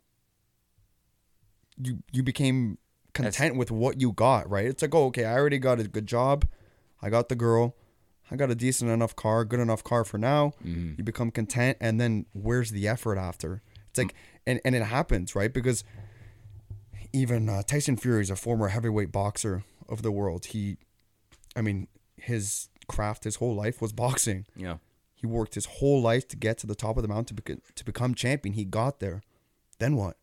[1.77, 2.78] you you became
[3.12, 4.66] content with what you got, right?
[4.66, 6.47] It's like, oh, okay, I already got a good job,
[7.03, 7.74] I got the girl,
[8.31, 10.53] I got a decent enough car, good enough car for now.
[10.98, 13.62] You become content, and then where's the effort after?
[13.90, 14.15] It's like,
[14.47, 15.53] and and it happens, right?
[15.53, 15.85] Because
[17.12, 20.47] even uh, Tyson Fury is a former heavyweight boxer of the world.
[20.47, 20.77] He,
[21.55, 24.47] I mean, his craft, his whole life was boxing.
[24.57, 24.77] Yeah.
[25.16, 27.84] He worked his whole life to get to the top of the mountain to, to
[27.84, 28.55] become champion.
[28.55, 29.22] He got there.
[29.78, 30.18] Then what?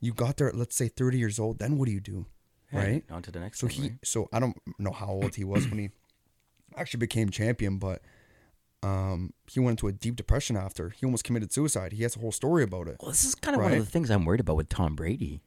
[0.00, 1.58] You got there at let's say 30 years old.
[1.58, 2.26] Then what do you do?
[2.72, 3.04] Right?
[3.10, 3.98] On to the next So thing, he right?
[4.02, 5.90] so I don't know how old he was when he
[6.74, 8.00] actually became champion, but
[8.82, 10.88] um he went into a deep depression after.
[10.88, 11.92] He almost committed suicide.
[11.92, 12.96] He has a whole story about it.
[13.00, 15.42] Well, this is kind of one of the things I'm worried about with Tom Brady.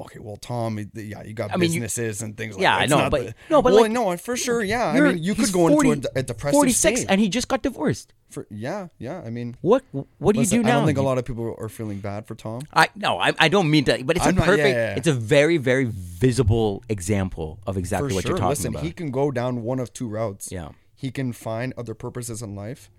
[0.00, 2.82] Okay, well, Tom, yeah, you got I mean, you- businesses and things like Yeah, that.
[2.82, 4.86] I know, but- the- no, but well, like, no, for sure, yeah.
[4.86, 7.10] I mean, you could go 40 into a, a depressive 46 state.
[7.10, 8.12] and he just got divorced.
[8.30, 9.20] for, yeah, yeah.
[9.24, 10.72] I mean, What what do listen, you do now?
[10.72, 12.62] I don't think a lot of people are feeling bad for Tom.
[12.72, 14.68] I no, I, I don't mean to, but it's I'm a not- yeah, perfect.
[14.68, 14.94] yeah, yeah.
[14.96, 18.30] It's a very very visible example of exactly for what sure.
[18.30, 18.58] you're talking about.
[18.58, 18.84] Listen, about.
[18.84, 20.50] he can go down one of two routes.
[20.50, 20.70] Yeah.
[20.96, 22.90] He can find other purposes in life.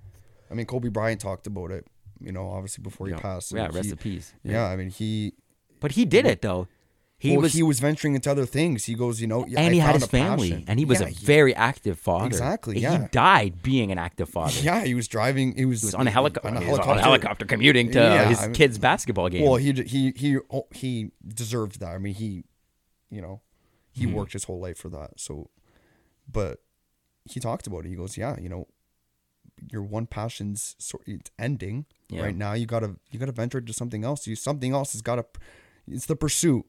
[0.52, 1.88] I mean, Kobe Bryant talked about it.
[2.22, 3.20] You know, obviously before he Yeah.
[3.20, 3.52] passed.
[3.52, 4.34] Yeah, He- recipes.
[4.44, 5.34] Yeah, I mean, he
[5.80, 6.68] but he did it though.
[7.24, 8.84] He well, was he was venturing into other things.
[8.84, 10.66] He goes, you know, and I he had his family, passion.
[10.68, 12.26] and he was Yeah, a very active father.
[12.28, 14.60] Exactly, He died being an active father.
[14.62, 15.56] Yeah, he was driving.
[15.56, 16.50] He was, He was on a helicopter.
[16.50, 16.92] On a he helicopter.
[16.92, 19.44] on a helicopter commuting to Yeah, his I mean- kid's basketball game.
[19.46, 21.96] Well, he he he oh, he deserved that.
[21.96, 22.44] I mean, he,
[23.10, 23.42] you know,
[23.94, 24.16] he Mm-hmm.
[24.16, 25.12] worked his whole life for that.
[25.18, 25.50] So,
[26.30, 26.60] but
[27.24, 27.90] he talked about it.
[27.90, 28.68] He goes, yeah, you know,
[29.72, 32.24] your one passion's sort it's ending Yeah.
[32.24, 32.52] right now.
[32.52, 34.28] You gotta you gotta venture into something else.
[34.28, 35.26] You something else has got to.
[35.88, 36.66] It's the pursuit,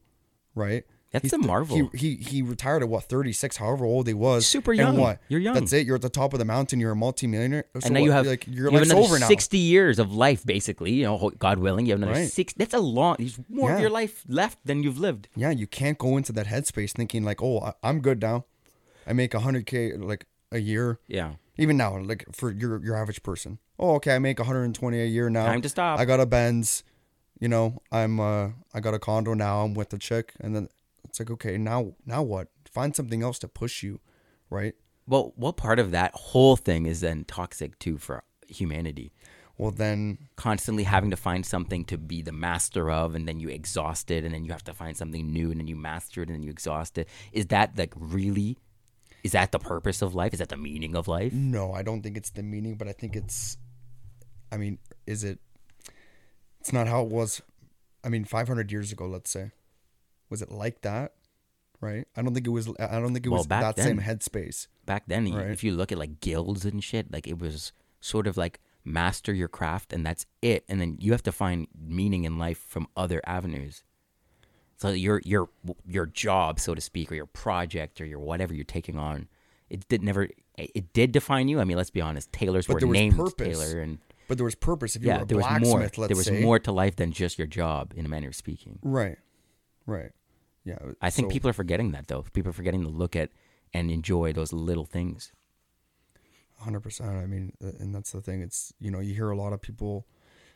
[0.55, 0.83] right?
[1.11, 1.89] That's He's the marvel.
[1.93, 4.45] He, he he retired at what thirty six, however old he was.
[4.45, 4.97] Super And young.
[4.97, 5.21] what?
[5.29, 5.53] You're young.
[5.53, 5.85] That's it.
[5.87, 6.81] You're at the top of the mountain.
[6.81, 7.63] You're a multimillionaire.
[7.79, 8.05] So and now what?
[8.05, 9.27] you have like your you have another now.
[9.27, 10.91] sixty years of life, basically.
[10.91, 12.29] You know, God willing, you have another Right.
[12.29, 12.51] six.
[12.53, 13.15] That's a long.
[13.17, 15.29] There's more of your life left than you've lived.
[15.37, 18.43] yeah, you can't go into that headspace thinking like, oh, I, I'm good now.
[19.07, 20.99] I make hundred k like a year.
[21.07, 21.35] Yeah.
[21.57, 23.59] Even now, like for your your average person.
[23.79, 25.45] Oh, okay, I make 120 a year now.
[25.45, 25.97] Time to stop.
[25.99, 26.83] I got a Benz.
[27.39, 29.63] You know, I'm uh, I got a condo now.
[29.63, 30.69] I'm with a chick, and then
[31.03, 32.47] it's like, okay, now now what?
[32.71, 33.99] Find something else to push you,
[34.49, 34.75] right?
[35.07, 39.11] Well, what part of that whole thing is then toxic too for humanity?
[39.57, 43.47] Well, then constantly having to find something to be the master of and then you
[43.47, 46.27] exhaust it and then you have to find something new and then you master it
[46.27, 48.57] and then you exhaust it is that like really
[49.23, 52.01] is that the purpose of life is that the meaning of life no, I don't
[52.01, 53.57] think it's the meaning, but I think it's.
[54.51, 55.39] I mean, is it?
[56.65, 57.43] It's not how it was.
[58.03, 59.51] I mean, 500 years ago, let's say,
[60.31, 61.13] was it like that?
[61.79, 62.07] Right.
[62.17, 62.67] I don't think it was.
[62.79, 64.65] I don't think it Well, was that same headspace.
[64.83, 65.51] back then Right.
[65.51, 67.71] if you look at like guilds and shit like it was
[68.01, 71.67] sort of like master your craft and that's it and then you have to find
[71.87, 73.83] meaning in life from other avenues
[74.77, 75.49] so your your
[75.87, 79.27] your job so to speak or your project or your whatever you're taking on
[79.71, 82.87] it did never it did define you i mean let's be honest tailors But were
[82.93, 83.57] named purpose.
[83.59, 84.95] tailor and But there was purpose.
[84.95, 87.11] If you yeah were a there was more there was say, more to life than
[87.11, 89.17] just your job in a manner of speaking Right.
[89.85, 90.11] Right.
[90.63, 90.79] Yeah.
[91.01, 93.29] i think so- people are forgetting that though people are forgetting to look at
[93.73, 95.31] and enjoy those little things
[96.57, 97.09] Hundred percent.
[97.09, 98.41] I mean, uh, and that's the thing.
[98.41, 100.07] It's you know you hear a lot of people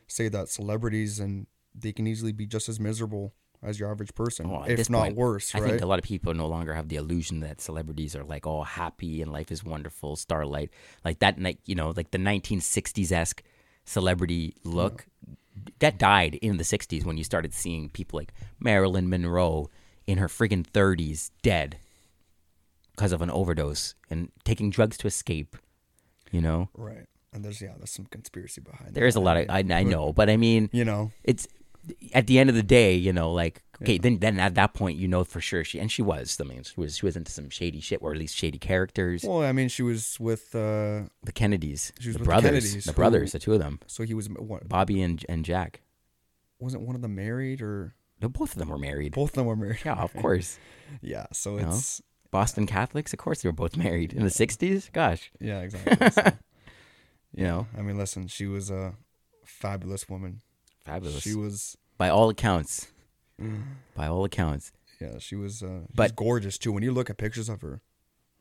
[0.07, 4.49] say that celebrities and they can easily be just as miserable as your average person,
[4.49, 5.53] at if not point, worse.
[5.53, 8.47] I think a lot of people no longer have the illusion that celebrities are like
[8.47, 10.71] all happy and life is wonderful, starlight,
[11.03, 11.39] like that.
[11.39, 13.43] Like you know, like the 1960s esque
[13.89, 15.07] celebrity look
[15.79, 19.69] that died in the 60s when you started seeing people like Marilyn Monroe
[20.07, 21.77] in her friggin' 30s dead
[22.95, 25.55] because of an overdose and taking drugs to escape.
[26.31, 27.07] You know, right.
[27.33, 28.93] And there's yeah, there's some conspiracy behind.
[28.93, 29.49] there is a lot of?
[29.49, 31.11] I, I know, but I mean, You know.
[31.23, 31.47] it's
[32.13, 34.97] at the end of the day, you know, like okay, then then at that point,
[34.97, 36.37] you know for sure she and she was.
[36.39, 39.23] I mean, she was she was into some shady shit, or at least shady characters.
[39.23, 40.53] Well, I mean, she was with.
[40.55, 43.53] uh the Kennedys, She was the with the brothers, Kennedys, the who- brothers, the two
[43.53, 44.67] of them, So he was what?
[44.69, 45.81] Bobby and and Jack.
[46.59, 49.13] Wasn't one of them married or No, both of them were married.
[49.13, 49.79] both of them were married?
[49.85, 50.59] Yeah, of course.
[51.01, 51.27] Yeah.
[51.31, 51.69] So You know?
[51.69, 52.01] it's
[52.31, 54.91] Boston Catholics, of course, they were both married in the '60s.
[54.91, 56.09] Gosh, yeah, exactly.
[56.11, 56.31] So,
[57.35, 58.93] you know, I mean, listen, she was a
[59.45, 60.41] fabulous woman.
[60.83, 61.77] fabulous She was.
[61.97, 62.87] by all accounts.
[63.95, 64.71] By all accounts.
[65.01, 65.63] Yeah, she was.
[65.63, 66.71] uh But- gorgeous too.
[66.71, 67.81] When you look at pictures of her.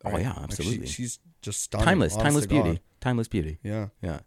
[0.05, 0.23] Oh right?
[0.23, 0.87] yeah, Like, she- absolutely.
[0.87, 1.85] she's just stunning.
[1.87, 2.63] timeless, timeless to God.
[2.65, 3.59] beauty, timeless beauty.
[3.65, 3.89] Yeah.
[4.03, 4.21] Yeah,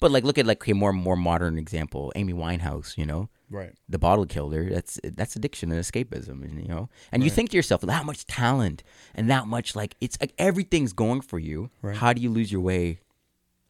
[0.00, 2.96] but like, look at like a more more modern example, Amy Winehouse.
[2.98, 3.72] You know, Right.
[3.88, 7.56] the bottle killer that's that's addiction and escapism and you know and you think to
[7.56, 8.82] yourself that much talent
[9.14, 11.96] and that much like it's like everything's going for you Right.
[11.96, 12.98] how do you lose your way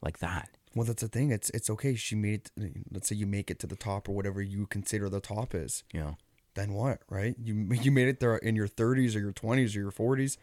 [0.01, 1.29] like that Well, that's the thing.
[1.31, 1.93] It's it's okay.
[1.95, 2.49] She made.
[2.57, 5.53] it- Let's say you make it to the top or whatever you consider the top
[5.53, 5.83] is.
[5.93, 6.17] know
[6.55, 7.01] Then what?
[7.09, 7.35] Right?
[7.41, 10.37] You you made it there in your 30s or your 20s or your 40s.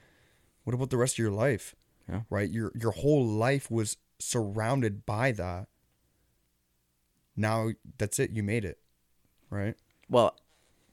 [0.64, 1.74] What about the rest of your life?
[2.08, 2.22] Yeah.
[2.30, 2.50] Right.
[2.50, 5.68] Your your whole life was surrounded by that.
[7.36, 8.30] Now that's it.
[8.30, 8.78] You made it.
[9.50, 9.74] Right.
[10.08, 10.36] well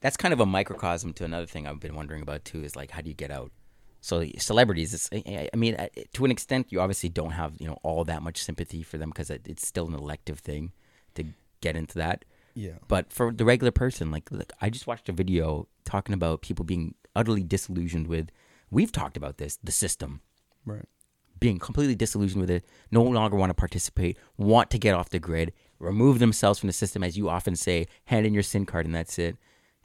[0.02, 2.90] that's kind of a microcosm to another thing i've been wondering about too is like
[2.90, 3.50] how do you get out
[4.02, 5.76] so celebrities it's i mean
[6.12, 9.08] to an extent you obviously don't have you know all that much sympathy for them
[9.10, 10.72] because it's still an elective thing
[11.14, 11.24] to
[11.62, 12.24] get into that
[12.54, 12.78] Yeah.
[12.88, 16.64] But for the regular person, like, like I just watched a video talking about people
[16.64, 18.30] being utterly disillusioned with.
[18.70, 20.20] We've talked about this, the system,
[20.64, 20.84] Right.
[21.40, 25.18] being completely disillusioned with it, no longer want to participate, want to get off the
[25.18, 28.86] grid, remove themselves from the system, as you often say, hand in your SIN card
[28.86, 29.36] and that's it.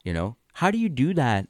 [0.04, 1.48] You know, how do you do that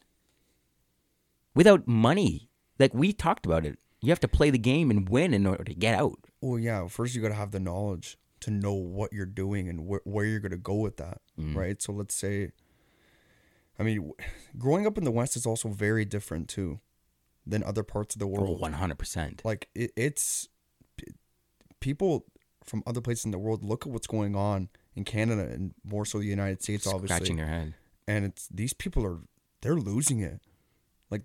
[1.54, 2.48] without money?
[2.78, 5.64] Like we talked about it, you have to play the game and win in order
[5.64, 6.18] to get out.
[6.40, 6.86] Well, yeah.
[6.88, 10.24] First, you got to have the knowledge to know what you're doing and wh- where
[10.24, 11.54] you're going to go with that, Mm.
[11.56, 11.80] right?
[11.80, 12.52] So let's say,
[13.78, 14.14] I mean, w-
[14.58, 16.80] growing up in the West is also very different too
[17.46, 18.60] than other parts of the Oh, world.
[18.60, 19.42] one hundred percent.
[19.44, 20.48] Like it, it's
[20.96, 21.12] p-
[21.80, 22.26] people
[22.64, 26.04] from other places in the world look at what's going on in Canada and more
[26.04, 27.74] so the United States, obviously, Scratching their head.
[28.08, 29.20] and it's these people are
[29.62, 30.40] they're losing it.
[31.10, 31.22] Like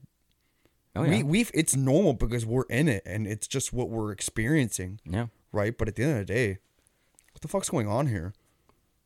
[0.95, 4.11] oh yeah, We we've it's normal because we're in it and it's just what we're
[4.11, 5.27] experiencing, yeah.
[5.51, 5.75] right?
[5.77, 6.57] But at the end of the day,
[7.41, 8.33] the fuck's going on here?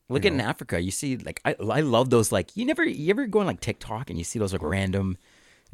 [0.08, 2.84] Look you at in Africa, you see like I I love those like you never
[2.84, 5.18] you ever go on like TikTok and you see those like random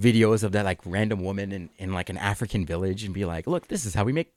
[0.01, 3.45] videos of that like random woman in, in like an African village and be like,
[3.45, 4.33] look, this is how we make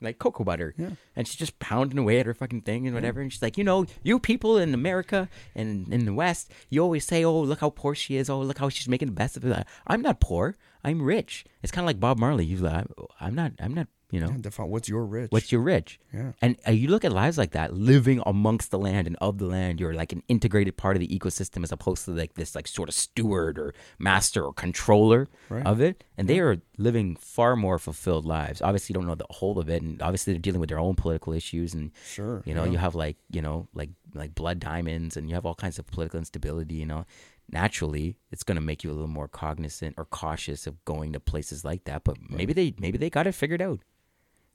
[0.00, 0.74] like cocoa butter.
[0.76, 0.90] Yeah.
[1.14, 3.20] And she's just pounding away at her fucking thing and whatever.
[3.20, 7.04] And she's like, you know, you people in America and in the West, you always
[7.04, 8.28] say, oh, look how poor she is.
[8.28, 9.66] Oh, look how she's making the best of it.
[9.86, 10.56] I'm not poor.
[10.84, 11.44] I'm rich.
[11.62, 12.44] It's kind of like Bob Marley.
[12.44, 12.86] He's like,
[13.20, 15.30] I'm not, I'm not, you know, Yeah, define what's your rich?
[15.32, 15.98] what's your rich?
[16.14, 16.32] Yeah.
[16.40, 19.46] And uh, you look at lives like that, living amongst the land and of the
[19.46, 22.68] land, you're like an integrated part of the ecosystem as opposed to like this like
[22.68, 25.66] sort of steward or master or controller Right.
[25.66, 26.04] of it.
[26.16, 28.62] And they are living far more fulfilled lives.
[28.62, 30.94] Obviously, you don't know the whole of it, and obviously they're dealing with their own
[30.94, 31.74] political issues.
[31.74, 32.70] And Sure, you know, yeah.
[32.72, 35.86] you have like you know like like blood diamonds, and you have all kinds of
[35.88, 36.74] political instability.
[36.76, 37.04] You know,
[37.50, 41.20] naturally, it's going to make you a little more cognizant or cautious of going to
[41.20, 42.04] places like that.
[42.04, 43.80] But maybe they maybe they got it figured out.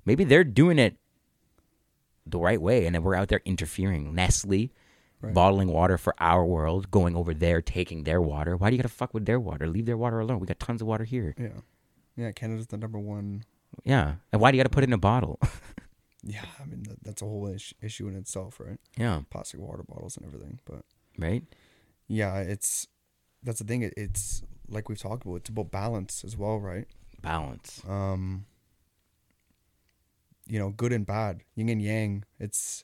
[0.05, 0.97] Maybe they're doing it
[2.25, 4.13] the right way, and then we're out there interfering.
[4.15, 4.71] Nestle.
[5.21, 5.33] Right.
[5.35, 8.57] Bottling water for our world, going over there, taking their water.
[8.57, 9.67] Why do you gotta fuck with their water?
[9.67, 10.39] Leave their water alone.
[10.39, 11.35] We got tons of water here.
[11.37, 11.59] Yeah.
[12.17, 13.43] Yeah, Canada's the number one.
[13.83, 14.15] Yeah.
[14.31, 15.39] And why do you gotta put it in a bottle?
[16.23, 17.51] Yeah, I mean that, that's a whole
[17.81, 18.77] issue in itself, right?
[18.95, 19.21] yeah.
[19.31, 20.85] Plastic water bottles and everything, but
[21.17, 21.43] Right?
[22.07, 22.85] yeah, it's
[23.41, 23.81] that's the thing.
[23.81, 25.37] It, it's like we've talked about.
[25.37, 26.85] It's about balance as well, right?
[27.23, 27.81] Balance.
[27.89, 28.45] Um,
[30.47, 32.23] you know, good and bad, yin and yang.
[32.39, 32.83] It's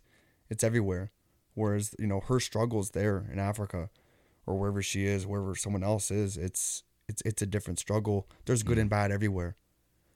[0.50, 1.12] it's everywhere.
[1.54, 3.90] Whereas you know her struggles there in Africa,
[4.46, 8.28] or wherever she is, wherever someone else is, it's it's it's a different struggle.
[8.46, 9.56] There's good and bad everywhere,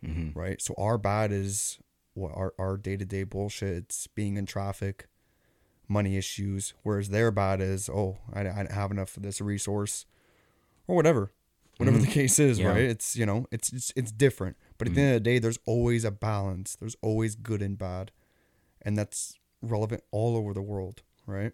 [0.06, 0.38] Mm-hmm.
[0.40, 0.62] right?
[0.62, 1.80] So our bad is
[2.14, 3.76] what our our day to day bullshit.
[3.78, 5.08] It's being in traffic,
[5.88, 6.74] money issues.
[6.84, 10.06] Whereas their bad is oh I, I didn't have enough of this resource,
[10.88, 11.32] or whatever,
[11.78, 12.68] whatever the case is, Yeah.
[12.70, 12.82] right?
[12.84, 14.58] It's you know it's it's it's different.
[14.82, 15.04] But at the mm.
[15.04, 16.76] end of the day, there's always a balance.
[16.76, 18.10] There's always good and bad,
[18.82, 21.52] and that's relevant all over the world, right?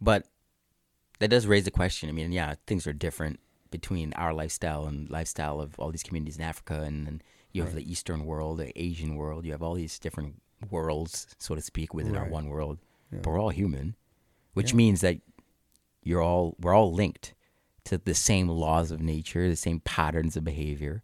[0.00, 0.28] But
[1.18, 2.08] that does raise the question.
[2.08, 3.40] I mean, yeah, things are different
[3.72, 7.74] between our lifestyle and lifestyle of all these communities in Africa, and then you have
[7.74, 9.44] the Eastern world, the Asian world.
[9.44, 12.78] You have all these different worlds, so to speak, within our one world.
[13.10, 13.18] Yeah.
[13.24, 13.96] But we're all human,
[14.54, 14.76] which Yeah.
[14.76, 15.18] means that
[16.04, 17.34] you're all we're all linked
[17.86, 21.02] to the same laws of nature, the same patterns of behavior.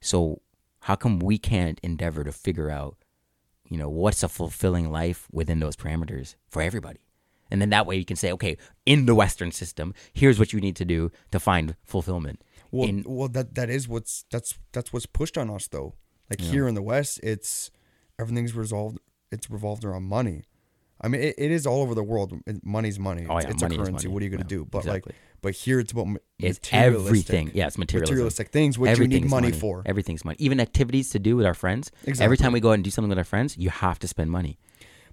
[0.00, 0.06] Yeah.
[0.06, 0.42] So
[0.80, 2.96] how come we can't endeavor to figure out,
[3.68, 7.00] you know, what's a fulfilling life within those parameters for everybody?
[7.50, 8.56] And then that way you can say, okay,
[8.86, 12.42] in the Western system, here's what you need to do to find fulfillment.
[12.70, 15.94] Well, in, well, that that is what's that's that's what's pushed on us though.
[16.28, 17.72] Like here in the West, it's
[18.18, 18.98] everything's resolved.
[19.32, 20.44] It's revolved around money.
[21.00, 22.38] I mean, it, it is all over the world.
[22.62, 23.26] Money's money.
[23.28, 24.06] Oh, it's yeah, it's money a currency.
[24.06, 24.12] money.
[24.14, 24.64] What are you gonna Yeah, do?
[24.70, 25.12] But exactly.
[25.14, 26.08] like, but here it's about
[26.38, 27.50] it's everything.
[27.54, 28.12] Yeah, it's materialism.
[28.14, 29.82] materialistic things which you need money, for.
[29.86, 30.36] Everything's money.
[30.38, 31.90] Even activities to do with our friends.
[32.18, 34.30] Every time we go out and do something with our friends, you have to spend
[34.30, 34.58] money.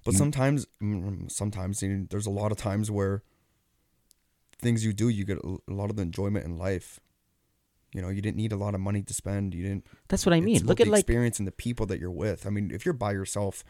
[0.04, 3.22] But sometimes, mm, sometimes you know, there's a lot of times where
[4.60, 7.00] things you do, you get a lot of the enjoyment in life.
[7.94, 9.54] You know, you didn't need a lot of money to spend.
[9.54, 9.86] You didn't.
[10.08, 10.66] That's what I mean.
[10.66, 12.46] Look the at like experience and the people that you're with.
[12.46, 13.64] I mean, if you're by yourself,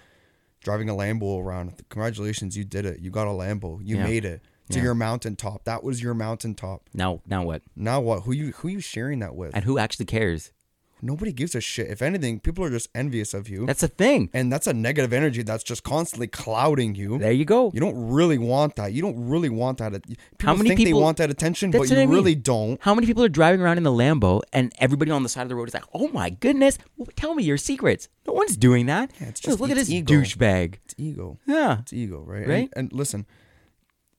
[0.63, 3.01] driving a Lambo around, congratulations, you did it.
[3.01, 3.81] You got a Lambo.
[3.83, 4.05] You Yeah.
[4.05, 4.85] made it to Yeah.
[4.85, 5.65] your mountaintop.
[5.65, 6.89] That was your mountaintop.
[6.93, 7.63] now now what?
[7.77, 8.25] Now what?
[8.25, 9.55] Who you who you sharing that with?
[9.55, 10.53] And who actually cares?
[11.01, 11.89] Nobody gives a shit.
[11.91, 14.31] If anything, people are just envious of you, That's a thing.
[14.33, 17.19] and that's a negative energy that's just constantly clouding you.
[17.19, 17.71] There you go.
[17.73, 18.93] You don't really want that.
[18.93, 19.93] You don't really want that.
[20.03, 22.11] People How many think people- they want that attention, but you I mean.
[22.11, 22.81] really don't.
[22.83, 25.49] How many people are driving around in the Lambo and everybody on the side of
[25.49, 26.79] the road is like, "Oh my goodness,
[27.17, 29.11] tell me your secrets." No one's doing that.
[29.21, 30.15] Yeah, it's just- look at it's this ego.
[30.15, 30.75] douchebag.
[30.85, 31.39] It's ego.
[31.47, 32.41] Yeah, It's ego, right?
[32.43, 32.69] And- Right?
[32.77, 33.27] And, listen,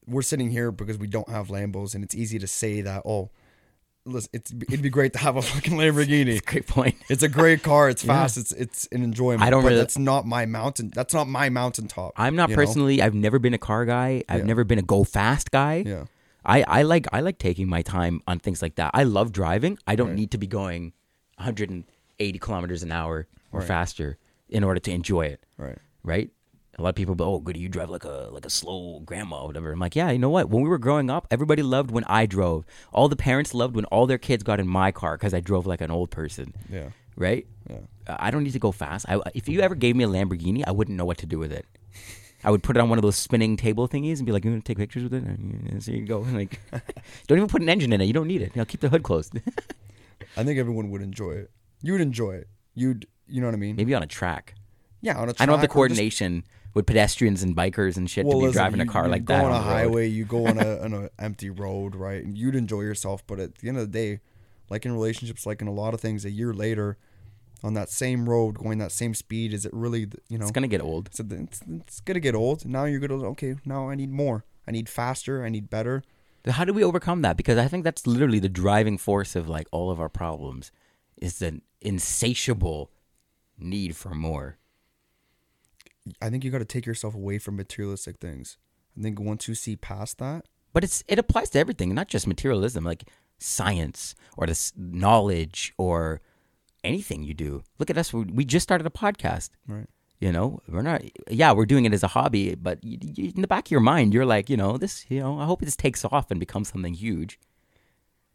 [0.07, 3.03] we're sitting here because we don't have Lambos, and it's easy to say that.
[3.05, 3.29] Oh,
[4.09, 6.43] listen, it's it'd be great to have a fucking Lamborghini.
[6.45, 6.95] great point.
[7.09, 7.89] It's a great car.
[7.89, 8.37] It's fast.
[8.37, 9.41] It's it's an enjoyment.
[9.43, 10.91] I don't but really- That's not my mountain.
[10.93, 12.13] That's not my mountaintop.
[12.17, 12.61] I'm not you know?
[12.61, 13.01] personally.
[13.01, 14.23] I've never been a car guy.
[14.29, 14.45] I've Yeah.
[14.45, 15.83] never been a go fast guy.
[15.85, 16.05] Yeah.
[16.45, 18.91] I, I like I like taking my time on things like that.
[18.93, 19.77] I love driving.
[19.85, 20.93] I don't need to be going
[21.37, 24.17] 180 kilometers an hour or faster
[24.49, 25.43] in order to enjoy it.
[25.57, 25.77] Right.
[26.03, 26.29] right?
[26.79, 29.41] A lot of people, go, oh, good, you drive like a like a slow grandma,
[29.41, 29.71] or whatever.
[29.71, 30.49] I'm like, yeah, you know what?
[30.49, 32.65] When we were growing up, everybody loved when I drove.
[32.93, 35.67] All the parents loved when all their kids got in my car because I drove
[35.67, 36.89] like an old person, Yeah.
[37.17, 37.45] right?
[37.69, 37.77] Yeah.
[38.07, 39.05] Uh, I don't need to go fast.
[39.09, 41.51] I, if you ever gave me a Lamborghini, I wouldn't know what to do with
[41.51, 41.65] it.
[42.45, 44.51] I would put it on one of those spinning table thingies and be like, "You
[44.51, 46.19] want to take pictures with it?" And so you go.
[46.31, 46.61] Like,
[47.27, 48.05] don't even put an engine in it.
[48.05, 48.51] You don't need it.
[48.55, 49.37] You know, keep the hood closed.
[50.37, 51.51] I think everyone would enjoy it.
[51.81, 52.47] You would enjoy it.
[52.73, 53.05] You'd.
[53.27, 53.75] You know what I mean?
[53.75, 54.55] Maybe on a track.
[55.01, 55.17] Yeah.
[55.17, 56.43] On a I don't have the track or just- coordination
[56.73, 59.51] with pedestrians and bikers and shit to be driving a car you like that on
[59.51, 60.07] a the highway.
[60.07, 62.23] You go on a on an empty road, right?
[62.23, 64.19] And you'd enjoy yourself, but at the end of the day,
[64.69, 66.97] like in relationships, like in a lot of things, a year later,
[67.63, 70.07] on that same road, going that same speed, is it really?
[70.29, 71.09] You know, It's gonna get old.
[71.13, 72.65] so th- it's, it's gonna get old.
[72.65, 73.55] Now you're gonna okay.
[73.65, 74.45] Now I need more.
[74.67, 75.43] I need faster.
[75.43, 76.03] I need better.
[76.47, 77.35] How do we overcome that?
[77.35, 80.71] Because I think that's literally the driving force of like all of our problems
[81.17, 82.91] is an insatiable
[83.57, 84.58] need for more.
[86.21, 88.57] I think you got to take yourself away from materialistic things.
[88.97, 92.27] I think once you see past that, But it's it applies to everything, not just
[92.27, 93.03] materialism, like
[93.37, 96.21] science or this knowledge or
[96.83, 97.63] anything you do.
[97.77, 98.13] Look at us.
[98.13, 99.49] We just started a podcast.
[99.67, 99.87] right?
[100.19, 101.01] You know, we're not.
[101.29, 103.79] Yeah, we're doing it as a hobby, but you, you, in the back of your
[103.79, 105.05] mind, you're like, you know, this.
[105.09, 107.39] You know, I hope this takes off and becomes something huge.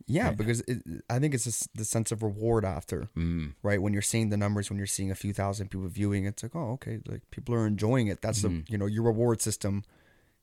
[0.07, 3.55] Yeah, because it, I think it's just the sense of reward after, Mm.
[3.63, 3.81] right?
[3.81, 6.55] When you're seeing the numbers, when you're seeing a few thousand people viewing, it's like,
[6.55, 8.21] oh, okay, like people are enjoying it.
[8.21, 8.61] That's Mm-hmm.
[8.67, 9.83] the you know your reward system,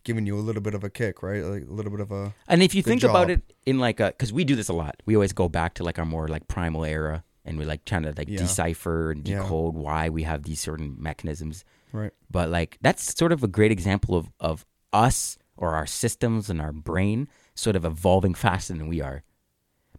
[0.03, 1.43] giving you a little bit of a kick, right?
[1.43, 4.07] Like a little bit of a And if you think about it in like a,
[4.07, 6.47] because we do this a lot, we always go back to like our more like
[6.47, 8.39] primal era, and we like trying to like Yeah.
[8.39, 9.43] decipher and Yeah.
[9.43, 11.63] decode why we have these certain mechanisms.
[11.93, 12.13] Right.
[12.31, 16.59] But like that's sort of a great example of of us or our systems and
[16.59, 19.21] our brain sort of evolving faster than we are.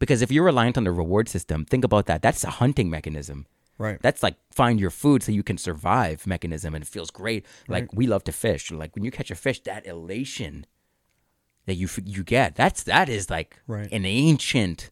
[0.03, 2.23] Because if you're reliant on the reward system, think about that.
[2.23, 3.47] That's a hunting mechanism.
[3.79, 3.99] Right.
[4.03, 7.47] That's like find your food so you can survive mechanism, and it feels great.
[7.69, 8.73] Like we love to fish.
[8.73, 10.67] Like when you catch a fish, that elation
[11.67, 13.89] that you you get, that's that is like Right.
[13.93, 14.91] an ancient.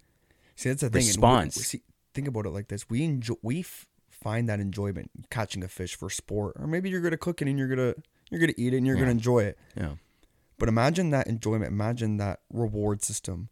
[0.55, 1.07] See, that's the thing.
[1.07, 1.57] response.
[1.57, 1.83] we- see,
[2.15, 5.97] think about it like this: we enjoy, we f- find that enjoyment catching a fish
[5.97, 7.95] for sport, or maybe you're good at cooking and you're gonna
[8.31, 9.59] you're gonna eat it and you're gonna enjoy it.
[9.75, 9.99] Know,
[10.57, 11.73] But imagine that enjoyment.
[11.73, 13.49] Imagine that reward system.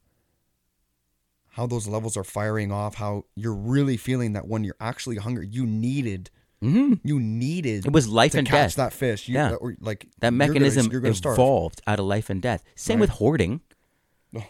[1.59, 2.95] How those levels are firing off.
[2.95, 6.31] How you're really feeling that when you're actually hungry, you needed,
[6.63, 6.95] mm-hmm.
[7.03, 7.85] you needed.
[7.85, 8.77] It was life to and catch death.
[8.77, 9.27] that fish.
[9.29, 9.55] You, Yeah.
[9.55, 11.35] or like that you're gonna- mechanism You're gonna starve.
[11.37, 12.63] evolved out of life and death.
[12.77, 13.61] Same with hoarding.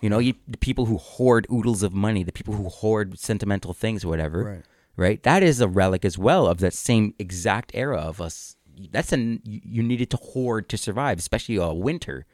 [0.02, 3.72] You know, you, the people who hoard oodles of money, the people who hoard sentimental
[3.72, 4.64] things or whatever, Right.
[4.97, 5.22] right?
[5.22, 8.56] That is a relic as well of that same exact era of us.
[8.90, 12.26] That's an you you needed to hoard to survive, especially a winter.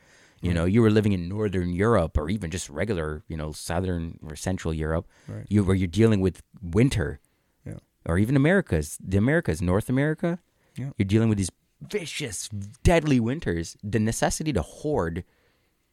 [0.45, 0.57] You hmm.
[0.57, 4.37] know, you were living in northern Europe or even just regular, you know, southern or
[4.37, 5.07] central Europe.
[5.27, 5.47] Right.
[5.49, 7.19] You where you're dealing with winter,
[7.65, 7.79] Yeah.
[8.05, 10.39] or even Americas, the Americas, North America.
[10.77, 10.91] Yeah.
[10.99, 11.51] You're dealing with these
[11.81, 12.49] vicious,
[12.83, 13.77] deadly winters.
[13.83, 15.25] The necessity to hoard,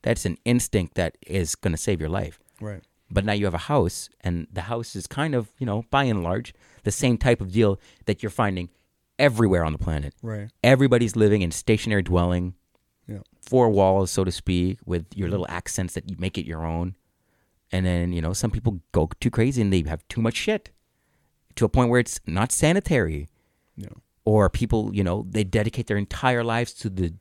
[0.02, 2.40] that's an instinct that is going to save your life.
[2.60, 2.84] Right.
[3.10, 6.06] But now you have a house, and the house is kind of, you know, by
[6.06, 6.54] and large,
[6.84, 8.70] the same type of deal that you're finding
[9.20, 10.14] everywhere on the planet.
[10.22, 10.50] Right.
[10.64, 12.56] Everybody's living in stationary dwelling,
[13.12, 13.20] Yeah.
[13.42, 16.96] four walls, so to speak, with your little accents that you make it your own.
[17.72, 20.72] And then, you know, some people go too crazy and they have too much shit
[21.56, 23.28] to a point where it's not sanitary.
[23.76, 23.90] Yeah.
[24.26, 27.14] Or people, you know, they dedicate their entire lives to the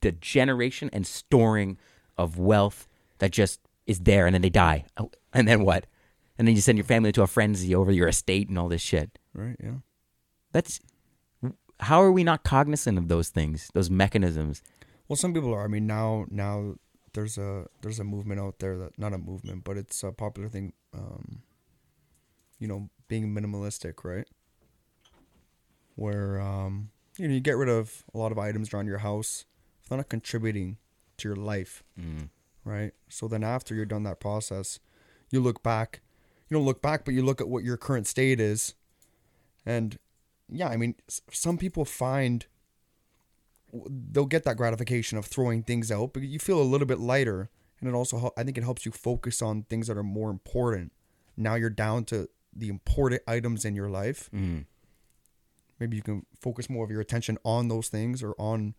[0.00, 1.78] the generation and storing
[2.18, 2.88] of wealth
[3.18, 4.84] that just is there and then they die.
[4.96, 5.86] Oh, And then what?
[6.36, 8.82] And then you send your family into a frenzy over your estate and all this
[8.82, 9.16] shit.
[9.32, 9.56] Right.
[9.62, 9.76] Yeah.
[10.50, 10.80] That's
[11.80, 14.62] how are we not cognizant of those things, those mechanisms?
[15.12, 15.62] Well, some people are.
[15.64, 16.76] I mean, now now
[17.12, 20.48] there's a there's a movement out there that not a movement, but it's a popular
[20.48, 20.72] thing.
[20.94, 21.42] Um,
[22.58, 24.26] you know, being minimalistic, right?
[25.96, 29.44] Where um, you know you get rid of a lot of items around your house
[29.82, 30.78] if they're not contributing
[31.18, 32.30] to your life, Mm.
[32.64, 32.92] right?
[33.10, 34.80] So then after you're done that process,
[35.28, 36.00] you look back.
[36.48, 38.74] You don't look back, but you look at what your current state is,
[39.66, 39.98] and
[40.48, 40.94] yeah, I mean,
[41.30, 42.46] some people find
[43.72, 47.50] they'll get that gratification of throwing things out, but you feel a little bit lighter,
[47.80, 50.92] and it also I think it helps you focus on things that are more important.
[51.36, 54.28] Now you're down to the important items in your life.
[54.34, 54.66] Mm.
[55.80, 58.74] Maybe you can focus more of your attention on those things or on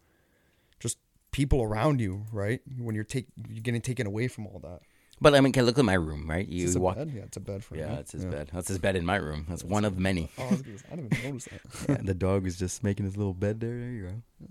[0.80, 0.98] just
[1.32, 2.61] people around you, right?
[2.78, 4.82] When you're take you're getting taken away from all that.
[5.22, 6.48] But I mean, can look at my room, right?
[6.48, 6.95] You Is walk.
[6.95, 7.11] bed?
[7.15, 7.95] Yeah, it's a bed for Yeah, you.
[7.95, 8.30] that's his Yeah.
[8.30, 8.49] bed.
[8.53, 9.45] That's his bed in my room.
[9.49, 10.30] That's one of many.
[10.38, 11.61] Oh, I, was gonna I didn't even notice that.
[11.90, 13.78] yeah, the dog was just making his little bed there.
[13.78, 14.48] There you go.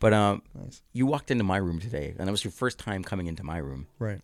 [0.00, 0.82] But um, nice.
[0.92, 3.58] you walked into my room today, and it was your first time coming into my
[3.58, 3.86] room.
[3.98, 4.20] Right.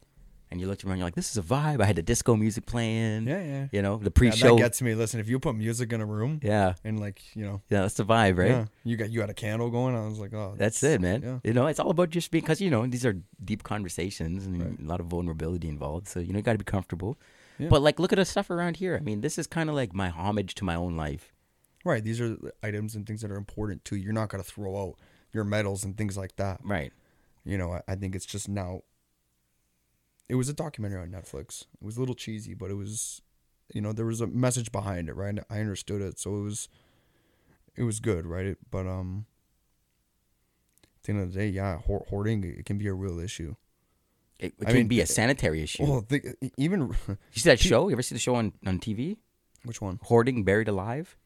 [0.53, 2.67] And you looked around, you're like, "This is a vibe." I had the disco music
[2.67, 3.29] playing.
[3.29, 3.67] Yeah, yeah.
[3.71, 4.57] You know, the pre-show.
[4.57, 4.97] that gets me.
[4.97, 7.95] Listen, if you put music in a room yeah, and like you know, yeah, that's
[7.95, 8.49] the vibe, right?
[8.51, 9.95] yeah, you got you had a candle going.
[9.95, 11.23] I was like, oh, That's it, man.
[11.23, 11.39] Yeah.
[11.45, 14.61] You know, it's all about just being because you know these are deep conversations and
[14.61, 14.81] Right.
[14.81, 16.09] a lot of vulnerability involved.
[16.09, 17.17] So you know, you got to be comfortable.
[17.61, 17.69] Yeah.
[17.69, 18.97] But like, look at the stuff around here.
[18.97, 21.33] I mean, this is kind of like my homage to my own life.
[21.85, 22.03] Right.
[22.03, 24.03] These are items and things that are important to you.
[24.03, 24.97] You're not gonna throw out
[25.33, 26.61] your medals and things like that.
[26.65, 26.93] Right.
[27.45, 28.83] You know, I, I think it's just now.
[30.29, 31.63] It was a documentary on Netflix.
[31.81, 33.21] It was a little cheesy, but it was,
[33.75, 35.37] you know, there was a message behind it, right?
[35.51, 36.69] I understood it, so it was,
[37.75, 38.47] it was good, right?
[38.47, 39.27] It, but um,
[40.85, 43.57] at the end of the day, yeah, hoard, hoarding it can be a real issue.
[44.39, 45.83] It, it can mean, be a it- sanitary issue.
[45.85, 47.89] Well, the, even you see that show?
[47.89, 49.17] You ever see the show on, on TV?
[49.65, 49.99] which one?
[50.05, 51.17] Hoarding Buried Alive?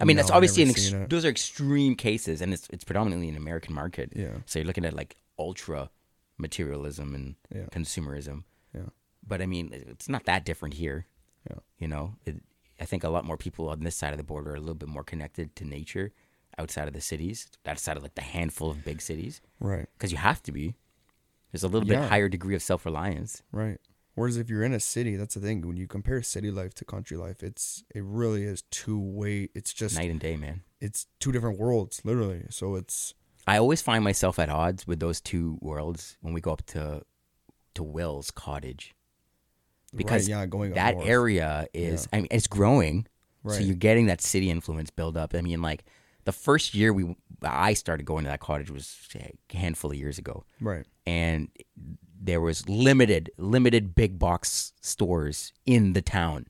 [0.00, 3.28] I mean, No, that's obviously an ex- those are extreme cases, and it's it's predominantly
[3.28, 4.12] an American market.
[4.14, 4.36] Yeah.
[4.46, 5.90] So you're looking at like ultra
[6.38, 7.66] materialism and Yeah.
[7.72, 8.44] consumerism.
[8.74, 8.90] Yeah.
[9.26, 11.06] But I mean, it's not that different here.
[11.50, 11.58] Yeah.
[11.78, 12.36] You know, it,
[12.80, 14.74] I think a lot more people on this side of the border are a little
[14.74, 16.12] bit more connected to nature
[16.58, 19.86] outside of the cities, outside of like the handful of big cities, Right.
[19.96, 20.74] because you have to be.
[21.52, 22.00] There's a little Yeah.
[22.02, 23.42] bit higher degree of self reliance.
[23.52, 23.80] Right.
[24.18, 25.66] Whereas if you're in a city, that's the thing.
[25.66, 29.48] When you compare city life to country life, it's it really is two way.
[29.54, 30.62] It's just Night and day, man.
[30.80, 32.44] it's two different worlds, literally.
[32.50, 33.14] So it's
[33.46, 37.02] I always find myself at odds with those two worlds when we go up to
[37.74, 38.94] to Will's cottage
[39.94, 41.06] because right, yeah, going that north.
[41.08, 43.06] area is I mean it's growing,
[43.44, 43.54] right.
[43.56, 45.34] so you're getting that city influence build up.
[45.34, 45.84] I mean, like
[46.24, 50.18] the first year we I started going to that cottage was a handful of years
[50.18, 50.84] ago, Right.
[51.06, 51.48] and
[52.20, 56.46] there was limited limited big box stores in the town.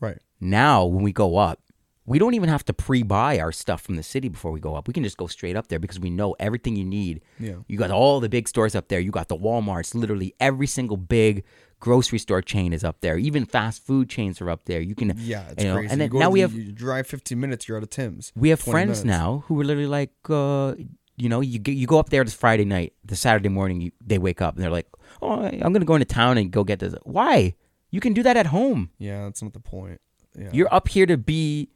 [0.00, 0.18] Right.
[0.40, 1.60] Now when we go up,
[2.06, 4.88] we don't even have to pre-buy our stuff from the city before we go up.
[4.88, 7.20] We can just go straight up there because we know everything you need.
[7.38, 7.56] Yeah.
[7.66, 8.98] You got all the big stores up there.
[9.00, 9.94] You got the Walmarts.
[9.94, 11.44] Literally every single big
[11.80, 13.18] grocery store chain is up there.
[13.18, 14.80] Even fast food chains are up there.
[14.80, 15.92] You can Yeah, it's you know, crazy.
[15.92, 18.32] And You then now we have you drive 15 minutes, you're out of Tim's.
[18.34, 19.04] we have friends minutes.
[19.04, 20.74] now who are literally like, uh,
[21.18, 24.18] you know, you you go up there this Friday night, the Saturday morning, you, they
[24.18, 24.86] wake up and they're like,
[25.20, 26.94] oh, I'm gonna go into town and go get this.
[27.04, 27.54] Why?
[27.90, 28.90] You can do that at home.
[28.98, 30.00] Yeah, that's not the point.
[30.38, 30.50] Yeah.
[30.52, 31.68] You're up here to be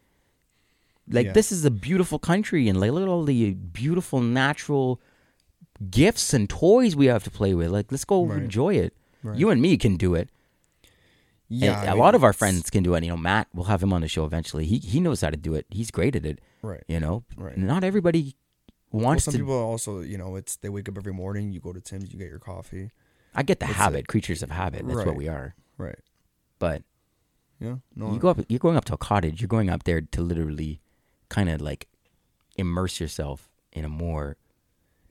[1.09, 1.33] like Yeah.
[1.33, 5.01] this is a beautiful country and like look at all the beautiful natural
[5.91, 7.71] gifts and toys we have to play with.
[7.71, 8.43] Like let's go Right.
[8.43, 8.95] enjoy it.
[9.23, 9.37] Right.
[9.39, 10.29] You and me can do it.
[11.49, 13.03] yeah, And I mean, lot of our friends can do it.
[13.05, 14.65] You know, Matt, we'll have him on the show eventually.
[14.67, 15.67] He he knows how to do it.
[15.71, 16.41] He's great at it.
[16.63, 16.85] Right.
[16.89, 17.57] You know, Right.
[17.57, 18.37] not everybody
[18.93, 19.39] Well, wants some to.
[19.39, 22.19] people also, you know, it's they wake up every morning, you go to Tim's, you
[22.19, 22.91] get your coffee.
[23.35, 24.87] I get the habit, creatures of habit.
[24.87, 25.55] That's what we are.
[25.79, 25.99] Right.
[26.59, 26.83] But
[27.59, 27.77] Yeah.
[27.97, 28.13] No.
[28.13, 29.41] you go up, you're going up to a cottage.
[29.41, 30.81] You're going up there to literally,
[31.31, 31.89] kind of like,
[32.59, 34.37] immerse yourself in a more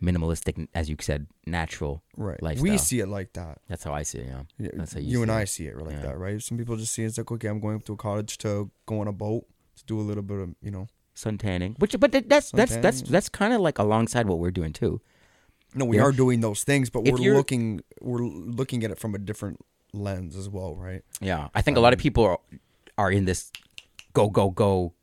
[0.01, 2.03] minimalistic, as you said, natural.
[2.17, 2.41] right.
[2.41, 2.63] lifestyle.
[2.71, 3.59] We see it like that.
[3.67, 4.27] That's how I see it.
[4.27, 5.35] Yeah, Yeah, that's how you, you, and it.
[5.35, 6.01] I see it like Yeah.
[6.01, 6.41] that, right?
[6.41, 8.69] Some people just see it, it's like, okay, I'm going up to a cottage to
[8.85, 9.45] go on a boat
[9.77, 10.87] to do a little bit of, you know.
[11.21, 11.75] Sun tanning.
[11.79, 13.07] Which, but that- that's that's that's Suntanning.
[13.13, 15.01] that's kind of like alongside what we're doing too.
[15.73, 18.19] No, we are doing those things, but If we're looking we're
[18.59, 19.57] looking at it from a different
[19.93, 21.03] lens as well, right?
[21.21, 22.39] Yeah, I think a lot of Um, people are,
[22.97, 23.51] are in this
[24.13, 24.93] go go go.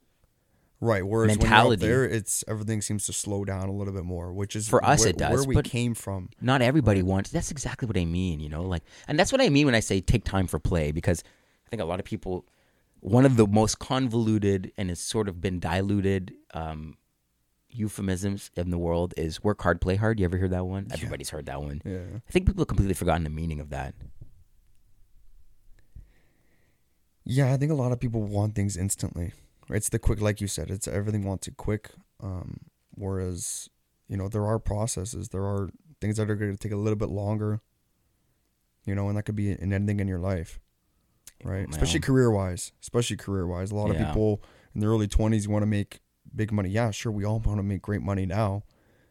[0.81, 1.05] Right.
[1.05, 1.81] Whereas Mentality.
[1.83, 4.69] when you're there, it's everything seems to slow down a little bit more, which is
[4.69, 6.29] For us where, it does, where we came from.
[6.41, 7.31] Not everybody wants.
[7.31, 8.39] That's exactly what I mean.
[8.39, 10.93] You know, like, and that's what I mean when I say take time for play
[10.93, 11.25] because
[11.67, 12.45] I think a lot of people.
[13.01, 16.97] One of the most convoluted and has sort of been diluted um,
[17.69, 20.19] euphemisms in the world is work hard, play hard.
[20.19, 20.89] You ever hear that one?
[20.93, 21.81] Everybody's heard that one.
[21.85, 22.01] Yeah.
[22.27, 23.95] I think people have completely forgotten the meaning of that.
[27.25, 29.33] Yeah, I think a lot of people want things instantly.
[29.69, 31.91] It's the quick, like you said, it's everything wants it quick.
[32.23, 32.61] Um,
[32.95, 33.69] whereas,
[34.09, 35.69] you know, there are processes, there are
[36.01, 37.61] things that are going to take a little bit longer.
[38.87, 40.59] You know, and that could be in anything in your life,
[41.45, 41.69] right?
[41.69, 42.73] Especially career wise.
[42.81, 44.01] Especially career wise, a lot Yeah.
[44.01, 44.43] of people
[44.75, 46.01] in their early twenties want to make
[46.35, 46.69] big money.
[46.71, 48.63] Yeah, sure, we all want to make great money now.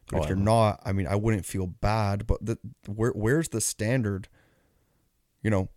[0.10, 2.26] But Oh, if you're not, I mean, I wouldn't feel bad.
[2.28, 4.30] But the where where's the standard?
[5.44, 5.70] You know,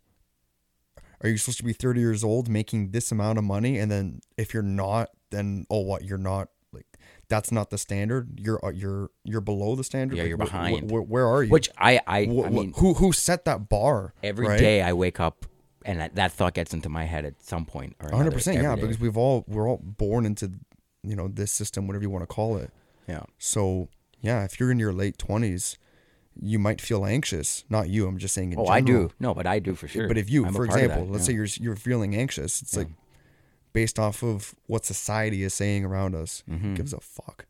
[1.23, 4.21] are you supposed to be 30 years old making this amount of money and then
[4.39, 6.87] if you're not then oh what you're not like
[7.29, 10.41] that's not the standard you're uh, you're you're below the standard Yeah, Like, you're wh-
[10.41, 10.91] wh- behind.
[10.91, 13.69] wh- where are you Which I I, Wh- I wh- mean who who set that
[13.69, 14.59] bar every right?
[14.59, 15.45] day I wake up
[15.85, 17.97] and that, that thought gets into my head at some point.
[18.01, 18.81] Or 100% every yeah day.
[18.83, 20.53] because we've all we're all born into
[21.03, 22.71] you know this system whatever you want to call it
[23.09, 23.23] yeah.
[23.39, 23.89] so
[24.21, 25.79] yeah if you're in your late 20s
[26.39, 29.11] you might feel anxious not you i'm just saying in Oh, I do.
[29.19, 30.07] No, but I do for sure.
[30.07, 31.27] But if you, I'm for example, that, let's yeah.
[31.29, 32.89] say you're you're feeling anxious, it's like
[33.73, 36.43] based off of what society is saying around us.
[36.49, 36.75] Mm-hmm.
[36.75, 37.47] Gives a fuck?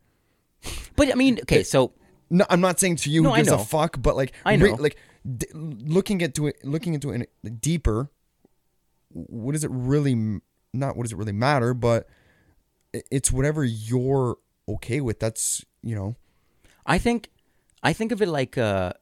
[0.97, 1.93] But I mean, okay, so
[2.31, 4.77] No, I'm not saying to you No, gives a fuck, but like I re- know.
[4.77, 4.97] like
[5.37, 8.11] d- looking into it, looking into it deeper.
[9.13, 10.41] What does it really?
[10.73, 12.09] Not what does it really matter, but
[12.93, 14.37] it's whatever you're
[14.69, 15.21] okay with.
[15.21, 16.17] That's you know.
[16.87, 17.31] I think
[17.83, 18.93] I think of it like uh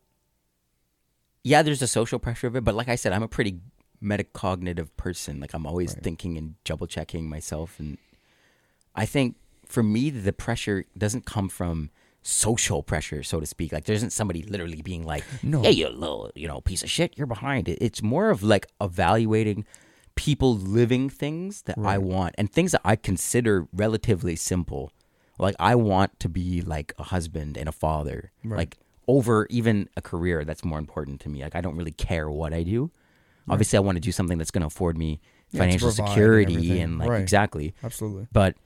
[1.44, 3.60] yeah, there's a social pressure of it, but like I said, I'm a pretty
[4.02, 5.40] metacognitive person.
[5.40, 7.98] Like I'm always thinking and double checking myself and
[8.94, 9.36] I think
[9.66, 11.90] for me the pressure doesn't come from
[12.22, 13.72] social pressure, so to speak.
[13.72, 15.62] Like there isn't somebody literally being like, No.
[15.62, 18.66] "Hey, you little, you know, piece of shit, you're behind." It, it's more of like
[18.80, 19.64] evaluating
[20.18, 24.90] people living things that I want and things that I consider relatively simple.
[25.38, 28.32] Like I want to be like a husband and a father.
[28.44, 28.76] Like
[29.06, 31.42] over even a career that's more important to me.
[31.42, 32.90] Like I don't really care what I do.
[33.48, 35.20] Obviously I want to do something that's going to afford me
[35.52, 36.80] Yeah, financial and security everything.
[36.82, 37.22] and like Right.
[37.22, 37.74] exactly.
[37.84, 38.26] Absolutely.
[38.32, 38.56] But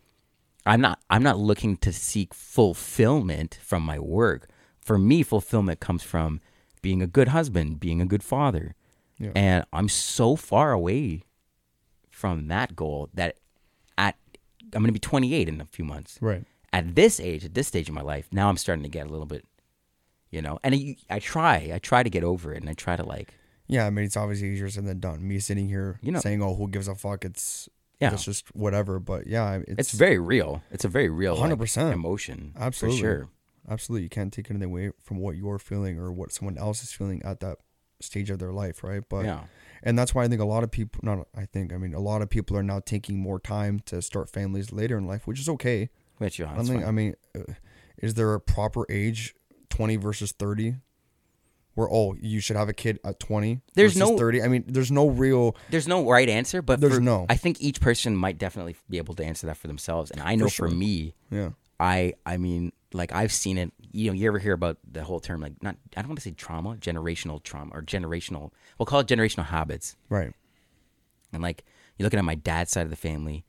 [0.64, 4.48] I'm not I'm not looking to seek fulfillment from my work.
[4.80, 6.40] For me fulfillment comes from
[6.80, 8.74] being a good husband, being a good father.
[9.18, 9.32] Yeah.
[9.36, 11.22] And I'm so far away
[12.22, 13.36] from that goal that
[13.98, 14.14] at
[14.72, 16.18] I'm going to be 28 in a few months.
[16.20, 16.44] Right.
[16.72, 19.10] At this age, at this stage of my life, now I'm starting to get a
[19.10, 19.44] little bit,
[20.30, 20.60] you know.
[20.62, 23.34] And I, I try, I try to get over it, and I try to like,
[23.66, 25.26] Yeah, I mean it's obviously easier said than done.
[25.26, 27.68] Me sitting here You know- saying, "Oh, who gives a fuck?" It's
[28.00, 28.10] Yeah.
[28.10, 29.00] that's just whatever.
[29.00, 30.62] But yeah, it's, it's, very real.
[30.70, 31.92] It's a very real, like, 100%.
[31.92, 33.00] emotion, Absolutely.
[33.00, 33.28] for sure.
[33.68, 36.92] absolutely you can't take anything away from what you're feeling or what someone else is
[36.92, 37.58] feeling at that
[38.00, 39.02] stage of their life, right?
[39.08, 39.40] But yeah,
[39.82, 42.00] and that's why I think a lot of people, not I think, I mean, a
[42.00, 45.40] lot of people are now taking more time to start families later in life, which
[45.40, 45.90] is okay.
[46.18, 46.80] which yeah, I think.
[46.80, 46.84] fine.
[46.84, 47.52] I mean, uh,
[47.98, 49.34] is there a proper age,
[49.68, 50.76] twenty versus thirty?
[51.74, 54.62] where oh you should have a kid at 20 There's versus no- 30 i mean
[54.66, 57.24] there's no real There's no right answer, but There's for- no.
[57.30, 60.10] I think each person might definitely be able to answer that for themselves.
[60.10, 60.68] And I know for, sure.
[60.68, 63.72] me, yeah I I mean, like I've seen it.
[63.92, 65.76] You know, you ever hear about the whole term like not?
[65.96, 68.50] I don't want to say trauma, generational trauma or generational.
[68.78, 69.96] We'll call it generational habits.
[70.08, 70.32] right
[71.32, 71.64] And like
[71.96, 73.44] you're looking at my dad's side of the family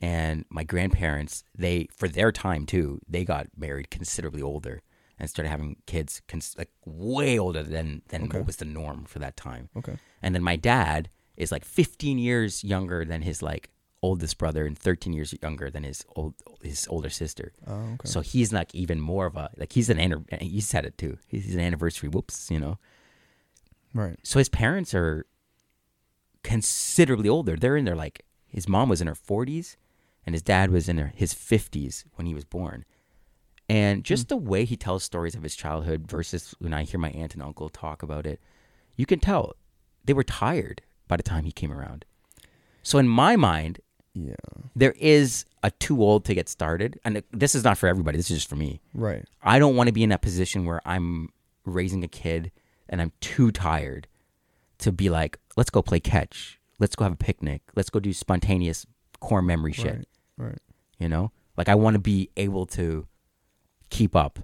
[0.00, 4.82] and my grandparents, they for their time too, they got married considerably older
[5.18, 9.18] and started having kids cons- like way older than than what was the norm for
[9.20, 9.68] that time.
[9.76, 13.70] okay And then my dad is like 15 years younger than his like
[14.02, 17.52] oldest brother and 13 years younger than his old his older sister.
[17.66, 20.84] oh okay So he's like even more of a like he's an anniv- he said
[20.84, 21.18] it too.
[21.28, 22.08] He's an anniversary.
[22.08, 22.78] Whoops, you know.
[23.94, 25.26] right So his parents are
[26.42, 27.56] considerably older.
[27.56, 29.76] They're in their like his mom was in her 40s
[30.26, 32.84] and his dad was in her, his 50s when he was born.
[33.68, 34.02] And hmm.
[34.02, 37.34] just the way he tells stories of his childhood versus when I hear my aunt
[37.34, 38.40] and uncle talk about it,
[38.96, 39.54] you can tell
[40.04, 42.04] they were tired by the time he came around.
[42.82, 43.80] So in my mind,
[44.14, 44.34] yeah
[44.74, 46.98] there is a too old to get started.
[47.04, 48.16] And this is not for everybody.
[48.16, 48.80] This is just for me.
[48.94, 51.28] right I don't want to be in that position where I'm
[51.64, 52.50] raising a kid
[52.88, 54.08] and I'm too tired
[54.78, 56.58] to be like, let's go play catch.
[56.78, 57.62] Let's go have a picnic.
[57.76, 58.86] Let's go do spontaneous
[59.20, 59.94] core memory shit.
[59.94, 60.06] right
[60.36, 60.58] right
[60.98, 61.30] You know?
[61.56, 63.06] Like I want to be able to
[63.90, 64.40] keep up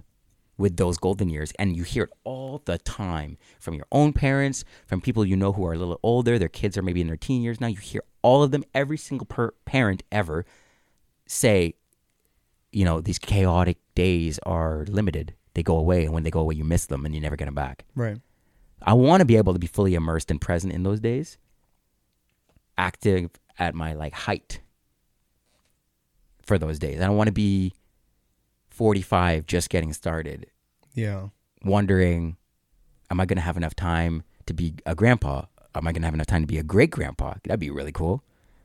[0.57, 1.51] with those golden years.
[1.57, 5.53] And you hear it all the time from your own parents, from people you know
[5.53, 6.37] who are a little older.
[6.37, 7.67] Their kids are maybe in their teen years now.
[7.67, 10.45] You hear all of them, every single per- parent ever
[11.25, 11.75] say,
[12.71, 15.33] you know, these chaotic days are limited.
[15.53, 16.05] They go away.
[16.05, 17.85] And when they go away, you miss them and you never get them back.
[17.95, 18.19] right
[18.81, 21.37] I want to be able to be fully immersed and present in those days,
[22.77, 24.61] active at my like height
[26.41, 27.01] for those days.
[27.01, 27.73] I don't want to be
[28.69, 30.47] 45 just getting started,
[30.93, 31.27] yeah
[31.63, 32.37] wondering,
[33.09, 35.43] am I going to have enough time to be a grandpa?
[35.75, 37.35] Am I going to have enough time to be a great grandpa?
[37.43, 38.23] That'd be really cool,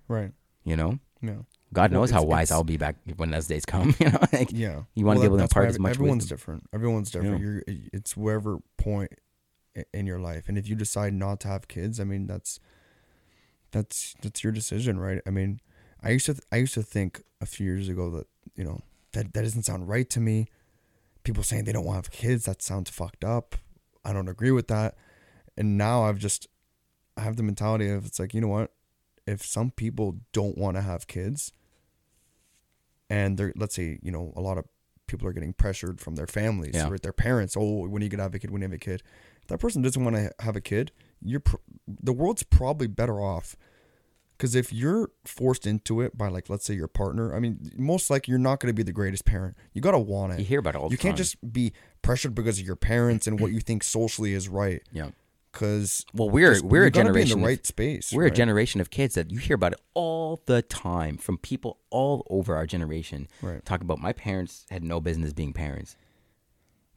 [0.09, 0.33] right.
[0.65, 0.99] You know?
[1.21, 1.37] yeah.
[1.73, 3.95] God Well, knows how wise I'll be back when those days come.
[4.01, 4.83] You know, like yeah.
[4.95, 6.37] you want to Well, be able to impart as much everyone's wisdom.
[6.37, 6.63] different.
[6.73, 7.41] Everyone's different.
[7.41, 7.45] Yeah.
[7.47, 7.63] you're
[7.93, 9.13] it's wherever point
[9.93, 10.49] in your life.
[10.49, 12.61] And if you decide not to have kids i mean that's
[13.73, 15.21] that's that's your decision right?
[15.27, 15.61] I mean
[16.03, 18.81] i used to th- i used to think a few years ago that you know
[19.13, 20.47] that that doesn't sound right to me.
[21.25, 23.57] People saying they don't want to have kids that sounds fucked up.
[24.05, 24.97] I don't agree with that.
[25.57, 26.47] And now i've just
[27.17, 28.73] i have the mentality of it's like you know what
[29.27, 31.53] if some people don't want to have kids
[33.11, 34.65] and they're let's say you know a lot of
[35.07, 36.89] people are getting pressured from their families Yeah.
[36.89, 38.79] or their parents oh when are you gonna have a kid when you have a
[38.79, 39.03] kid
[39.43, 40.93] if that person doesn't want to have a kid
[41.23, 43.57] you're pr- the world's probably better off
[44.37, 48.09] because if you're forced into it by like let's say your partner i mean most
[48.11, 50.45] likely you're not going to be the greatest parent you got to want it You
[50.47, 51.19] hear about it all you can't time.
[51.19, 51.73] just be
[52.03, 55.11] pressured because of your parents and what you think socially is right yeah.
[55.55, 57.39] Because Well, we're we're a be in generation.
[57.41, 58.33] the of- right space We're right?
[58.33, 62.27] a generation of kids that you hear about it all the time from people all
[62.29, 63.29] over our generation.
[63.41, 63.65] Right.
[63.65, 65.97] Talk about my parents had no business being parents.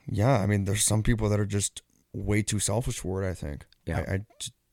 [0.10, 1.82] Yeah, I mean, there's some people that are just
[2.14, 3.30] way too selfish for it.
[3.30, 3.66] I think.
[3.86, 4.00] Yeah.
[4.08, 4.20] I, I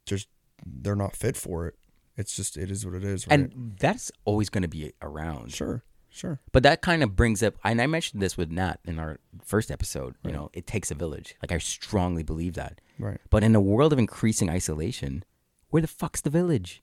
[0.07, 0.29] just
[0.65, 1.75] they're not fit for it.
[2.17, 3.27] It's just it is what it is.
[3.27, 3.41] Right?
[3.41, 5.53] And that's always going to be around.
[5.53, 5.83] sure,
[6.15, 6.39] sure.
[6.53, 9.71] But that kind of brings up, and I mentioned this with Nat in our first
[9.71, 10.15] episode.
[10.25, 11.35] You know, it takes a village.
[11.43, 12.81] Like I strongly believe that.
[12.99, 13.19] Right.
[13.31, 15.25] But in a world of increasing isolation,
[15.71, 16.83] where the fuck's the village?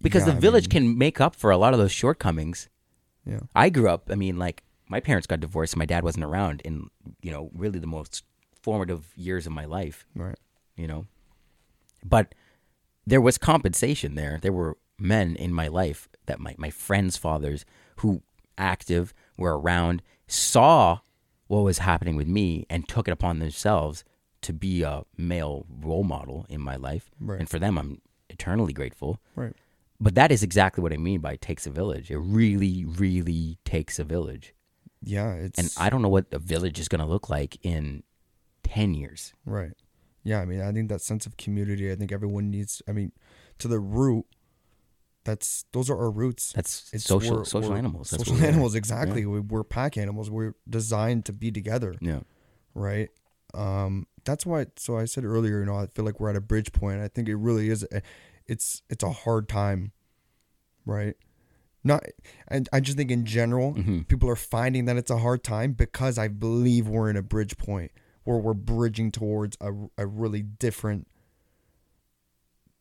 [0.00, 2.68] Because Yeah, the I village mean- can make up for a lot of those shortcomings.
[3.24, 3.40] Yeah.
[3.54, 4.08] I grew up.
[4.10, 6.88] I mean, like my parents got divorced, and my dad wasn't around in
[7.22, 8.24] you know really the most
[8.62, 10.04] formative years of my life.
[10.14, 10.38] Right.
[10.76, 11.06] You know,
[12.04, 12.34] but
[13.06, 14.38] there was compensation there.
[14.42, 17.64] There were men in my life that my my friends' fathers
[17.96, 18.22] who
[18.58, 21.00] active were around saw
[21.46, 24.04] what was happening with me and took it upon themselves
[24.42, 27.10] to be a male role model in my life.
[27.20, 27.38] Right.
[27.38, 29.20] And for them, I'm eternally grateful.
[29.36, 29.54] Right.
[30.00, 32.10] But that is exactly what I mean by takes a village.
[32.10, 34.54] It really, really takes a village.
[35.00, 35.34] Yeah.
[35.34, 38.02] It's And I don't know what a village is going to look like in
[38.64, 39.32] 10 years.
[39.44, 39.72] right.
[40.24, 40.40] Yeah.
[40.40, 41.90] I mean, I think that sense of community.
[41.90, 42.80] I think everyone needs.
[42.88, 43.12] I mean,
[43.58, 44.24] to the root.
[45.24, 46.52] That's those are our roots.
[46.52, 48.10] That's It's social we're- social we're animals.
[48.10, 48.50] That's social what we are.
[48.50, 49.24] animals, exactly.
[49.26, 50.30] We, we're pack animals.
[50.30, 51.94] We're designed to be together.
[52.00, 52.20] Yeah.
[52.74, 53.08] right?
[53.54, 54.66] Um, that's why.
[54.76, 57.00] So I said earlier, you know, I feel like we're at a bridge point.
[57.00, 57.84] I think it really is.
[57.92, 58.02] A,
[58.46, 59.92] it's it's a hard time,
[60.86, 61.14] right?
[61.84, 62.04] Not,
[62.48, 64.06] and I just think in general, Mhm.
[64.08, 67.56] people are finding that it's a hard time because I believe we're in a bridge
[67.58, 67.90] point
[68.24, 71.06] where we're bridging towards a a really different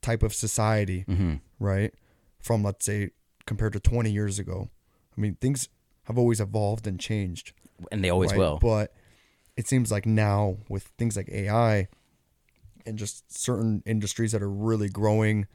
[0.02, 1.94] type of society, hmm right?
[2.42, 3.12] From let's say
[3.46, 4.70] compared to 20 years ago.
[5.18, 5.70] I mean, things
[6.06, 7.54] have always evolved and changed
[7.92, 8.40] And they always right?
[8.40, 8.60] will.
[8.60, 8.94] But
[9.58, 11.88] it seems like now with things like AI
[12.86, 15.48] and just certain industries that are really growing,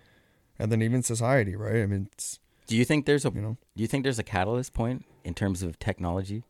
[0.59, 1.83] and then even society, right?
[1.83, 4.25] I mean, it's Do you think there's a you know do you think there's a
[4.25, 6.45] catalyst point in terms of technology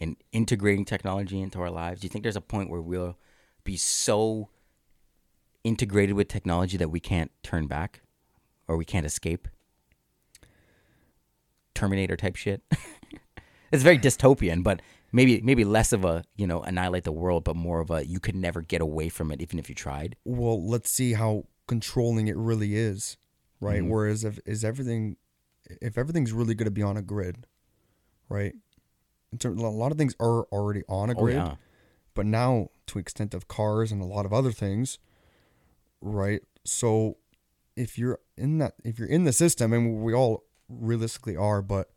[0.00, 2.00] and integrating technology into our lives?
[2.00, 3.16] Do you think there's a point where we'll
[3.64, 4.48] be so
[5.64, 8.00] integrated with technology that we can't turn back
[8.68, 9.48] or we can't escape?
[11.74, 12.62] Terminator type shit.
[13.72, 14.80] it's very dystopian, but
[15.12, 18.20] maybe maybe less of a, you know, annihilate the world, but more of a you
[18.20, 20.16] could never get away from it even if you tried.
[20.24, 23.16] well, let's see how controlling it really is,
[23.60, 23.82] right?
[23.82, 23.88] Mhm.
[23.88, 25.16] Whereas if is everything,
[25.80, 27.46] if everything's really going to be on a grid,
[28.28, 28.54] right?
[29.32, 31.54] In terms, a lot of things are already on a Oh grid, yeah.
[32.14, 34.98] but now to extent of cars and a lot of other things,
[36.00, 36.42] right?
[36.64, 37.16] So
[37.76, 40.44] if you're in that, if you're in the system, and we all
[40.80, 41.90] realistically are, but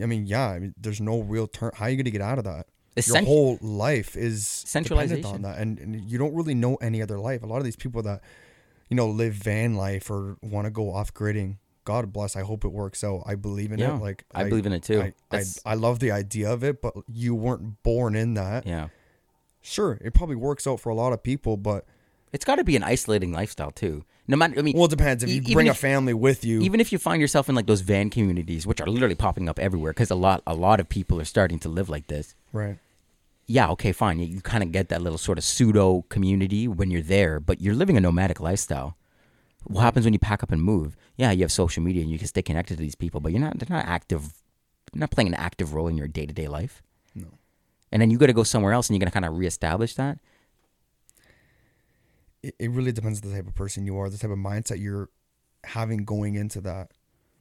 [0.00, 1.70] I mean, yeah, I mean, there's no real turn.
[1.74, 2.66] How are you going to get out of that?
[2.96, 5.24] It's Your whole life is Centralization.
[5.26, 7.42] on that, and, and you don't really know any other life.
[7.42, 8.20] A lot of these people that
[8.88, 11.56] you know live van life or want to go off gridding.
[11.84, 12.34] God bless.
[12.36, 13.24] I hope it works out.
[13.26, 14.00] I believe in Yeah, it.
[14.00, 15.00] Like I, believe in it too.
[15.02, 18.66] I, I, I love the idea of it, but you weren't born in that.
[18.66, 18.88] yeah.
[19.60, 21.86] Sure, it probably works out for a lot of people, but
[22.34, 24.04] It's got to be an isolating lifestyle too.
[24.26, 25.22] No matter, I mean, well, it depends.
[25.22, 27.54] If E- you even bring a family with you, even if you find yourself in
[27.54, 30.80] like those van communities, which are literally popping up everywhere, because a lot, a lot
[30.80, 32.34] of people are starting to live like this.
[32.52, 32.78] right?
[33.46, 34.18] Yeah, okay, fine.
[34.18, 37.60] You, you kind of get that little sort of pseudo community when you're there, but
[37.60, 38.96] you're living a nomadic lifestyle.
[39.64, 40.96] What happens when you pack up and move?
[41.16, 43.40] Yeah, you have social media and you can stay connected to these people, but you're
[43.42, 43.58] not.
[43.58, 44.22] They're not active.
[44.92, 46.82] You're not playing an active role in your day to day life.
[47.14, 47.26] No.
[47.92, 50.18] And then you got to go somewhere else, and you're gonna kind of reestablish that.
[52.48, 54.80] It, it really depends on the type of person you are, the type of mindset
[54.80, 55.08] you're
[55.64, 56.90] having going into that,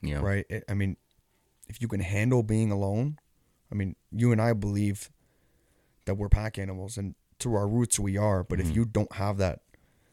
[0.02, 0.46] know, right?
[0.50, 0.98] It, I mean,
[1.68, 3.20] if you can handle being alone,
[3.72, 5.12] I mean, you and I believe
[6.06, 8.44] that we're pack animals, and to our roots we are.
[8.44, 8.70] But Mm-hmm.
[8.70, 9.60] if you don't have that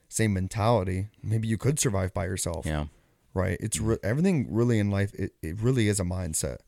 [0.09, 2.67] same mentality, maybe you could survive by yourself.
[2.67, 2.87] Yeah.
[3.35, 3.57] right?
[3.61, 5.13] It's re- everything really in life.
[5.15, 6.59] It, it really is a mindset,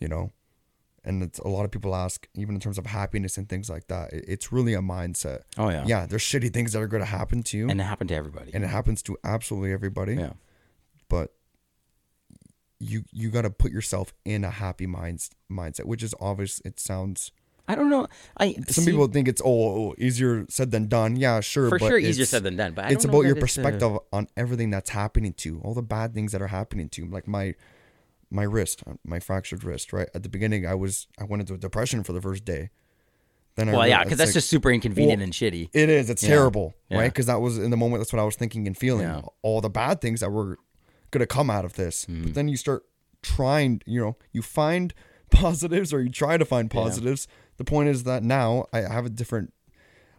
[0.00, 0.30] you know.
[1.04, 3.88] And it's a lot of people ask, even in terms of happiness and things like
[3.88, 4.12] that.
[4.12, 5.40] It, it's really a mindset.
[5.58, 5.84] Oh yeah.
[5.86, 8.14] Yeah, there's shitty things that are going to happen to you, And it happened to
[8.14, 8.52] everybody.
[8.54, 10.14] And it happens to absolutely everybody.
[10.14, 10.34] yeah.
[11.08, 11.32] But
[12.78, 16.60] you you got to put yourself in a happy minds mindset, which is obvious.
[16.64, 17.30] It sounds.
[17.68, 18.08] I don't know.
[18.38, 21.14] I Some see- people think it's oh, oh, easier said than done.
[21.16, 21.68] Yeah, sure.
[21.68, 22.72] for but sure easier said than done.
[22.74, 25.74] But I it's don't know about your perspective on everything that's happening to you, all
[25.74, 27.54] the bad things that are happening to you, like my
[28.32, 29.92] my wrist, uh, my fractured wrist.
[29.92, 32.70] Right at the beginning, I was I went into a depression for the first day.
[33.54, 35.68] Then I well, yeah, because that's like- just super inconvenient Well, and shitty.
[35.74, 36.08] it is.
[36.08, 36.30] It's Yeah.
[36.30, 36.98] terrible, Yeah.
[37.00, 37.12] right?
[37.12, 38.00] Because that was in the moment.
[38.00, 39.02] That's what I was thinking and feeling.
[39.06, 39.20] Yeah.
[39.42, 40.58] All the bad things that were
[41.10, 42.06] gonna come out of this.
[42.06, 42.22] Mm-hmm.
[42.24, 42.84] But then you start
[43.22, 43.82] trying.
[43.86, 44.94] You know, you find
[45.30, 47.28] positives or you try to find positives.
[47.58, 49.52] The point is that now I have a different.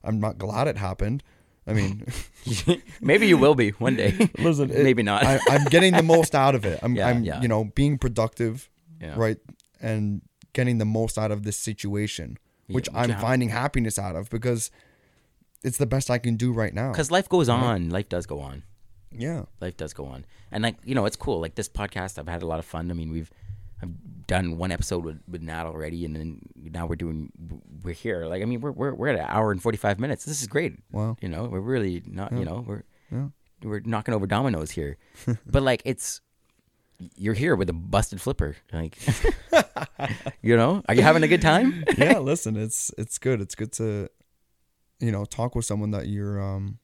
[0.03, 1.23] I'm not glad it happened.
[1.65, 2.05] I mean,
[3.01, 4.29] Maybe you will be one day.
[4.37, 5.23] listen, it- maybe not.
[5.23, 6.79] I, I'm getting the most out of it.
[6.83, 7.41] I'm, Yeah, I'm yeah.
[7.41, 8.69] you know, being productive,
[9.01, 9.13] Yeah.
[9.15, 9.37] right,
[9.81, 10.21] and
[10.53, 12.37] getting the most out of this situation,
[12.67, 14.71] which I'm finding happiness out of because
[15.63, 16.91] it's the best I can do right now.
[16.91, 17.89] Because life goes on.
[17.89, 18.63] Life does go on.
[19.15, 20.25] Yeah, Life does go on.
[20.51, 21.39] And like you know, it's cool.
[21.39, 22.89] Like this podcast, I've had a lot of fun.
[22.91, 23.31] I mean, we've
[23.83, 27.31] I've done one episode with, with Nat already, and then now we're doing
[27.83, 28.25] we're here.
[28.25, 30.25] Like I mean, we're we're we're at an hour and forty five minutes.
[30.25, 30.73] This is great.
[30.91, 31.17] Wow.
[31.21, 32.31] You know, we're really not.
[32.31, 33.27] You know, we're Yeah.
[33.61, 34.97] we're knocking over dominoes here.
[35.45, 36.21] but like it's
[37.17, 38.55] you're here with a busted flipper.
[38.71, 38.97] Like
[40.41, 41.83] you know, are you having a good time?
[41.97, 42.19] yeah.
[42.19, 43.41] Listen, it's it's good.
[43.41, 44.09] It's good to,
[44.99, 46.79] you know, talk with someone that you're um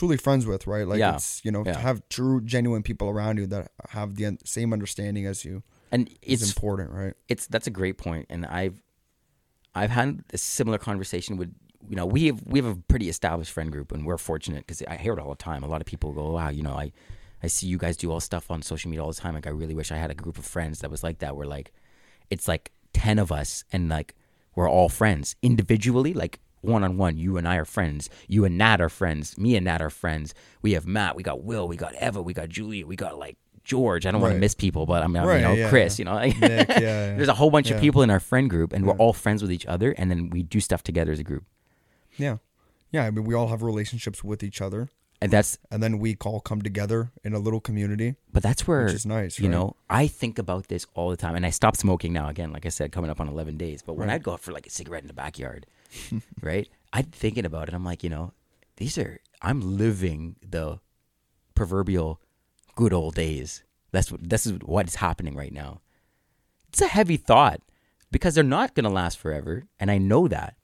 [0.00, 0.86] truly friends with, right?
[0.92, 1.14] Like Yeah.
[1.16, 1.74] it's you know Yeah.
[1.76, 3.64] to have true, genuine people around you that
[3.98, 5.62] have the same understanding as you
[5.92, 7.14] And it's important, right?
[7.32, 8.76] it's that's a great point, and I've
[9.80, 11.50] I've had a similar conversation with
[11.90, 14.80] you know we have we have a pretty established friend group, and we're fortunate because
[14.94, 15.60] I hear it all the time.
[15.68, 16.86] A lot of people go, "Wow, you know, I
[17.42, 19.34] I see you guys do all stuff on social media all the time.
[19.38, 21.32] Like, I really wish I had a group of friends that was like that.
[21.36, 21.68] Where like
[22.34, 24.10] it's like ten of us, and like
[24.56, 28.10] we're all friends individually, like." One on one, you and I are friends.
[28.28, 29.38] You and Nat are friends.
[29.38, 30.34] Me and Nat are friends.
[30.62, 31.16] We have Matt.
[31.16, 31.66] We got Will.
[31.66, 32.20] We got Eva.
[32.20, 32.86] We got Julia.
[32.86, 34.04] We got like George.
[34.06, 35.98] I don't want to miss people, but I mean, Right, you know, yeah, Chris.
[35.98, 36.02] yeah.
[36.02, 37.16] You know, like, Nick, yeah, yeah.
[37.16, 39.52] there's a whole bunch of people in our friend group, and we're all friends with
[39.52, 41.44] each other, and then we do stuff together as a group.
[42.16, 42.38] Yeah,
[42.90, 43.04] yeah.
[43.06, 44.88] I mean, we all have relationships with each other,
[45.22, 48.84] And that's, and then we all come together in a little community, but that's where
[48.84, 49.38] which is nice.
[49.38, 49.52] you right?
[49.52, 52.28] know I think about this all the time, and I stopped smoking now.
[52.28, 53.82] Again, like I said, coming up on 11 days.
[53.82, 54.14] But when Right.
[54.14, 55.66] I'd go out for like a cigarette in the backyard,
[56.42, 56.68] right?
[56.92, 57.74] I'm thinking about it.
[57.74, 58.32] I'm like, you know,
[58.76, 60.80] these are I'm living the
[61.54, 62.20] proverbial
[62.74, 63.62] good old days.
[63.92, 65.80] That's what this is what is happening right now.
[66.68, 67.60] It's a heavy thought.
[68.10, 69.64] because they're not going to last forever.
[69.78, 70.56] And I know that.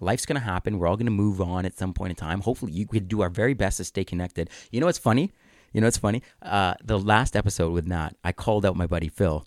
[0.00, 0.78] Life's going to happen.
[0.78, 2.40] We're all going to move on at some point in time.
[2.40, 4.48] Hopefully, you could do our very best to stay connected.
[4.70, 5.32] You know what's funny?
[5.72, 6.22] You know what's funny?
[6.42, 9.46] Uh, the last episode with Nat, I called out my buddy Phil.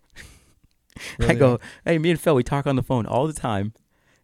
[1.19, 3.73] I go, hey, me and Phil, we talk on the phone all the time,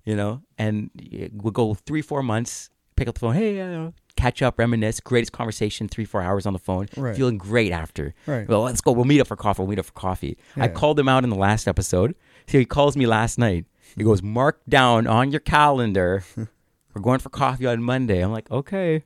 [0.06, 0.90] you know, and
[1.34, 5.32] we'll go three, four months, pick up the phone, hey, uh, catch up, reminisce, greatest
[5.32, 7.16] conversation, three, four hours on the phone, Right.
[7.16, 8.14] feeling great after.
[8.26, 8.48] Right.
[8.48, 8.92] Well, let's go.
[8.92, 9.62] We'll meet up for coffee.
[9.62, 10.38] We'll meet up for coffee.
[10.58, 12.16] I called him out in the last episode.
[12.48, 13.66] So he calls me last night.
[13.96, 16.24] He goes, mark down on your calendar.
[16.36, 18.20] We're going for coffee on Monday.
[18.22, 19.04] I'm like, okay.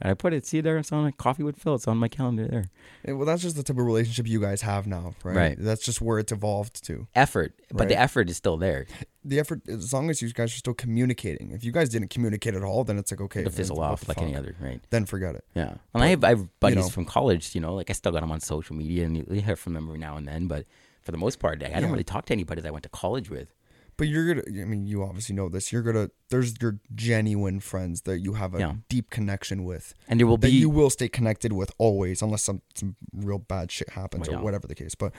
[0.00, 1.74] And I put it, see there, it's on like coffee with Phil.
[1.74, 2.64] It's on my calendar there.
[3.04, 5.36] Yeah, well, that's just the type of relationship you guys have now, right?
[5.36, 5.56] Right.
[5.58, 7.08] That's just where it's evolved to.
[7.14, 8.86] Effort, but the effort is still there.
[9.24, 11.50] The effort, as long as you guys are still communicating.
[11.50, 14.22] If you guys didn't communicate at all, then it's like okay, To fizzle off like
[14.22, 14.80] any other, right?
[14.90, 15.44] Then forget it.
[15.54, 16.88] Yeah, and I have I have buddies know.
[16.88, 17.54] from college.
[17.54, 19.74] You know, like I still got them on social media, and you, you hear from
[19.74, 20.46] them every now and then.
[20.46, 20.64] But
[21.02, 23.28] for the most part, I don't really talk to anybody that I went to college
[23.30, 23.52] with.
[23.98, 24.62] But you're gonna.
[24.62, 25.72] I mean, you obviously know this.
[25.72, 26.08] You're gonna.
[26.30, 28.74] There's your genuine friends that you have a Yeah.
[28.88, 29.92] deep connection with.
[30.08, 33.38] And there will that be you will stay connected with always, unless some some real
[33.38, 34.44] bad shit happens Well, or yeah.
[34.44, 34.94] whatever the case.
[34.94, 35.12] But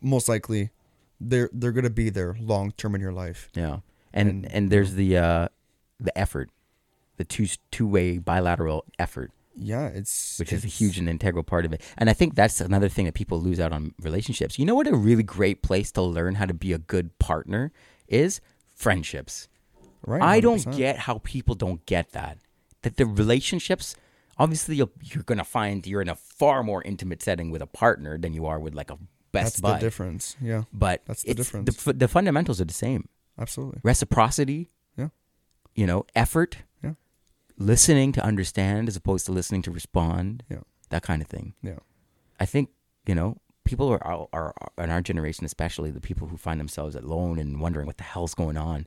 [0.00, 0.70] most likely,
[1.20, 3.48] they're they're gonna be there long term in your life.
[3.54, 3.78] yeah,
[4.12, 5.48] and And- and there's the uh
[5.98, 6.50] the effort,
[7.16, 11.64] the two two way bilateral effort, Yeah, it's which is a huge and integral part
[11.64, 11.80] of it.
[11.96, 14.58] And I think that's another thing that people lose out on relationships.
[14.58, 17.72] You know what a really great place to learn how to be a good partner
[18.08, 18.40] is
[18.74, 19.48] friendships.
[20.06, 22.38] Right, I don't get how people don't get that.
[22.82, 23.96] That the relationships,
[24.36, 27.66] obviously, you're, you're going to find you're in a far more intimate setting with a
[27.66, 28.96] partner than you are with like a
[29.32, 29.76] best That's bud.
[29.76, 30.36] the difference.
[30.42, 31.84] Yeah, But That's the difference.
[31.84, 33.08] The, the fundamentals are the same
[33.38, 33.80] absolutely.
[33.82, 35.08] reciprocity, Yeah.
[35.74, 36.92] you know, effort, Yeah.
[37.56, 40.60] listening to understand as opposed to listening to respond, Yeah.
[40.90, 41.54] that kind of thing.
[41.62, 41.78] Yeah.
[42.38, 42.68] I think,
[43.06, 46.94] you know, people are, are, are in our generation, especially the people who find themselves
[46.94, 48.86] alone and wondering what the hell's going on,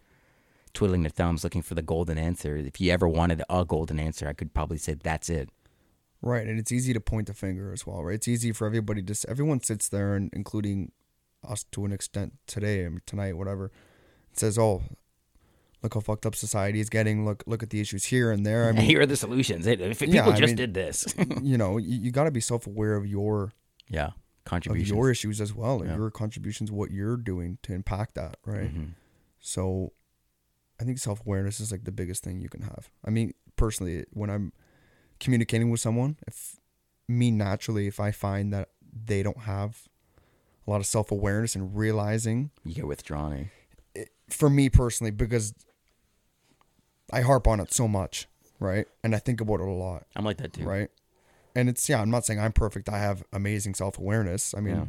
[0.74, 2.56] twiddling their thumbs, looking for the golden answer.
[2.58, 5.50] If you ever wanted a golden answer, I could probably say that's it.
[6.22, 8.16] Right, and it's easy to point the finger as well, right?
[8.16, 9.30] It's easy for everybody to.
[9.30, 10.92] Everyone sits there, and including
[11.48, 13.72] us to an extent today, I mean, tonight, whatever.
[14.34, 14.82] Says, "Oh,
[15.84, 17.24] look how fucked up society is getting.
[17.24, 19.68] Look, look at the issues here and there." I And mean, here are the solutions.
[19.68, 21.06] If people Yeah, just mean- did this.
[21.44, 23.54] you know, you, you got to be self-aware of your
[23.88, 24.10] yeah.
[24.48, 24.90] Of Contributions.
[24.96, 25.96] your issues as well, Yeah.
[25.96, 28.74] your contributions, what you're doing to impact that, right?
[28.74, 28.94] Mhm.
[29.40, 29.94] So,
[30.80, 32.90] I think self-awareness is like the biggest thing you can have.
[33.04, 34.54] I mean, personally, when I'm
[35.20, 36.60] communicating with someone, if
[37.08, 39.88] me naturally, if I find that they don't have
[40.66, 43.34] a lot of self-awareness and realizing, You get withdrawn.
[43.34, 43.44] eh?
[43.96, 45.54] it, for me personally, because
[47.12, 48.28] I harp on it so much,
[48.60, 48.88] right?
[49.04, 50.64] And I think about it a lot, I'm like that too.
[50.66, 50.90] right?
[51.58, 52.88] And it's yeah, I'm not saying I'm perfect.
[52.90, 54.54] I have amazing self-awareness.
[54.56, 54.86] I mean, Yeah.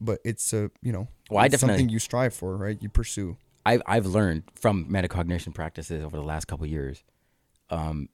[0.00, 2.80] but it's a you know, Well, I it's definitely- something you strive for, right?
[2.80, 3.36] You pursue.
[3.66, 7.02] I've I've learned from metacognition practices over the last couple of years.
[7.70, 8.08] Um,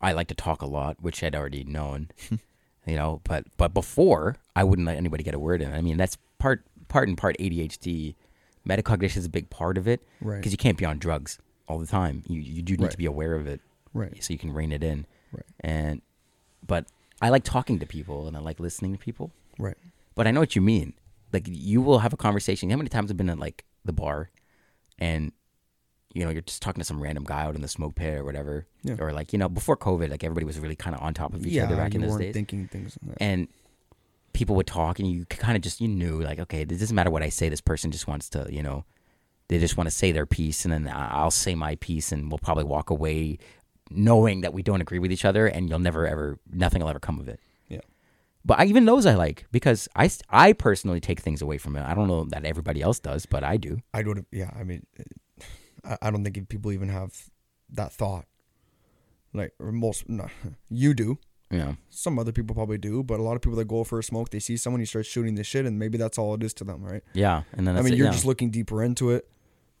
[0.00, 2.10] I like to talk a lot, which I'd already known,
[2.86, 3.20] you know.
[3.24, 5.72] But but before, I wouldn't let anybody get a word in.
[5.72, 8.14] I mean, that's part part and part ADHD.
[8.68, 10.36] Metacognition is a big part of it Right.
[10.38, 11.38] because you can't be on drugs
[11.68, 12.22] all the time.
[12.28, 12.90] You you do need Right.
[12.92, 13.60] to be aware of it,
[13.94, 14.22] Right.
[14.22, 15.06] so you can rein it in.
[15.32, 15.44] Right.
[15.60, 16.02] And
[16.66, 16.86] but
[17.20, 19.30] I like talking to people and I like listening to people.
[19.58, 19.76] Right.
[20.14, 20.94] But I know what you mean.
[21.32, 22.70] Like you will have a conversation.
[22.70, 24.30] How many times I've been at like the bar,
[24.98, 25.32] and
[26.14, 28.24] you know you're just talking to some random guy out in the smoke pit or
[28.24, 28.96] whatever, Yeah.
[29.00, 31.44] or like you know before COVID, like everybody was really kind of on top of
[31.44, 32.96] each yeah, other back in those days, thinking things.
[33.04, 33.48] Like and
[34.32, 37.10] people would talk, and you kind of just you knew like okay, it doesn't matter
[37.10, 37.48] what I say.
[37.48, 38.84] This person just wants to you know,
[39.48, 42.38] they just want to say their piece, and then I'll say my piece, and we'll
[42.38, 43.38] probably walk away
[43.90, 47.00] knowing that we don't agree with each other, and you'll never ever nothing will ever
[47.00, 47.40] come of it.
[47.68, 47.80] Yeah.
[48.44, 51.84] But I, even those I like because I, I personally take things away from it.
[51.84, 53.78] I don't know that everybody else does, but I do.
[53.92, 54.50] I don't Yeah.
[54.58, 54.86] I mean,
[55.84, 57.30] I, I don't think if people even have
[57.70, 58.26] that thought.
[59.32, 60.28] Like or most, no,
[60.68, 61.18] you do.
[61.50, 61.74] Yeah.
[61.90, 64.30] Some other people probably do, but a lot of people that go for a smoke,
[64.30, 66.64] they see someone, you start shooting the shit, and maybe that's all it is to
[66.64, 67.02] them, right?
[67.12, 67.42] Yeah.
[67.52, 68.12] And then I mean, it, you're yeah.
[68.12, 69.28] just looking deeper into it,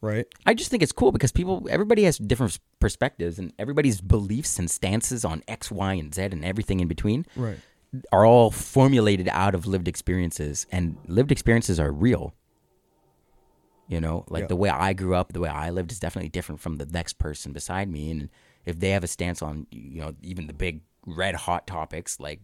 [0.04, 0.26] right?
[0.46, 4.70] I just think it's cool because people, everybody has different perspectives and everybody's beliefs and
[4.70, 7.58] stances on X, Y, and Z and everything in between Right.
[8.12, 10.66] are all formulated out of lived experiences.
[10.70, 12.34] And lived experiences are real.
[13.88, 14.46] You know, like Yeah.
[14.48, 17.18] the way I grew up, the way I lived is definitely different from the next
[17.18, 18.10] person beside me.
[18.10, 18.30] And
[18.64, 22.40] if they have a stance on, you know, even the big red hot topics like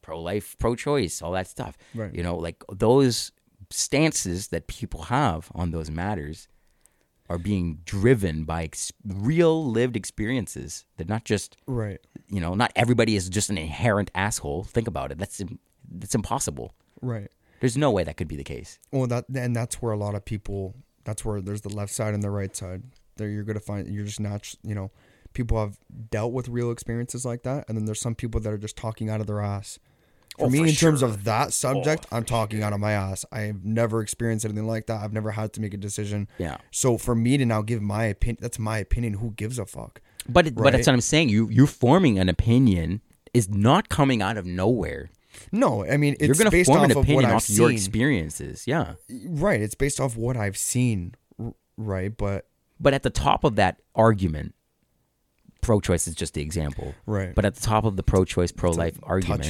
[0.00, 2.14] pro life, pro choice, all that stuff, Right.
[2.14, 3.32] you know, like those
[3.70, 6.48] stances that people have on those matters
[7.32, 10.84] are being driven by ex- real lived experiences.
[10.96, 12.00] They're not just, Right.
[12.28, 14.64] you know, not everybody is just an inherent asshole.
[14.64, 15.18] Think about it.
[15.18, 15.58] That's im-
[15.90, 16.74] that's impossible.
[17.00, 17.30] Right.
[17.60, 18.78] There's no way that could be the case.
[18.90, 22.14] Well, that and that's where a lot of people That's where there's the left side
[22.14, 22.82] and the right side.
[23.16, 24.90] There you're gonna find you're just not you know
[25.32, 25.78] people have
[26.10, 29.10] dealt with real experiences like that, and then there's some people that are just talking
[29.10, 29.78] out of their ass.
[30.38, 32.66] For Oh, me, for in terms of that subject, Oh, I'm talking sure.
[32.66, 33.24] out of my ass.
[33.30, 35.02] I've never experienced anything like that.
[35.02, 36.26] I've never had to make a decision.
[36.38, 36.56] Yeah.
[36.70, 39.14] So for me to now give my opinion, that's my opinion.
[39.14, 40.00] Who gives a fuck?
[40.28, 41.28] But it, but that's what I'm saying.
[41.28, 43.02] You you forming an opinion
[43.34, 45.10] is not coming out of nowhere.
[45.50, 47.70] No, I mean it's You're going to based form off an opinion I've off your
[47.70, 48.66] experiences.
[48.66, 48.94] Yeah.
[49.28, 51.14] Right, it's based off what I've seen.
[51.76, 52.46] Right, but
[52.78, 54.54] But at the top of that argument,
[55.62, 56.94] pro-choice is just the example.
[57.06, 57.34] Right.
[57.34, 59.46] But at the top of the pro-choice, pro-life argument,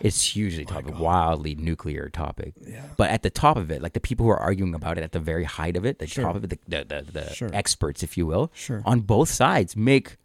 [0.00, 2.54] it's hugely topic, wildly nuclear topic.
[2.64, 2.82] Yeah.
[2.96, 5.10] But at the top of it, like the people who are arguing about it at
[5.12, 6.24] the very height of it, the Sure.
[6.24, 7.50] top of it, the the, the, the Sure.
[7.52, 8.82] experts, if you will, Sure.
[8.86, 10.16] on both sides make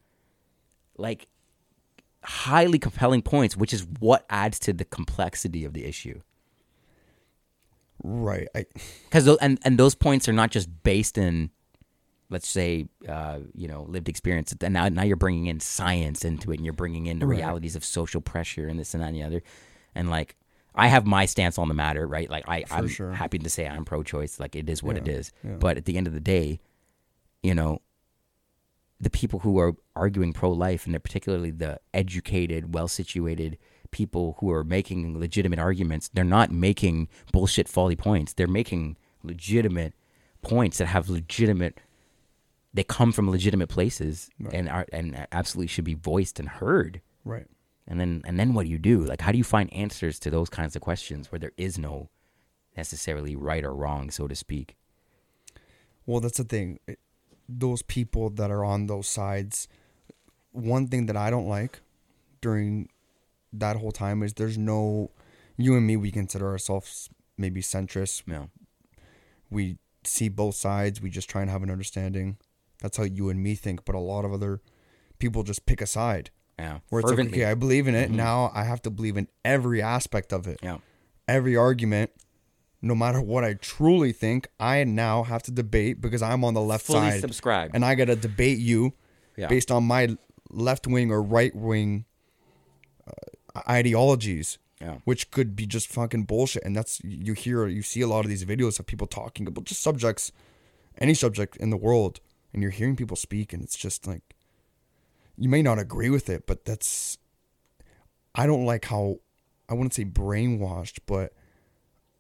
[0.98, 1.28] like
[2.24, 6.22] highly compelling points, which is what adds to the complexity of the issue.
[8.03, 8.48] right,
[9.06, 11.49] because and and those points are not just based in
[12.30, 16.51] let's say uh, you know lived experience and now now you're bringing in science into
[16.51, 17.38] it and you're bringing in the Right.
[17.38, 19.41] realities of social pressure and this and that and the other
[19.95, 20.35] and like
[20.76, 23.11] I have my stance on the matter right like I I'm sure.
[23.11, 25.56] happy to say I'm pro-choice like it is what it Yeah, is yeah.
[25.60, 26.60] but at the end of the day
[27.43, 27.81] you know
[29.01, 33.57] the people who are arguing pro-life and they're particularly the educated well-situated
[33.91, 39.93] people who are making legitimate arguments they're not making bullshit folly points they're making legitimate
[40.41, 41.80] points that have legitimate
[42.74, 47.48] they come from legitimate places and are and absolutely should be voiced and heard right.
[47.88, 50.30] and then and then what do you do like how do you find answers to
[50.30, 52.10] those kinds of questions where there is no
[52.78, 54.76] necessarily right or wrong so to speak
[56.06, 56.80] Well, that's the thing.
[56.88, 57.00] It-
[57.52, 59.68] Those people that are on those sides,
[60.52, 61.82] one thing that I don't like
[62.41, 62.90] during
[63.52, 65.10] that whole time is there's no,
[65.58, 68.28] you and me, we consider ourselves maybe centrist.
[68.28, 68.50] know
[69.50, 71.02] We see both sides.
[71.02, 72.38] We just try and have an understanding.
[72.81, 73.85] That's how you and me think.
[73.85, 74.61] But a lot of other
[75.19, 76.30] people just pick a side.
[76.57, 78.10] yeah Where it's like, okay, I believe in it.
[78.11, 78.15] Mhm.
[78.15, 80.60] Now I have to believe in every aspect of it.
[80.64, 80.77] yeah
[81.27, 82.10] every argument,
[82.81, 86.61] no matter what I truly think, I now have to debate because I'm on the
[86.61, 88.93] left fully side, subscribe and I got to debate you
[89.38, 90.18] yeah based on my
[90.49, 92.06] left wing or right wing
[93.07, 96.64] uh, ideologies, yeah which could be just fucking bullshit.
[96.64, 99.65] And that's you hear, you see a lot of these videos of people talking about
[99.65, 100.31] just subjects,
[100.97, 102.19] any subject in the world,
[102.54, 104.36] and you're hearing people speak, and it's just like
[105.38, 107.18] you may not agree with it, but that's
[108.36, 109.20] I don't like how
[109.68, 111.34] I wouldn't say brainwashed, but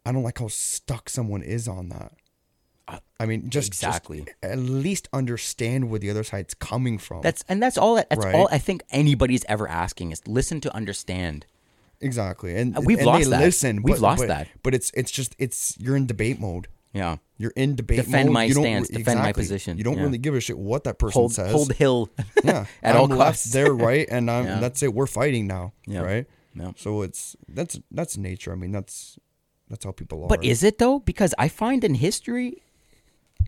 [0.05, 2.13] I don't like how stuck someone is on that.
[2.87, 4.25] Uh, I mean, just just exactly.
[4.41, 7.21] at least understand where the other side's coming from.
[7.21, 8.33] that's and that's all that's Right.
[8.33, 11.45] all i think anybody's ever asking is listen to understand
[12.01, 13.41] exactly, and Uh, we've and lost that.
[13.41, 14.47] Listen, We've but- lost but- that.
[14.63, 16.67] But it's it's just it's you're in debate mode.
[16.93, 18.33] Yeah You're in debate Defend mode.
[18.33, 20.03] my you don't stance, re- defend my position, You don't yeah.
[20.03, 21.51] really give a shit what that person hold says.
[21.51, 22.09] hold hill
[22.43, 23.51] yeah, at I'm all left, costs.
[23.53, 24.59] they're right, and I'm Yeah.
[24.59, 24.93] that's it.
[24.93, 26.01] We're fighting now, Yeah.
[26.01, 26.25] right?
[26.55, 26.71] Yeah.
[26.77, 28.51] So it's that's that's nature.
[28.51, 29.17] I mean, that's
[29.69, 30.27] that's how people are.
[30.27, 30.99] But is it though?
[30.99, 32.63] Because I find in history,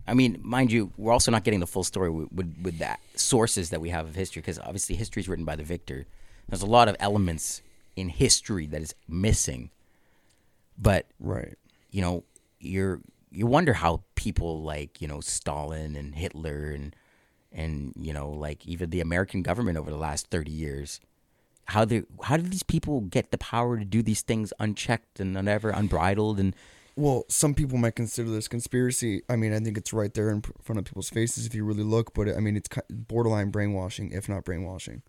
[0.08, 2.96] I mean, mind you, we're also not getting the full story with with, with the
[3.16, 6.06] sources that we have of history, because obviously history is written by the victor.
[6.48, 7.62] There's a lot of elements
[7.96, 9.72] in history that is missing.
[10.78, 11.56] But right?
[11.90, 12.24] you know,
[12.60, 13.02] you're
[13.32, 16.96] you wonder how people like you know Stalin and Hitler and
[17.52, 21.00] and you know like even the American government over the last thirty years.
[21.66, 25.34] How they how did these people get the power to do these things unchecked and
[25.34, 26.56] never unbridled and
[26.98, 29.22] Well, some people might consider this conspiracy.
[29.30, 31.84] I mean, I think it's right there in front of people's faces if you really
[31.84, 32.14] look.
[32.14, 35.02] But I mean, it's borderline brainwashing, if not brainwashing.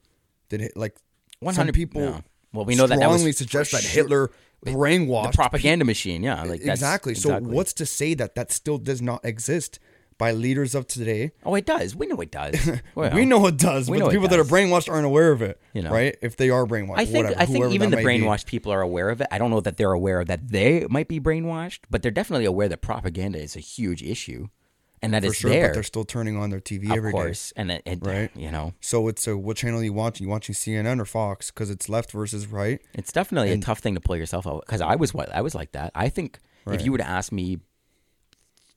[0.48, 0.96] Did it like
[1.40, 2.22] One some hundred people?
[2.52, 3.44] Well, we know that that was strongly for
[3.76, 4.30] that sure- Hitler
[4.64, 6.22] brainwashed the propaganda machine.
[6.22, 7.14] Yeah, like that's, exactly.
[7.14, 9.78] So what's to say that that still does not exist
[10.18, 11.32] by leaders of today?
[11.44, 11.96] Oh, it does.
[11.96, 12.54] We know it does.
[12.94, 14.52] Well, we know it does, we but know the it people that are does.
[14.52, 15.60] brainwashed aren't aware of it.
[15.72, 15.90] You know.
[15.90, 16.14] right?
[16.22, 18.24] If they are brainwashed, I think whatever, I think whoever even the that may be.
[18.24, 19.26] brainwashed people are aware of it.
[19.32, 22.68] I don't know that they're aware that they might be brainwashed, but they're definitely aware
[22.68, 24.48] that propaganda is a huge issue,
[25.02, 25.68] and that for it's sure, there.
[25.68, 26.92] but they're still turning on their TV every day.
[26.92, 27.18] of every day.
[27.18, 28.30] course, and it, it, Right.
[28.36, 30.26] you know, So it's a what channel are you watching?
[30.26, 31.50] You watching CNN or Fox?
[31.50, 32.80] Because it's left versus right.
[32.94, 34.64] it's definitely And- a tough thing to pull yourself out.
[34.66, 35.90] Because I was what I was like that.
[35.94, 36.78] I think Right.
[36.78, 37.58] if you would asked me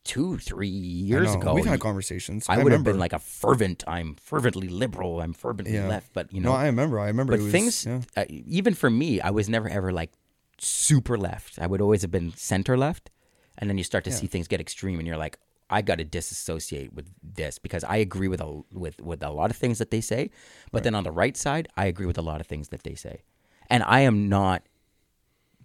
[0.04, 2.46] two, three years ago, we've had conversations.
[2.48, 3.84] I would have been like a fervent.
[3.88, 5.20] I'm fervently liberal.
[5.20, 5.88] I'm fervently Yeah.
[5.88, 6.14] left.
[6.14, 7.00] But you know, no, I remember.
[7.00, 7.34] I remember.
[7.34, 8.02] but it was, things yeah.
[8.16, 10.12] uh, even for me i was never ever like
[10.60, 13.10] super left i would always have been center left
[13.58, 14.16] and then you start to Yeah.
[14.18, 15.38] see things get extreme and you're like
[15.70, 19.50] i got to disassociate with this because i agree with a with with a lot
[19.50, 20.30] of things that they say
[20.72, 22.96] but then on the right side i agree with a lot of things that they
[22.96, 23.22] say
[23.70, 24.64] and i am not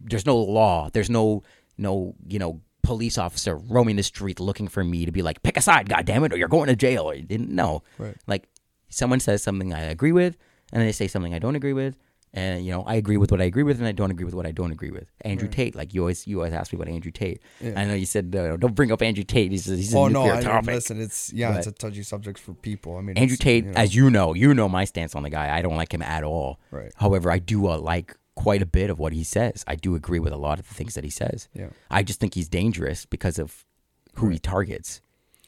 [0.00, 1.42] there's no law there's no
[1.76, 5.56] no you know police officer roaming the street looking for me to be like, pick
[5.56, 7.08] a side, goddammit, or you're going to jail.
[7.08, 7.82] Or you didn't know.
[7.98, 8.16] Right.
[8.26, 8.48] Like
[8.88, 10.36] someone says something I agree with,
[10.72, 11.96] and they say something I don't agree with,
[12.32, 14.34] and you know I agree with what I agree with, and I don't agree with
[14.34, 15.10] what I don't agree with.
[15.22, 17.40] Andrew Tate, like you always you always ask me about Andrew Tate.
[17.62, 19.50] I know you said uh, don't bring up Andrew Tate.
[19.50, 20.74] He's he's a Oh no, nuclear I topic.
[20.74, 22.96] listen, it's yeah, it's a touchy subject for people.
[22.96, 25.30] I mean, Andrew Tate, you know, as you know, you know my stance on the
[25.30, 25.56] guy.
[25.56, 26.60] I don't like him at all.
[26.70, 26.92] Right.
[26.96, 29.64] However, I do uh, like quite a bit of what he says.
[29.66, 31.48] I do agree with a lot of the things that he says.
[31.52, 31.70] Yeah.
[31.90, 33.66] I just think he's dangerous because of
[34.14, 35.00] who he targets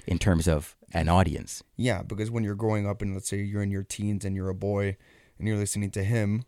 [0.06, 1.62] in terms of an audience.
[1.76, 4.50] yeah, because when you're growing up and let's say you're in your teens and you're
[4.50, 4.96] a boy
[5.38, 6.44] and you're listening to him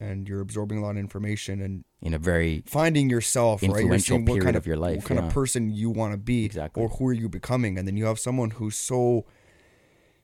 [0.00, 3.68] and you're absorbing a lot of information and In a very finding yourself, right?
[3.68, 5.26] You're Influential seeing what period kind of your life, what kind yeah.
[5.28, 6.82] of person you want to be, Exactly.
[6.82, 9.24] or who are you becoming, and then you have someone who's so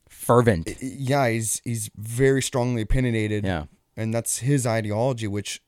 [0.09, 0.71] fervent.
[0.83, 3.67] yeah, he's he's very strongly opinionated, Yeah.
[3.97, 5.63] and that's his ideology, which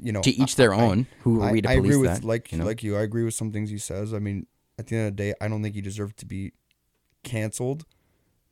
[0.00, 1.06] you know To each their I- I- own.
[1.22, 2.24] Who are I, we to I police agree with that?
[2.24, 2.64] like you know?
[2.64, 2.96] like you.
[2.96, 4.14] I agree with some things he says.
[4.14, 4.46] I mean,
[4.78, 6.52] at the end of the day, I don't think he deserved to be
[7.22, 7.84] canceled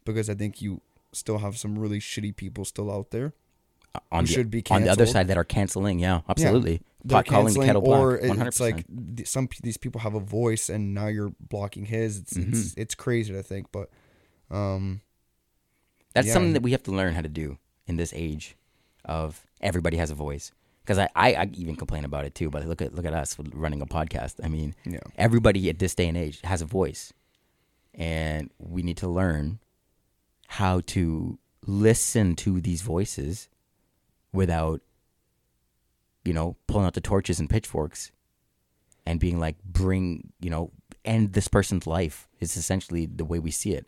[0.05, 0.81] because I think you
[1.13, 3.33] still have some really shitty people still out there.
[4.13, 5.99] On the, should be on the other side that are canceling.
[5.99, 6.81] Yeah, absolutely.
[7.05, 8.01] They're Pot calling the canceling, kettle black.
[8.01, 9.17] or it's like percent.
[9.17, 12.19] th- some p- these people have a voice, and now you're blocking his.
[12.19, 12.81] It's it's, Mm-hmm.
[12.81, 13.91] it's crazy to think, but
[14.51, 15.01] um,
[16.15, 16.33] That's yeah.
[16.35, 18.57] something that we have to learn how to do in this age
[19.05, 20.53] of everybody has a voice.
[20.83, 22.49] Because I, I, I even complain about it too.
[22.51, 24.35] But look at look at us running a podcast.
[24.43, 25.01] I mean, Yeah.
[25.17, 27.13] everybody at this day and age has a voice,
[27.95, 29.59] and we need to learn
[30.47, 33.49] how to listen to these voices
[34.33, 34.81] without,
[36.25, 38.11] you know, pulling out the torches and pitchforks,
[39.07, 40.71] and being like, bring, you know,
[41.05, 42.29] end this person's life.
[42.41, 43.87] Is essentially the way we see it.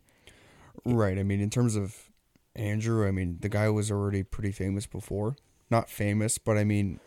[0.84, 1.18] right.
[1.18, 2.10] I mean, in terms of
[2.56, 5.36] Andrew, I mean, the guy was already pretty famous before.
[5.70, 6.98] Not famous, but I mean,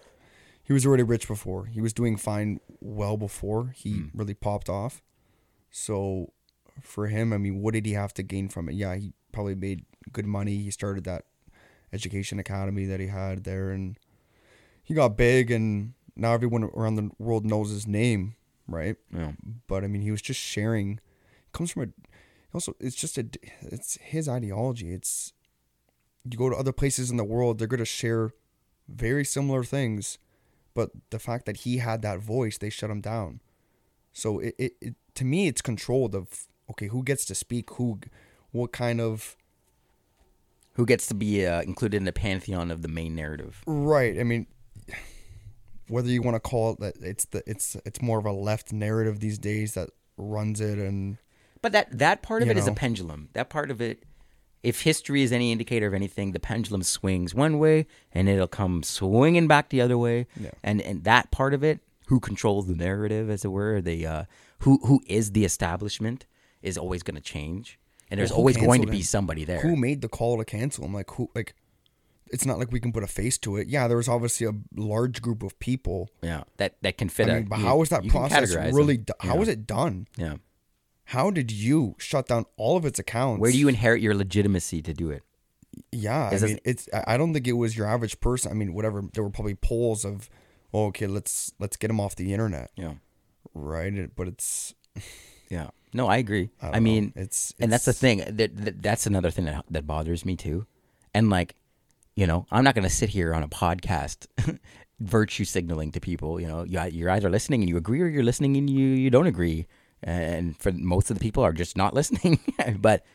[0.64, 1.66] he was already rich before.
[1.66, 4.08] He was doing fine well before he Hmm.
[4.14, 5.02] really popped off.
[5.70, 6.32] So
[6.82, 8.76] for him, I mean, what did he have to gain from it?
[8.76, 9.84] Yeah, he probably made
[10.14, 10.58] good money.
[10.60, 11.26] He started that
[11.94, 13.98] education academy that he had there and
[14.84, 18.36] he got big and now everyone around the world knows his name,
[18.68, 18.96] right?
[19.14, 19.32] Yeah.
[19.68, 21.88] But I mean, he was just sharing It comes from a
[22.54, 23.28] also it's just a
[23.62, 24.94] it's his ideology.
[24.94, 25.34] It's
[26.30, 28.32] you go to other places in the world, they're going to share
[28.88, 30.18] very similar things,
[30.74, 33.42] but the fact that he had that voice, they shut him down.
[34.14, 38.00] So it, it, it to me it's controlled of okay, who gets to speak, who
[38.52, 39.36] what kind of
[40.74, 43.62] who gets to be uh, included in the pantheon of the main narrative.
[43.66, 44.20] right.
[44.20, 44.48] I mean
[45.88, 48.72] whether you want to call it that it's the it's it's more of a left
[48.72, 51.18] narrative these days that runs it and
[51.62, 53.30] But that that part of it is a pendulum.
[53.34, 54.04] That part of it,
[54.64, 58.84] if history is any indicator of anything, the pendulum swings one way and it'll come
[58.84, 60.28] swinging back the other way.
[60.40, 60.52] Yeah.
[60.64, 64.24] And and that part of it, who controls the narrative, as it were, the uh,
[64.60, 66.26] who who is the establishment,
[66.62, 67.80] is always going to change.
[68.12, 69.04] And there's Well, always going to be him?
[69.04, 69.62] somebody there.
[69.62, 71.54] who made the call to cancel him like who like
[72.32, 73.68] it's not like we can put a face to it.
[73.68, 76.10] Yeah, there was obviously a large group of people.
[76.22, 77.30] yeah, that that can fit.
[77.30, 78.98] I mean, but how was that process really?
[78.98, 79.40] Do- How Yeah.
[79.40, 80.08] was it done?
[80.18, 80.36] Yeah.
[81.06, 83.40] How did you shut down all of its accounts?
[83.42, 85.22] Where do you inherit your legitimacy to do it?
[85.92, 86.88] Yeah, I Is this- mean, it's.
[86.94, 88.52] I I don't think it was your average person.
[88.52, 89.04] I mean, whatever.
[89.14, 90.30] There were probably polls of,
[90.74, 92.94] oh, okay, let's let's get him off the internet, Yeah.
[93.54, 94.10] right?
[94.16, 94.74] But it's.
[95.50, 95.70] Yeah.
[95.94, 96.50] No, I agree.
[96.62, 99.86] I, I, mean, it's, and that's the thing that, that that's another thing that that
[99.86, 100.66] bothers me too.
[101.14, 101.56] And like
[102.16, 104.28] you know i'm not going to sit here on a podcast
[105.00, 108.24] virtue signaling to people you know you- you're either listening and you agree or you're
[108.24, 109.68] listening and you you don't agree.
[110.06, 112.40] And for most of the people are just not listening.
[112.78, 113.06] But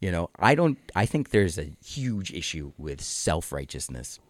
[0.00, 4.20] you know i don't i think there's a huge issue with self-righteousness.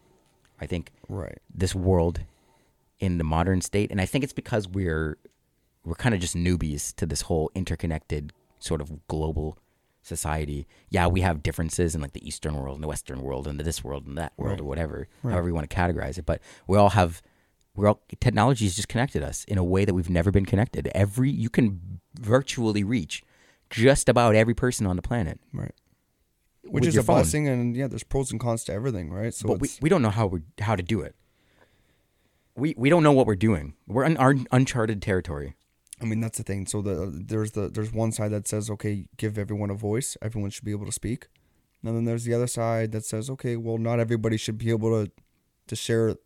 [0.61, 1.39] I think right.
[1.53, 2.21] this world
[3.01, 5.19] in the modern state and i think it's because we're
[5.85, 9.59] we're kind of just newbies to this whole interconnected sort of global
[10.03, 13.59] society yeah we have differences in like the eastern world and the western world and
[13.61, 16.41] the this world and that world or whatever however you want to categorize it but
[16.67, 17.23] we all have
[17.75, 20.91] we're all technology has just connected us in a way that we've never been connected
[20.95, 23.23] every you can virtually reach
[23.71, 25.75] just about every person on the planet Right.
[26.65, 27.17] Which is a phone.
[27.17, 29.35] blessing, and yeah, there's pros and cons to everything, right?
[29.35, 31.17] So but we, we don't know how we how to do it.
[32.55, 33.75] We we don't know what we're doing.
[33.87, 35.55] We're in our uncharted territory.
[36.03, 36.67] I mean, that's the thing.
[36.67, 40.17] So the there's the there's one side that says, okay, give everyone a voice.
[40.21, 41.29] Everyone should be able to speak.
[41.85, 44.91] And then there's the other side that says, okay, well, not everybody should be able
[45.05, 45.11] to
[45.69, 46.17] to share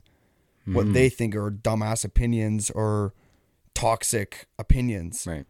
[0.64, 0.92] what hmm.
[0.92, 3.14] they think are dumbass opinions or
[3.74, 5.26] toxic opinions.
[5.26, 5.44] Right.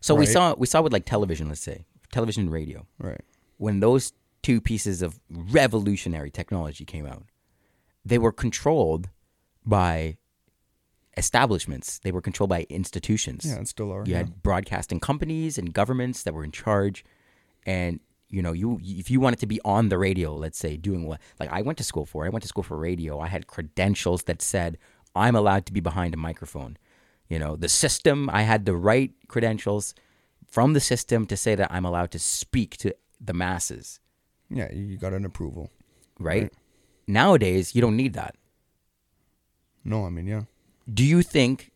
[0.00, 3.20] So we saw we saw with like television, let's say television and radio, Right.
[3.56, 7.24] when those two pieces of revolutionary technology came out,
[8.04, 9.08] they were controlled
[9.64, 10.18] by
[11.16, 11.98] establishments.
[12.00, 13.44] They were controlled by institutions.
[13.44, 14.04] Yeah, and still are.
[14.04, 14.18] You yeah.
[14.18, 17.04] had broadcasting companies and governments that were in charge,
[17.64, 21.06] and you know, you if you wanted to be on the radio, let's say, doing
[21.06, 22.24] what like I went to school for.
[22.24, 23.20] I went to school for radio.
[23.20, 24.78] I had credentials that said
[25.14, 26.76] I'm allowed to be behind a microphone.
[27.28, 28.28] You know, the system.
[28.30, 29.94] I had the right credentials
[30.46, 34.00] from the system to say that I'm allowed to speak to the masses.
[34.50, 35.70] yeah, you got an approval.
[36.18, 36.42] Right?
[36.42, 36.52] Right.
[37.06, 38.36] Nowadays, you don't need that.
[39.84, 40.42] No, I mean, yeah.
[40.92, 41.70] Do you think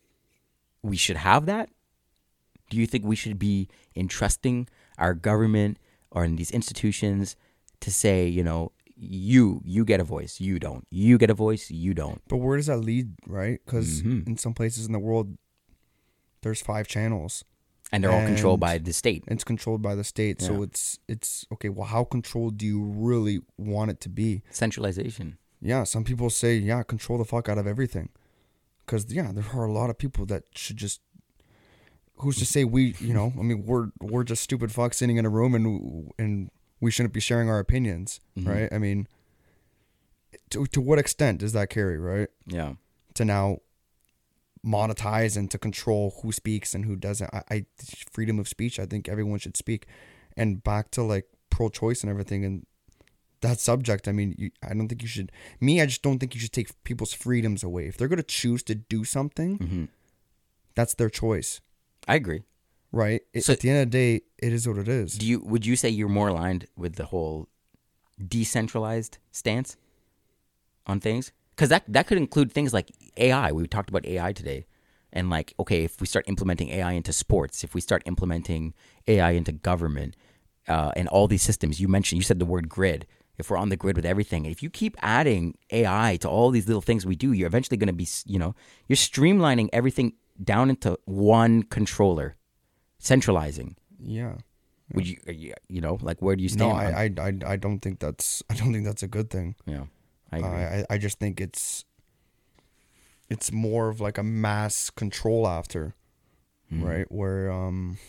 [0.83, 1.69] we should have that?
[2.69, 4.67] Do you think we should be entrusting
[4.97, 5.77] our government
[6.11, 7.35] or in these institutions
[7.81, 10.85] to say, you know, you you get a voice, you don't.
[10.91, 12.21] You get a voice, you don't.
[12.27, 13.59] But where does that lead, right?
[13.65, 14.27] Because Mhm.
[14.27, 15.37] in some places in the world,
[16.41, 17.43] there's five channels.
[17.91, 19.23] And they're all controlled by the state.
[19.27, 21.69] It's controlled by the state, so it's it's okay.
[21.69, 24.43] Well, how controlled do you really want it to be?
[24.51, 25.37] Centralization.
[25.59, 28.09] Yeah, some people say, yeah, control the fuck out of everything,
[28.89, 31.01] because yeah, there are a lot of people that should just.
[32.21, 32.95] Who's to say we?
[32.99, 36.49] You know, I mean, we're we're just stupid fucks sitting in a room and and
[36.81, 38.47] we shouldn't be sharing our opinions, Mhm.
[38.47, 38.69] right?
[38.73, 39.07] I mean,
[40.49, 42.29] to to what extent does that carry, right?
[42.45, 42.73] Yeah.
[43.15, 43.57] to now
[44.65, 47.33] monetize and to control who speaks and who doesn't.
[47.33, 47.65] I, I
[48.11, 48.79] freedom of speech.
[48.79, 49.87] I think everyone should speak.
[50.37, 52.65] And back to like pro-choice and everything and
[53.41, 54.07] that subject.
[54.07, 55.31] I mean, you, I don't think you should.
[55.59, 57.87] Me, I just don't think you should take people's freedoms away.
[57.87, 59.85] If they're gonna choose to do something, hmm
[60.75, 61.59] that's their choice,
[62.07, 62.43] I agree.
[62.91, 63.21] right?
[63.33, 65.17] It- So- At the end of the day, it is what it is.
[65.17, 67.47] Do you would you say you're more aligned with the whole
[68.25, 69.77] decentralized stance
[70.85, 71.31] on things?
[71.55, 73.51] Because that that could include things like AI.
[73.51, 74.65] We talked about AI today,
[75.11, 78.73] and like okay, if we start implementing AI into sports, if we start implementing
[79.07, 80.15] AI into government,
[80.67, 83.05] uh, and all these systems you mentioned, you said the word grid.
[83.39, 86.67] If we're on the grid with everything, if you keep adding AI to all these
[86.67, 88.53] little things we do, you're eventually going to be, you know,
[88.87, 90.13] you're streamlining everything
[90.43, 92.35] down into one controller,
[92.99, 93.75] centralizing.
[93.99, 94.35] yeah.
[94.95, 96.95] Would you, you, you know, like where do you No, stand?
[96.95, 98.41] on- I, I, I, I don't think that's.
[98.49, 99.55] I don't think that's a good thing.
[99.67, 99.83] yeah,
[100.31, 100.63] I I, agree.
[100.65, 101.85] I, I just think it's
[103.29, 105.93] it's more of like a mass control after,
[106.73, 106.83] Mhm.
[106.83, 107.11] right?
[107.11, 107.99] Where um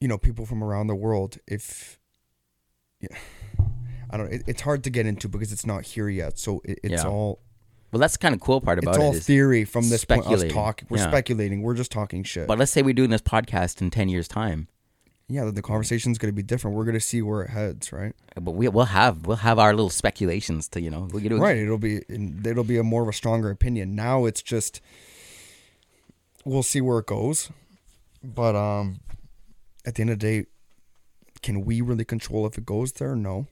[0.00, 1.98] you know, people from around the world, if
[3.00, 3.16] yeah,
[4.10, 6.38] I don't it, it's hard to get into because it's not here yet.
[6.38, 7.08] So it, it's Yeah.
[7.08, 7.40] all
[7.92, 9.16] Well, that's the kind of cool part it's about all it.
[9.16, 10.26] All theory from this point.
[10.26, 11.08] Us talking, we're Yeah.
[11.10, 11.62] speculating.
[11.62, 12.46] We're just talking shit.
[12.46, 14.68] but let's say we're doing this podcast in ten years' time,
[15.28, 16.76] yeah, the, the conversation's gonna be different.
[16.76, 18.14] We're gonna see where it heads, right?
[18.40, 21.56] but we, we'll have we'll have our little speculations to you know we'll get right
[21.58, 24.80] it'll be it'll be a more of a stronger opinion now it's just
[26.44, 27.50] we'll see where it goes
[28.22, 29.00] but um
[29.86, 30.46] at the end of the day
[31.42, 33.46] can we really control if it goes there no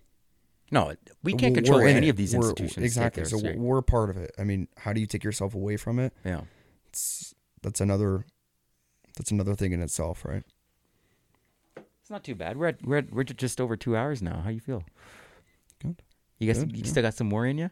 [0.70, 2.10] No, we can't We're control any it.
[2.10, 2.84] of these We're- institutions.
[2.84, 5.98] exactly so we're part of it i mean how do you take yourself away from
[5.98, 6.42] it yeah,
[6.88, 8.24] it's that's another
[9.16, 10.44] that's another thing in itself right
[11.76, 12.56] it's not too bad.
[12.56, 14.40] We're at, we're at, we're just over two hours now.
[14.40, 14.82] How you feel?
[15.82, 16.00] Good.
[16.38, 16.90] You guys, Good, you yeah.
[16.90, 17.70] still got some more in you?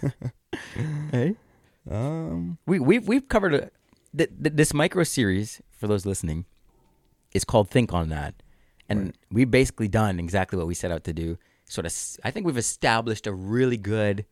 [1.10, 1.36] hey,
[1.90, 3.58] um we we've we've covered a,
[4.16, 6.46] th- th- this micro series for those listening.
[7.32, 8.34] Is called Think on That,
[8.88, 9.14] and Right.
[9.30, 11.38] we've basically done exactly what we set out to do.
[11.68, 11.94] Sort of,
[12.24, 14.26] I think we've established a really good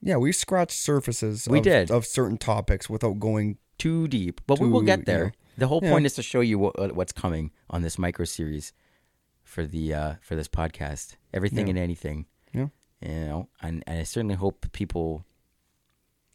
[0.00, 1.90] yeah we scratched surfaces We of, did.
[1.90, 5.24] of certain topics without going too deep, but we will get there.
[5.24, 5.30] yeah.
[5.58, 5.90] The whole Yeah.
[5.92, 8.72] point is to show you what, what's coming on this micro series
[9.42, 11.16] for the uh, for this podcast.
[11.32, 11.70] Everything Yeah.
[11.70, 12.26] and anything.
[12.52, 12.68] Yeah.
[13.02, 15.24] You know, and, and I certainly hope people,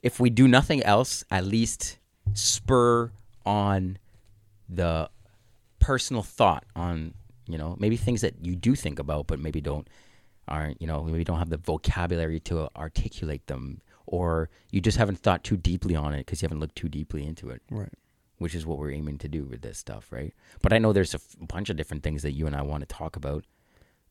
[0.03, 1.97] if we do nothing else, at least
[2.33, 3.11] spur
[3.45, 3.97] on
[4.69, 5.09] the
[5.79, 7.13] personal thought on
[7.47, 9.87] you know maybe things that you do think about but maybe don't
[10.47, 15.17] aren't you know maybe don't have the vocabulary to articulate them or you just haven't
[15.19, 17.61] thought too deeply on it because you haven't looked too deeply into it.
[17.69, 17.93] Right.
[18.39, 20.33] Which is what we're aiming to do with this stuff right?
[20.61, 22.81] But i know there's a f- bunch of different things that you and i want
[22.81, 23.45] to talk about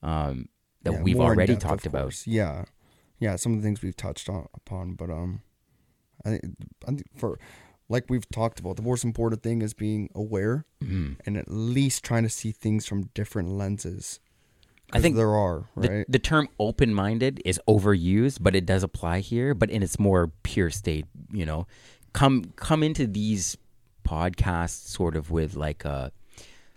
[0.02, 0.48] um,
[0.82, 2.26] that Yeah, we've already depth, talked about.
[2.26, 2.64] Yeah,
[3.18, 5.42] yeah, some of the things we've touched on, upon, but um,
[6.24, 6.44] I think,
[6.84, 7.38] I think for
[7.88, 11.16] like we've talked about, the most important thing is being aware Mhm.
[11.24, 14.20] and at least trying to see things from different lenses.
[14.92, 19.52] I think there are The, the term open-minded is overused, but it does apply here,
[19.54, 21.04] but in its more pure state.
[21.30, 21.66] You know,
[22.14, 23.58] come come into these
[24.04, 26.10] podcasts sort of with like a,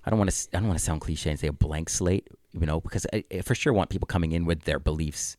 [0.05, 2.27] I don't want to I don't want to sound cliche and say a blank slate.
[2.51, 5.38] You know, because I, I for sure want people coming in with their beliefs.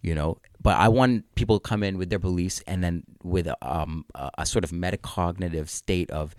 [0.00, 3.48] You know, but I want people to come in with their beliefs and then with
[3.62, 6.36] um, a, a sort of metacognitive state of,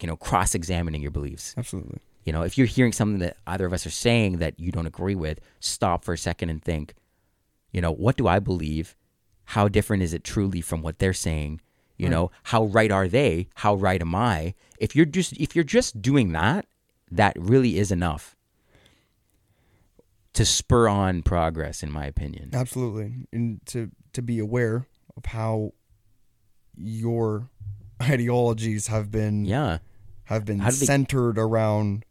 [0.00, 1.54] you know, cross-examining your beliefs.
[1.58, 1.98] Absolutely.
[2.24, 4.86] You know, if you're hearing something that either of us are saying that you don't
[4.86, 6.94] agree with, stop for a second and think,
[7.72, 8.96] you know, what do I believe
[9.46, 11.60] how different is it truly from what they're saying?
[11.96, 13.48] You know, how right are they?
[13.54, 14.54] How right am I?
[14.78, 16.66] If you're just if you're just doing that,
[17.10, 18.33] that really is enough
[20.34, 22.50] to spur on progress, in my opinion.
[22.52, 24.86] Absolutely, and to to be aware
[25.16, 25.72] of how
[26.76, 27.48] your
[28.02, 29.78] ideologies have been Yeah.
[30.24, 32.04] have been they- centered around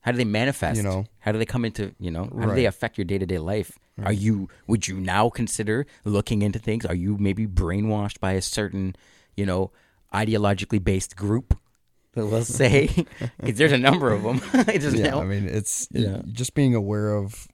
[0.00, 0.76] How do they manifest?
[0.78, 1.04] You know.
[1.20, 2.30] how do they come into you know?
[2.38, 3.78] How do they affect your day to day life?
[4.02, 6.86] Are you would you now consider looking into things?
[6.86, 8.96] Are you maybe brainwashed by a certain
[9.36, 9.70] you know
[10.14, 11.58] ideologically based group?
[12.14, 13.06] We'll say
[13.38, 14.38] there's a number of them.
[14.80, 15.10] Just, yeah.
[15.10, 16.22] know, I mean, it's Yeah.
[16.32, 17.46] just being aware of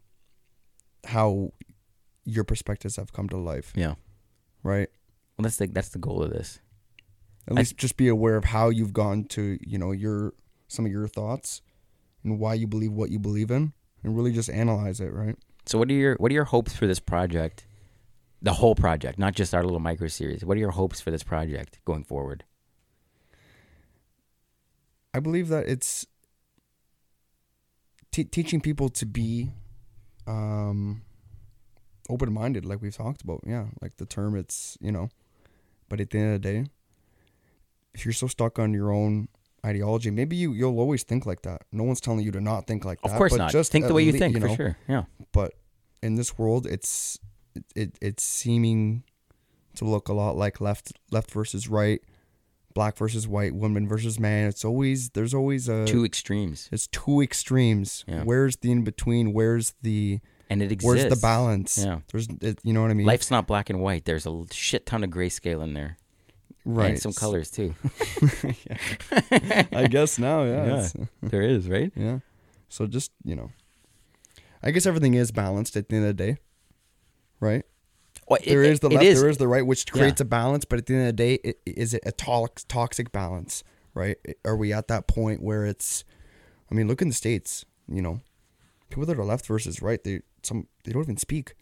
[1.06, 1.52] how
[2.24, 3.94] your perspectives have come to life, yeah.
[4.62, 4.89] right?
[5.36, 6.60] Well, that's the that's the goal of this.
[7.47, 10.35] At I- least just be aware of how you've gone to, you know, your
[10.68, 11.60] some of your thoughts
[12.22, 13.72] and why you believe what you believe in,
[14.02, 15.36] and really just analyze it, right?
[15.66, 17.66] So, what are your what are your hopes for this project?
[18.43, 20.44] The whole project, not just our little micro series.
[20.44, 22.44] What are your hopes for this project going forward?
[25.14, 26.06] I believe that it's
[28.10, 29.52] te- teaching people to be
[30.26, 31.02] um,
[32.09, 33.40] open minded, like we've talked about.
[33.46, 35.09] Yeah, like the term, it's, you know,
[35.88, 36.66] but at the end of the day,
[37.94, 39.28] if you're so stuck on your own
[39.64, 41.62] ideology, maybe you, you'll always think like that.
[41.72, 43.12] No one's telling you to not think like that.
[43.12, 43.52] Of course but not.
[43.52, 44.78] Just think the way you lea- think for know, sure.
[44.88, 45.05] Yeah.
[45.32, 45.55] But
[46.02, 47.18] in this world, it's
[47.55, 49.05] it, it it's seeming
[49.76, 52.02] to look a lot like left left versus right,
[52.74, 54.48] black versus white, woman versus man.
[54.48, 58.05] It's always there's always a Two extremes, it's two extremes.
[58.06, 58.24] Yeah.
[58.24, 59.32] Where's the in between?
[59.32, 60.20] Where's the
[60.51, 60.86] and it exists.
[60.86, 61.78] where's the balance?
[61.78, 62.01] Yeah.
[62.12, 63.06] There's it, you know what I mean?
[63.06, 64.05] Life's not black and white.
[64.05, 65.96] There's a shit ton of grayscale in there,
[66.64, 66.90] right.
[66.90, 67.74] and some colors too.
[69.72, 70.66] I guess now, yeah.
[70.66, 71.05] Yeah.
[71.22, 71.92] there is, right?
[71.96, 72.18] yeah.
[72.68, 73.51] So just, you know.
[74.62, 76.38] I guess everything is balanced at the end of the day.
[77.38, 77.64] Right?
[78.28, 79.20] Well, it- There is the left, is.
[79.20, 79.92] there is the right, which Yeah.
[80.01, 80.64] creates a balance.
[80.64, 83.62] But at the end of the day, it, is it a tox, toxic balance?
[83.94, 84.16] Right?
[84.44, 86.05] Are we at that point where it's?
[86.70, 87.64] I mean, look in the states.
[87.88, 88.20] You know,
[88.88, 91.55] people that are left versus right, they some they don't even speak.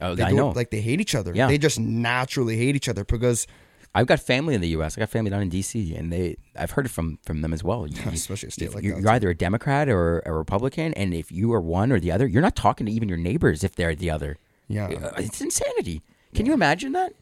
[0.00, 0.48] Oh, They I don't, know.
[0.50, 1.32] Like they hate each other.
[1.34, 1.46] Yeah.
[1.48, 3.46] They just naturally hate each other because,
[3.94, 4.96] I've got family in the U.S.
[4.96, 5.94] I got family down in D.C.
[5.96, 7.86] and they I've heard it from from them as well.
[7.86, 9.02] You- especially a state like you're, that.
[9.02, 12.26] you're either a Democrat or a Republican, and if you are one or the other,
[12.26, 14.38] you're not talking to even your neighbors if they're the other.
[14.74, 14.86] Yeah.
[14.86, 16.02] Uh, It's insanity.
[16.34, 17.12] Can you imagine that?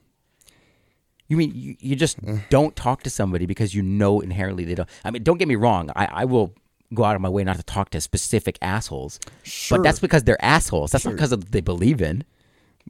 [1.29, 2.19] You mean you, you just
[2.51, 4.89] don't talk to somebody because you know inherently they don't.
[5.05, 5.91] I mean, don't get me wrong.
[5.95, 6.55] I, I will
[6.95, 9.77] go out of my way not to talk to specific assholes, Sure.
[9.79, 10.91] but that's because they're assholes.
[10.91, 12.25] That's not because of they believe in.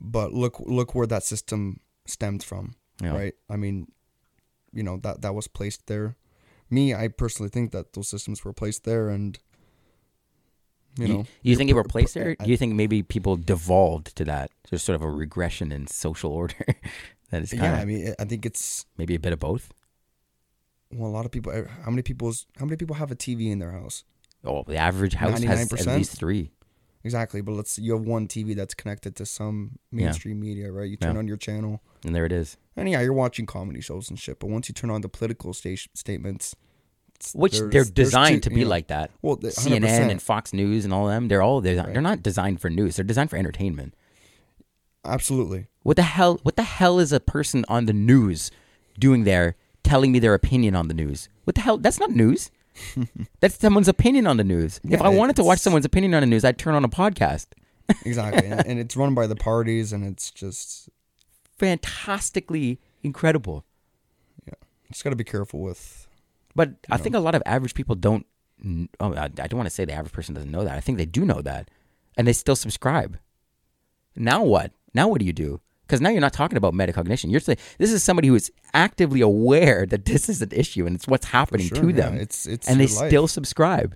[0.00, 3.14] but look look where that system stemmed from Yeah.
[3.20, 3.88] right i mean
[4.72, 6.14] you know that that was placed there
[6.70, 9.38] me i personally think that those systems were placed there and
[10.98, 11.90] you, You, know you think it replaced it?
[11.92, 12.36] placed pr- there?
[12.40, 14.50] I- Do you think maybe people devolved to that?
[14.68, 16.54] There's sort of a regression in social order
[17.30, 19.72] that is kind yeah of i mean i think it's maybe a bit of both.
[20.92, 23.50] well a lot of people eh, how many people's how many people have a tv
[23.50, 24.04] in their house
[24.44, 26.52] Oh, the average house has at least three.
[27.04, 30.96] exactly but let's you have one tv that's connected to some mainstream media right you
[30.96, 31.18] turn Yeah.
[31.18, 32.56] on your channel And there it is.
[32.76, 35.52] and yeah you're watching comedy shows and shit but once you turn on the political
[35.52, 36.54] station statements
[37.34, 39.10] Which they're designed two- to be you know, like that.
[39.22, 41.92] well the- CNN and Fox News and all of them, they're all they're, Right.
[41.92, 42.96] they're not designed for news.
[42.96, 43.94] They're designed for entertainment.
[45.04, 46.38] absolutely What the hell?
[46.42, 48.50] What the hell is a person on the news
[48.98, 51.28] doing there, telling me their opinion on the news?
[51.44, 51.78] What the hell?
[51.78, 52.50] That's not news.
[53.40, 54.80] That's someone's opinion on the news.
[54.84, 57.46] if I wanted to watch someone's opinion on the news, I'd turn on a podcast.
[58.04, 60.88] exactly and, and it's run by the parties and it's just
[61.56, 63.64] Fantastically incredible.
[64.46, 64.54] Yeah,
[64.92, 66.06] just got to be careful with
[66.58, 68.26] But I think a lot of average people don't.
[68.98, 70.76] Oh, I, I don't want to say the average person doesn't know that.
[70.76, 71.70] I think they do know that,
[72.16, 73.16] and they still subscribe.
[74.16, 74.72] Now what?
[74.92, 75.60] Now what do you do?
[75.86, 77.30] Because now you're not talking about metacognition.
[77.30, 80.96] You're saying this is somebody who is actively aware that this is an issue and
[80.96, 83.06] it's what's happening sure, to yeah, them, it's it's and they life.
[83.06, 83.94] still subscribe.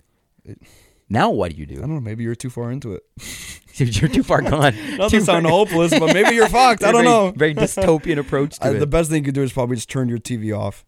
[1.13, 1.75] Now what do you do?
[1.75, 1.81] I do?
[1.83, 2.01] don't know.
[2.01, 3.03] Maybe you're too far into it.
[3.75, 4.75] you're too far gone.
[4.97, 6.83] Not to sound hopeless, but maybe you're fucked.
[6.83, 7.33] I don't know.
[7.37, 8.79] Very dystopian approach to it.
[8.79, 10.85] the best thing you could do is probably just turn your TV off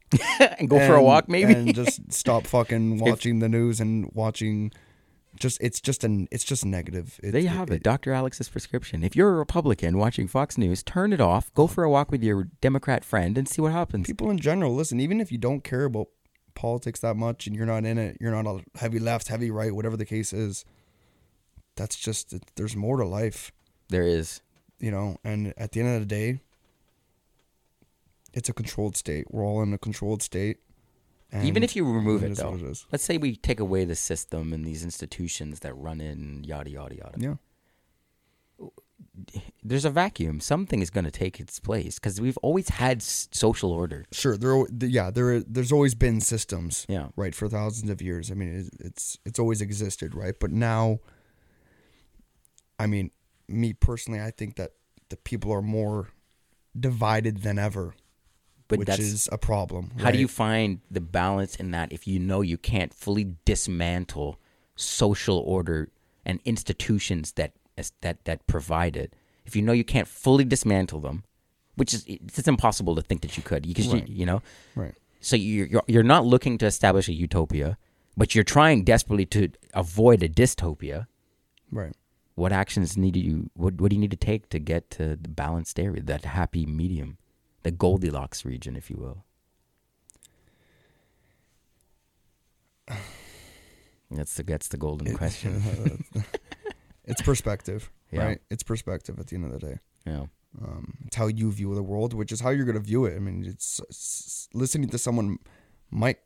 [0.58, 1.52] and go for a walk, maybe.
[1.52, 4.72] and just stop fucking watching the news and watching.
[5.36, 7.18] Just it's just an it's just negative.
[7.22, 8.12] It, There you have it, Dr.
[8.12, 9.02] Alex's prescription.
[9.02, 12.22] If you're a Republican watching Fox News, turn it off, go for a walk with
[12.22, 14.06] your Democrat friend, and see what happens.
[14.06, 15.00] People in general, listen.
[15.00, 16.06] Even if you don't care about
[16.54, 19.74] politics that much and you're not in it, you're not a heavy left, heavy right,
[19.74, 20.64] whatever the case is.
[21.76, 23.52] That's just it, there's more to life.
[23.88, 24.40] There is.
[24.78, 26.40] you know, and at the end of the day,
[28.32, 29.26] it's a controlled state.
[29.30, 30.58] We're all in a controlled state.
[31.30, 34.52] And Even if you remove it, though, it let's say we take away the system
[34.52, 37.14] and these institutions that run in yada yada yada.
[37.18, 37.34] Yeah.
[39.62, 40.40] There's a vacuum.
[40.40, 44.04] Something is going to take its place because we've always had s- social order.
[44.12, 47.08] Sure, there, yeah, there, there's always been systems, Yeah.
[47.16, 48.30] right, for thousands of years.
[48.30, 50.34] I mean, it, it's it's always existed, right?
[50.38, 50.98] But now,
[52.78, 53.10] I mean,
[53.48, 54.72] me personally, I think that
[55.08, 56.08] the people are more
[56.78, 57.94] divided than ever,
[58.68, 59.92] But which is a problem.
[59.98, 64.40] how do you find the balance in that if you know you can't fully dismantle
[64.76, 65.90] social order
[66.26, 67.52] and institutions that
[68.00, 69.14] that that provide it?
[69.46, 71.24] If you know you can't fully dismantle them,
[71.76, 74.08] which is it's impossible to think that you could, because Right.
[74.08, 74.42] you, you know,
[74.74, 74.94] right?
[75.20, 77.76] so you're, you're you're not looking to establish a utopia,
[78.16, 81.06] but you're trying desperately to avoid a dystopia.
[81.70, 81.94] Right.
[82.36, 83.50] What actions need you?
[83.54, 86.66] What what do you need to take to get to the balanced area, that happy
[86.66, 87.18] medium,
[87.62, 89.24] the Goldilocks region, if you will?
[94.10, 96.04] That's the that's the golden question.
[97.06, 98.24] it's perspective, Yeah.
[98.24, 98.40] right?
[98.50, 99.78] It's perspective at the end of the day.
[100.06, 100.26] Yeah,
[100.62, 103.16] Um, it's how you view the world, which is how you're going to view it.
[103.16, 105.38] I mean, it's, it's listening to someone
[105.90, 106.18] might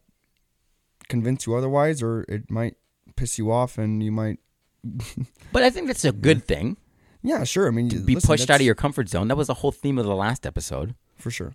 [1.09, 2.77] convince you otherwise, or it might
[3.17, 4.39] piss you off, and you might,
[5.53, 6.77] but I think that's a good thing.
[7.23, 7.67] yeah, sure.
[7.69, 9.29] I mean, you- Be listen, pushed out of your comfort zone.
[9.29, 11.55] That was the whole theme of the last episode, for sure,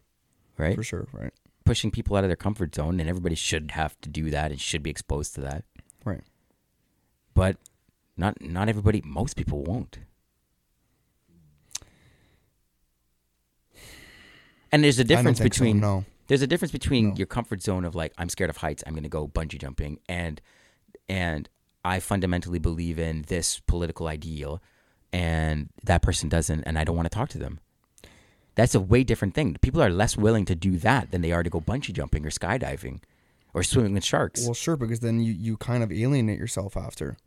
[0.58, 0.76] right?
[0.76, 1.34] for sure, right,
[1.66, 4.60] Pushing people out of their comfort zone, and everybody should have to do that and
[4.60, 5.64] should be exposed to that.
[6.06, 6.22] right.
[7.34, 7.58] but
[8.18, 10.00] not not everybody most people won't.
[14.72, 17.16] And there's a difference think so, between no, there's a difference between No.
[17.16, 20.00] your comfort zone of like i'm scared of heights i'm going to go bungee jumping
[20.10, 20.42] and
[21.08, 21.48] and
[21.86, 24.62] i fundamentally believe in this political ideal
[25.12, 27.60] and that person doesn't and i don't want to talk to them.
[28.56, 29.58] That's a way different thing.
[29.62, 32.30] People are less willing to do that than they are to go bungee jumping or
[32.30, 33.02] skydiving
[33.52, 34.46] or swimming with sharks.
[34.46, 37.18] Well, sure, because then you you kind of alienate yourself after,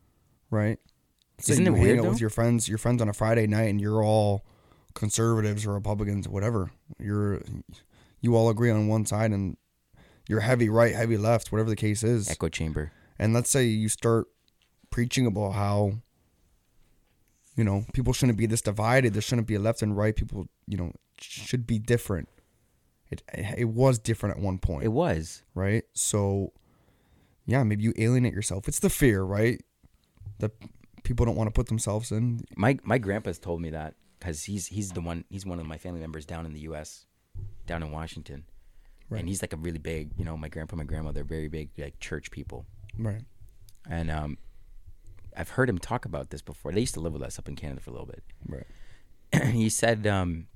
[0.51, 0.78] right?
[1.39, 2.10] Say Isn't it weird, though?
[2.10, 4.44] with your friends, your friends on a Friday night, and you're all
[4.94, 6.70] conservatives or Republicans, whatever.
[6.98, 7.43] You're
[8.20, 9.56] you all agree on one side, and
[10.28, 12.28] you're heavy right, heavy left, whatever the case is.
[12.31, 14.27] echo chamber And let's say you start
[14.90, 15.93] preaching about how
[17.55, 19.12] you know people shouldn't be this divided.
[19.12, 20.16] There shouldn't be a left and right.
[20.16, 22.28] People, you know, should be different.
[23.10, 23.23] It
[23.56, 25.85] it was different at one point it was right?
[25.93, 26.52] So,
[27.47, 28.68] yeah, maybe you alienate yourself.
[28.68, 29.62] It's the fear, right?
[30.39, 30.53] That
[31.03, 32.40] people don't want to put themselves in.
[32.57, 35.78] My my grandpa's told me that because he's he's the one he's one of my
[35.78, 37.07] family members down in the U.S.
[37.66, 38.44] down in Washington,
[39.09, 39.20] Right.
[39.20, 41.70] and he's like a really big you know my grandpa my grandma they're very big
[41.78, 42.66] like church people,
[42.98, 43.23] Right.
[43.89, 44.39] and um,
[45.36, 46.73] I've heard him talk about this before.
[46.73, 48.23] They used to live with us up in Canada for a little bit.
[48.48, 49.47] Right.
[49.53, 50.47] he said um,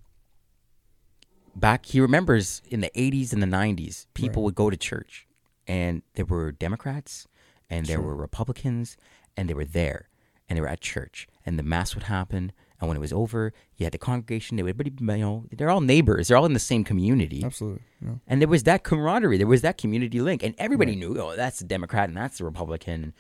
[1.55, 4.47] back he remembers in the 80s and the 90s people Right.
[4.47, 5.27] would go to church
[5.67, 7.27] and there were democrats
[7.69, 8.07] and there Sure.
[8.07, 8.97] were republicans
[9.37, 10.09] and they were there
[10.49, 13.53] and they were at church and the mass would happen and when it was over
[13.77, 16.53] you had the congregation they would everybody you know they're all neighbors they're all in
[16.55, 17.83] the same community Absolutely.
[18.05, 18.15] Yeah.
[18.27, 21.59] and there was that camaraderie there was that community link and everybody knew oh that's
[21.59, 23.13] the democrat and that's the republican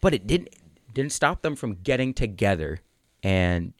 [0.00, 0.48] but it didn't
[0.92, 2.80] didn't stop them from getting together
[3.22, 3.72] and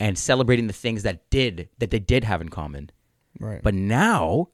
[0.00, 2.90] and celebrating the things that did that they did have in common
[3.40, 3.62] Right.
[3.62, 4.48] but now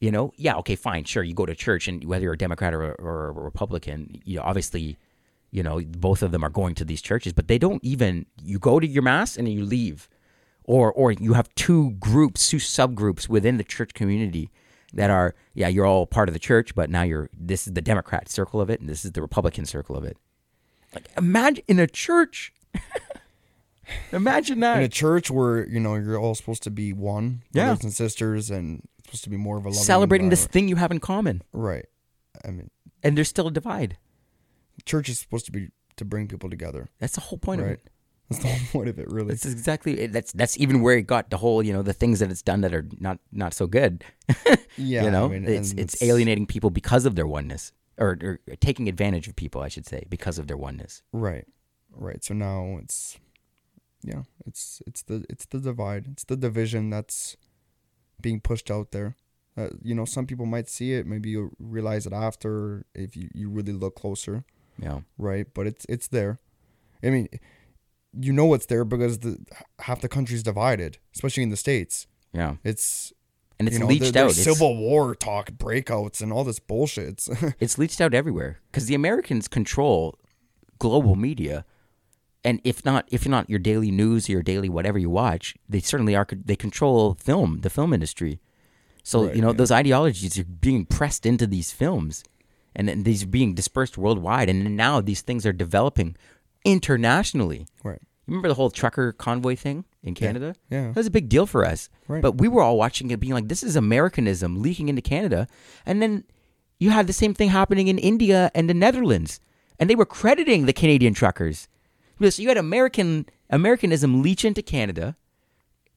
[0.00, 2.72] you know yeah okay fine sure you go to church and whether you're a democrat
[2.74, 4.98] or, or a republican you know obviously
[5.52, 8.58] you know both of them are going to these churches but they don't even you
[8.58, 10.08] go to your mass and you leave.
[10.64, 14.48] Or or you have two groups two subgroups within the church community
[14.94, 17.80] that are yeah you're all part of the church but now you're this is the
[17.80, 20.16] democrat circle of it and this is the republican circle of it.
[20.94, 22.52] Like imagine in a church
[24.12, 24.78] imagine that.
[24.78, 27.66] In a church where you know you're all supposed to be one, Yeah.
[27.66, 30.90] brothers and sisters, and supposed to be more of a celebrating this thing you have
[30.90, 31.42] in common.
[31.52, 31.86] Right.
[32.44, 32.70] I mean,
[33.02, 33.96] and there's still a divide
[34.84, 36.88] church is supposed to be to bring people together.
[36.98, 37.80] that's the whole point of it
[38.30, 39.28] That's the whole point of it, really.
[39.28, 42.30] that's exactly that's that's even where it got the whole you know the things that
[42.30, 44.04] it's done that are not not so good
[44.76, 45.04] yeah.
[45.04, 48.40] you know I mean, it's and it's alienating people because of their oneness or, or
[48.60, 51.46] taking advantage of people i should say because of their oneness Right.
[51.94, 52.24] Right.
[52.24, 53.18] So now it's
[54.02, 56.06] yeah, it's it's the it's the divide.
[56.12, 57.36] It's the division that's
[58.20, 59.14] being pushed out there.
[59.56, 63.28] Uh, you know, some people might see it, maybe you realize it after if you,
[63.34, 64.44] you really look closer,
[64.88, 65.46] know right?
[65.54, 66.38] But it's it's there.
[67.02, 67.28] I mean,
[68.18, 69.38] you know it's there because the
[69.80, 72.06] half the country's divided, especially in the states.
[72.32, 73.12] yeah It's
[73.58, 76.58] and it's you know, leached there- out It's- civil war talk, breakouts, and all this
[76.58, 77.08] bullshit.
[77.08, 77.28] It's
[77.60, 80.18] it's leached out everywhere because the Americans control
[80.78, 81.64] global media,
[82.44, 85.54] and if not, if you're not your daily news or your daily whatever you watch,
[85.68, 86.26] they certainly are.
[86.32, 88.40] They control film, the film industry.
[89.04, 89.56] So Right, you know yeah.
[89.56, 92.24] those ideologies are being pressed into these films,
[92.74, 94.48] and then these are being dispersed worldwide.
[94.48, 96.16] And now these things are developing
[96.64, 97.66] internationally.
[97.82, 98.00] right.
[98.28, 100.54] Remember the whole trucker convoy thing in Canada?
[100.70, 100.86] Yeah.
[100.86, 101.90] That was a big deal for us.
[102.06, 102.22] Right.
[102.22, 105.48] But we were all watching it being like, this is Americanism leaking into Canada.
[105.84, 106.24] And then
[106.78, 109.40] you had the same thing happening in India and the Netherlands.
[109.78, 111.68] And they were crediting the Canadian truckers.
[112.20, 115.16] So you had American Americanism leach into Canada,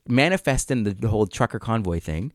[0.07, 2.33] manifesting the, the whole trucker convoy thing.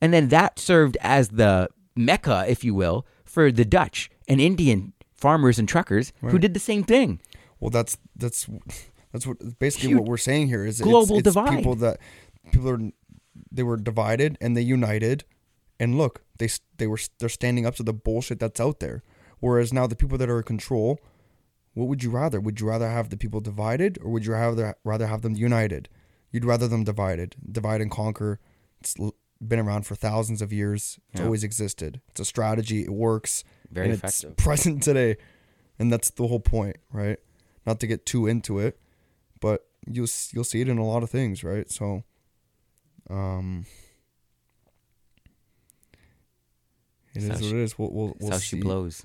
[0.00, 4.92] And then that served as the mecca, if you will, for the Dutch and Indian
[5.14, 7.20] farmers and truckers who did the same thing.
[7.60, 8.48] Well, that's that's
[9.12, 11.56] that's what basically Huge what we're saying here is global it's, it's divide.
[11.56, 11.98] People that
[12.52, 12.80] people are
[13.50, 15.24] they were divided and they united,
[15.78, 19.02] and look, they they were they're standing up to the bullshit that's out there.
[19.40, 20.98] Whereas now the people that are in control,
[21.74, 22.40] what would you rather?
[22.40, 25.88] Would you rather have the people divided or would you rather rather have them united?
[26.30, 28.40] You'd rather them divided, divide and conquer.
[28.80, 28.96] It's
[29.46, 30.98] been around for thousands of years.
[31.12, 31.26] It's Yeah.
[31.26, 32.00] always existed.
[32.08, 32.82] It's a strategy.
[32.82, 33.44] It works.
[33.70, 34.32] Very and effective.
[34.32, 35.16] It's present today,
[35.78, 37.18] and that's the whole point, right?
[37.66, 38.78] Not to get too into it,
[39.40, 41.70] but you'll you'll see it in a lot of things, right?
[41.70, 42.02] So,
[43.10, 43.66] um,
[47.14, 47.78] it is what she- it is.
[47.78, 48.56] We'll we'll, we'll how see.
[48.56, 49.04] she blows.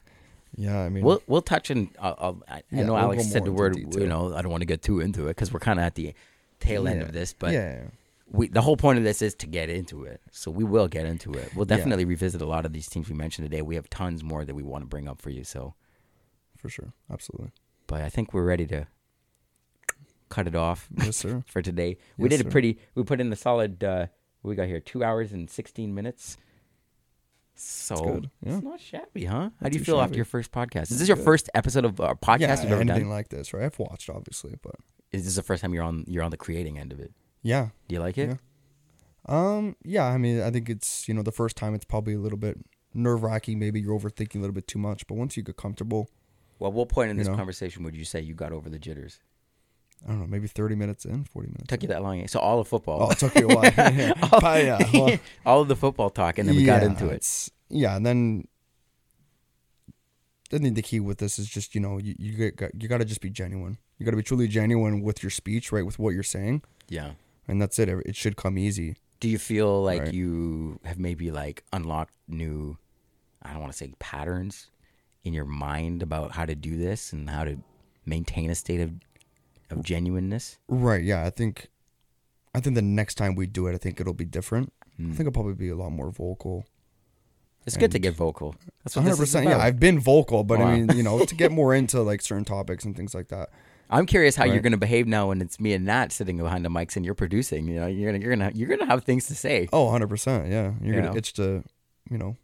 [0.55, 1.89] Yeah, I mean, We'll we'll touch on.
[1.99, 3.73] I'll, I'll, I, Yeah, know we'll Alex said the word.
[3.75, 4.01] detail.
[4.01, 5.95] You know, I don't want to get too into it because we're kind of at
[5.95, 6.13] the
[6.59, 7.07] tail end Yeah.
[7.07, 7.33] of this.
[7.33, 7.85] But yeah.
[8.31, 10.21] We, the whole point of this is to get into it.
[10.31, 11.55] So we will get into it.
[11.55, 13.61] We'll definitely revisit a lot of these teams we mentioned today.
[13.61, 15.43] We have tons more that we want to bring up for you.
[15.43, 15.75] So,
[16.57, 17.51] for sure, absolutely.
[17.87, 18.87] but I think we're ready to
[20.29, 21.43] cut it off Yes, sir.
[21.47, 21.97] for today.
[22.17, 22.79] We Yes, did a pretty.
[22.95, 23.83] We put in the solid.
[23.83, 24.07] Uh,
[24.41, 26.37] we got here two hours and sixteen minutes.
[27.55, 28.55] So yeah.
[28.55, 29.51] it's not shabby, huh?
[29.61, 30.83] How do you feel after your first podcast?
[30.83, 31.25] Is Not this your good.
[31.25, 33.09] first episode of our podcast yeah, anything done?
[33.09, 33.65] like this, right?
[33.65, 34.73] I've watched obviously, but
[35.11, 37.11] Is this the first time you're on you're on the creating end of it?
[37.43, 38.29] Yeah, Do you like it?
[38.29, 38.35] Yeah.
[39.25, 42.19] Um, yeah, I mean, I think it's you know the first time it's probably a
[42.19, 42.57] little bit
[42.93, 43.59] nerve wracking.
[43.59, 46.09] Maybe you're overthinking a little bit too much, but once you get comfortable,
[46.59, 47.35] Well, what point in You this know.
[47.35, 49.19] conversation would you say you got over the jitters?
[50.05, 51.67] I don't know, maybe 30 minutes in, 40 minutes.
[51.67, 52.27] took you that long?
[52.27, 53.63] So all of football, Oh, it took me a while.
[53.77, 57.49] yeah, But yeah, well, all of the football talk, and then we got into it.
[57.69, 58.47] Yeah, and then
[60.51, 62.97] I think the key with this is just you know you you get, you got
[62.99, 63.77] to just be genuine.
[63.97, 65.85] You got to be truly genuine with your speech, right?
[65.85, 67.11] With what you're saying, Yeah.
[67.47, 67.89] And that's it.
[67.89, 68.95] It should come easy.
[69.19, 70.13] Do you feel like Right.
[70.13, 72.77] you have maybe like unlocked new,
[73.41, 74.69] I don't want to say patterns
[75.23, 77.57] in your mind about how to do this and how to
[78.05, 78.91] maintain a state of
[79.69, 80.57] of genuineness?
[80.67, 81.03] Right.
[81.03, 81.25] Yeah.
[81.25, 81.69] I think,
[82.53, 84.71] I think the next time we do it, I think it'll be different.
[84.97, 85.11] Hmm.
[85.11, 86.65] I think I'll probably be a lot more vocal.
[87.65, 88.55] It's good to get vocal.
[88.83, 89.47] That's what hundred this is percent.
[89.47, 89.57] Yeah.
[89.57, 90.65] I've been vocal, but Wow.
[90.67, 93.49] I mean, you know, to get more into like certain topics and things like that.
[93.89, 96.65] I'm curious how you're going to behave now when it's me and Nat sitting behind
[96.65, 97.67] the mics and you're producing.
[97.67, 99.69] You know, you're gonna you're gonna you're gonna have things to say.
[99.71, 100.47] Oh, 100 percent.
[100.47, 101.17] Yeah, you're You gonna know?
[101.17, 101.63] itch to,
[102.09, 102.35] you know,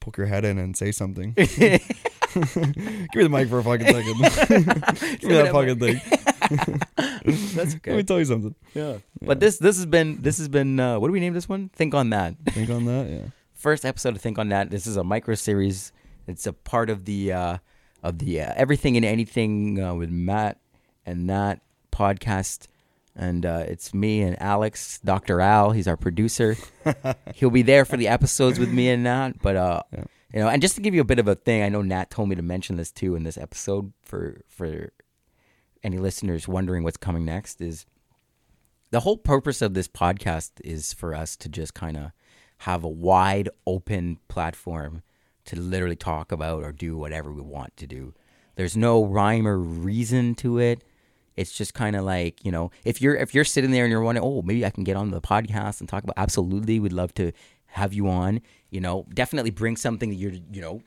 [0.00, 1.34] poke your head in and say something.
[2.34, 4.16] Give me the mic for a fucking second.
[5.20, 6.00] Give me that fucking thing.
[7.54, 7.90] That's okay.
[7.92, 8.54] Let me tell you something.
[8.74, 8.98] Yeah.
[9.22, 11.68] But this this has been this has been uh, what do we name this one?
[11.70, 12.34] Think on that.
[12.50, 13.08] Think on that.
[13.08, 13.22] Yeah.
[13.54, 14.70] First episode of Think on That.
[14.70, 15.92] This is a micro series.
[16.28, 17.58] It's a part of the uh,
[18.02, 20.58] of the uh, everything and anything uh, with Matt
[21.08, 21.56] and Nat
[21.92, 22.66] podcast.
[23.16, 25.40] And uh, it's me and Alex, Dr.
[25.40, 25.72] Al.
[25.72, 26.56] He's our producer.
[27.34, 29.32] He'll be there for the episodes with me and Nat.
[29.42, 30.04] But uh, Yeah.
[30.32, 32.10] you know, and just to give you a bit of a thing, I know Nat
[32.10, 34.92] told me to mention this too in this episode for for
[35.82, 37.86] any listeners wondering what's coming next is
[38.90, 42.10] the whole purpose of this podcast is for us to just kind of
[42.58, 45.02] have a wide open platform
[45.44, 48.12] to literally talk about or do whatever we want to do.
[48.56, 50.82] There's no rhyme or reason to it.
[51.38, 54.02] It's just kind of like you know, if you're if you're sitting there and you're
[54.02, 56.14] wondering, oh, maybe I can get on the podcast and talk about.
[56.16, 57.32] Absolutely, we'd love to
[57.68, 58.40] have you on.
[58.70, 60.82] You know, definitely bring something that you're, you know,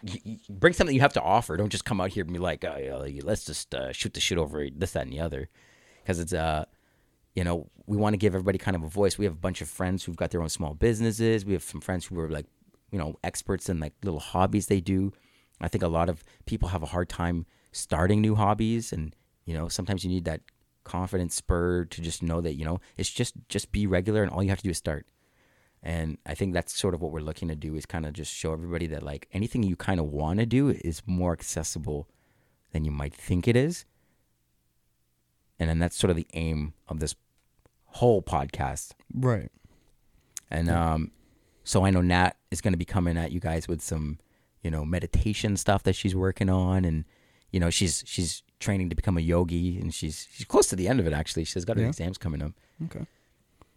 [0.49, 1.57] bring something you have to offer.
[1.57, 4.38] Don't just come out here and be like, oh, let's just uh, shoot the shit
[4.38, 5.49] over this, that, and the other,
[6.03, 6.65] because it's uh
[7.33, 9.17] you know, we want to give everybody kind of a voice.
[9.17, 11.45] We have a bunch of friends who've got their own small businesses.
[11.45, 12.45] We have some friends who are like,
[12.91, 15.13] you know, experts in like little hobbies they do.
[15.61, 19.15] I think a lot of people have a hard time starting new hobbies and,
[19.51, 20.39] you know, sometimes you need that
[20.85, 24.41] confidence spur to just know that, you know, it's just just be regular and all
[24.41, 25.05] you have to do is start.
[25.83, 28.33] And I think that's sort of what we're looking to do is kind of just
[28.33, 32.07] show everybody that like anything you kind of want to do is more accessible
[32.71, 33.83] than you might think it is.
[35.59, 37.15] And then that's sort of the aim of this
[37.88, 38.93] whole podcast.
[39.13, 39.51] Right.
[40.49, 41.11] And um,
[41.65, 44.17] so I know Nat is going to be coming at you guys with some,
[44.61, 47.03] you know, meditation stuff that she's working on, and
[47.51, 50.88] you know, she's she's training to become a yogi, and she's she's close to the
[50.88, 51.43] end of it actually.
[51.43, 51.90] She's got her Yeah.
[51.90, 52.53] exams coming up,
[52.85, 53.06] Okay.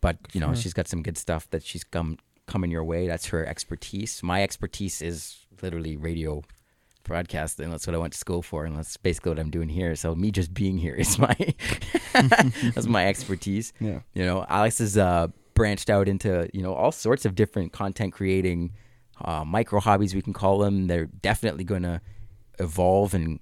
[0.01, 3.07] but you know, she's got some good stuff that she's come coming your way.
[3.09, 4.23] That's her expertise.
[4.23, 6.43] My expertise is literally radio
[7.05, 7.71] broadcasting.
[7.71, 9.95] That's what I went to school for, and that's basically what I'm doing here.
[9.97, 11.37] So me just being here is my
[12.13, 13.73] That's my expertise.
[13.81, 14.01] Yeah.
[14.15, 18.13] You know, Alex is uh, branched out into you know all sorts of different content
[18.13, 18.73] creating
[19.25, 20.87] uh, micro hobbies we can call them.
[20.87, 22.01] They're definitely going to
[22.59, 23.41] evolve and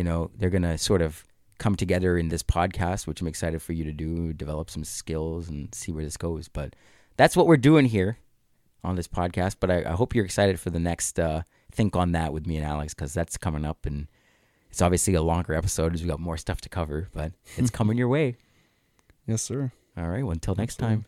[0.00, 1.26] you know they're going to sort of
[1.58, 5.50] come together in this podcast, which I'm excited for you to do, develop some skills
[5.50, 6.48] and see where this goes.
[6.48, 6.74] But
[7.18, 8.16] that's what we're doing here
[8.82, 9.56] on this podcast.
[9.60, 12.56] But I, I hope you're excited for the next uh, think on that with me
[12.56, 14.08] and Alex because that's coming up and
[14.70, 17.98] it's obviously a longer episode as we got more stuff to cover, but it's coming
[17.98, 18.36] your way.
[19.26, 19.70] Yes, sir.
[19.98, 20.22] All right.
[20.22, 20.96] Well, until next Absolutely.
[20.96, 21.06] time.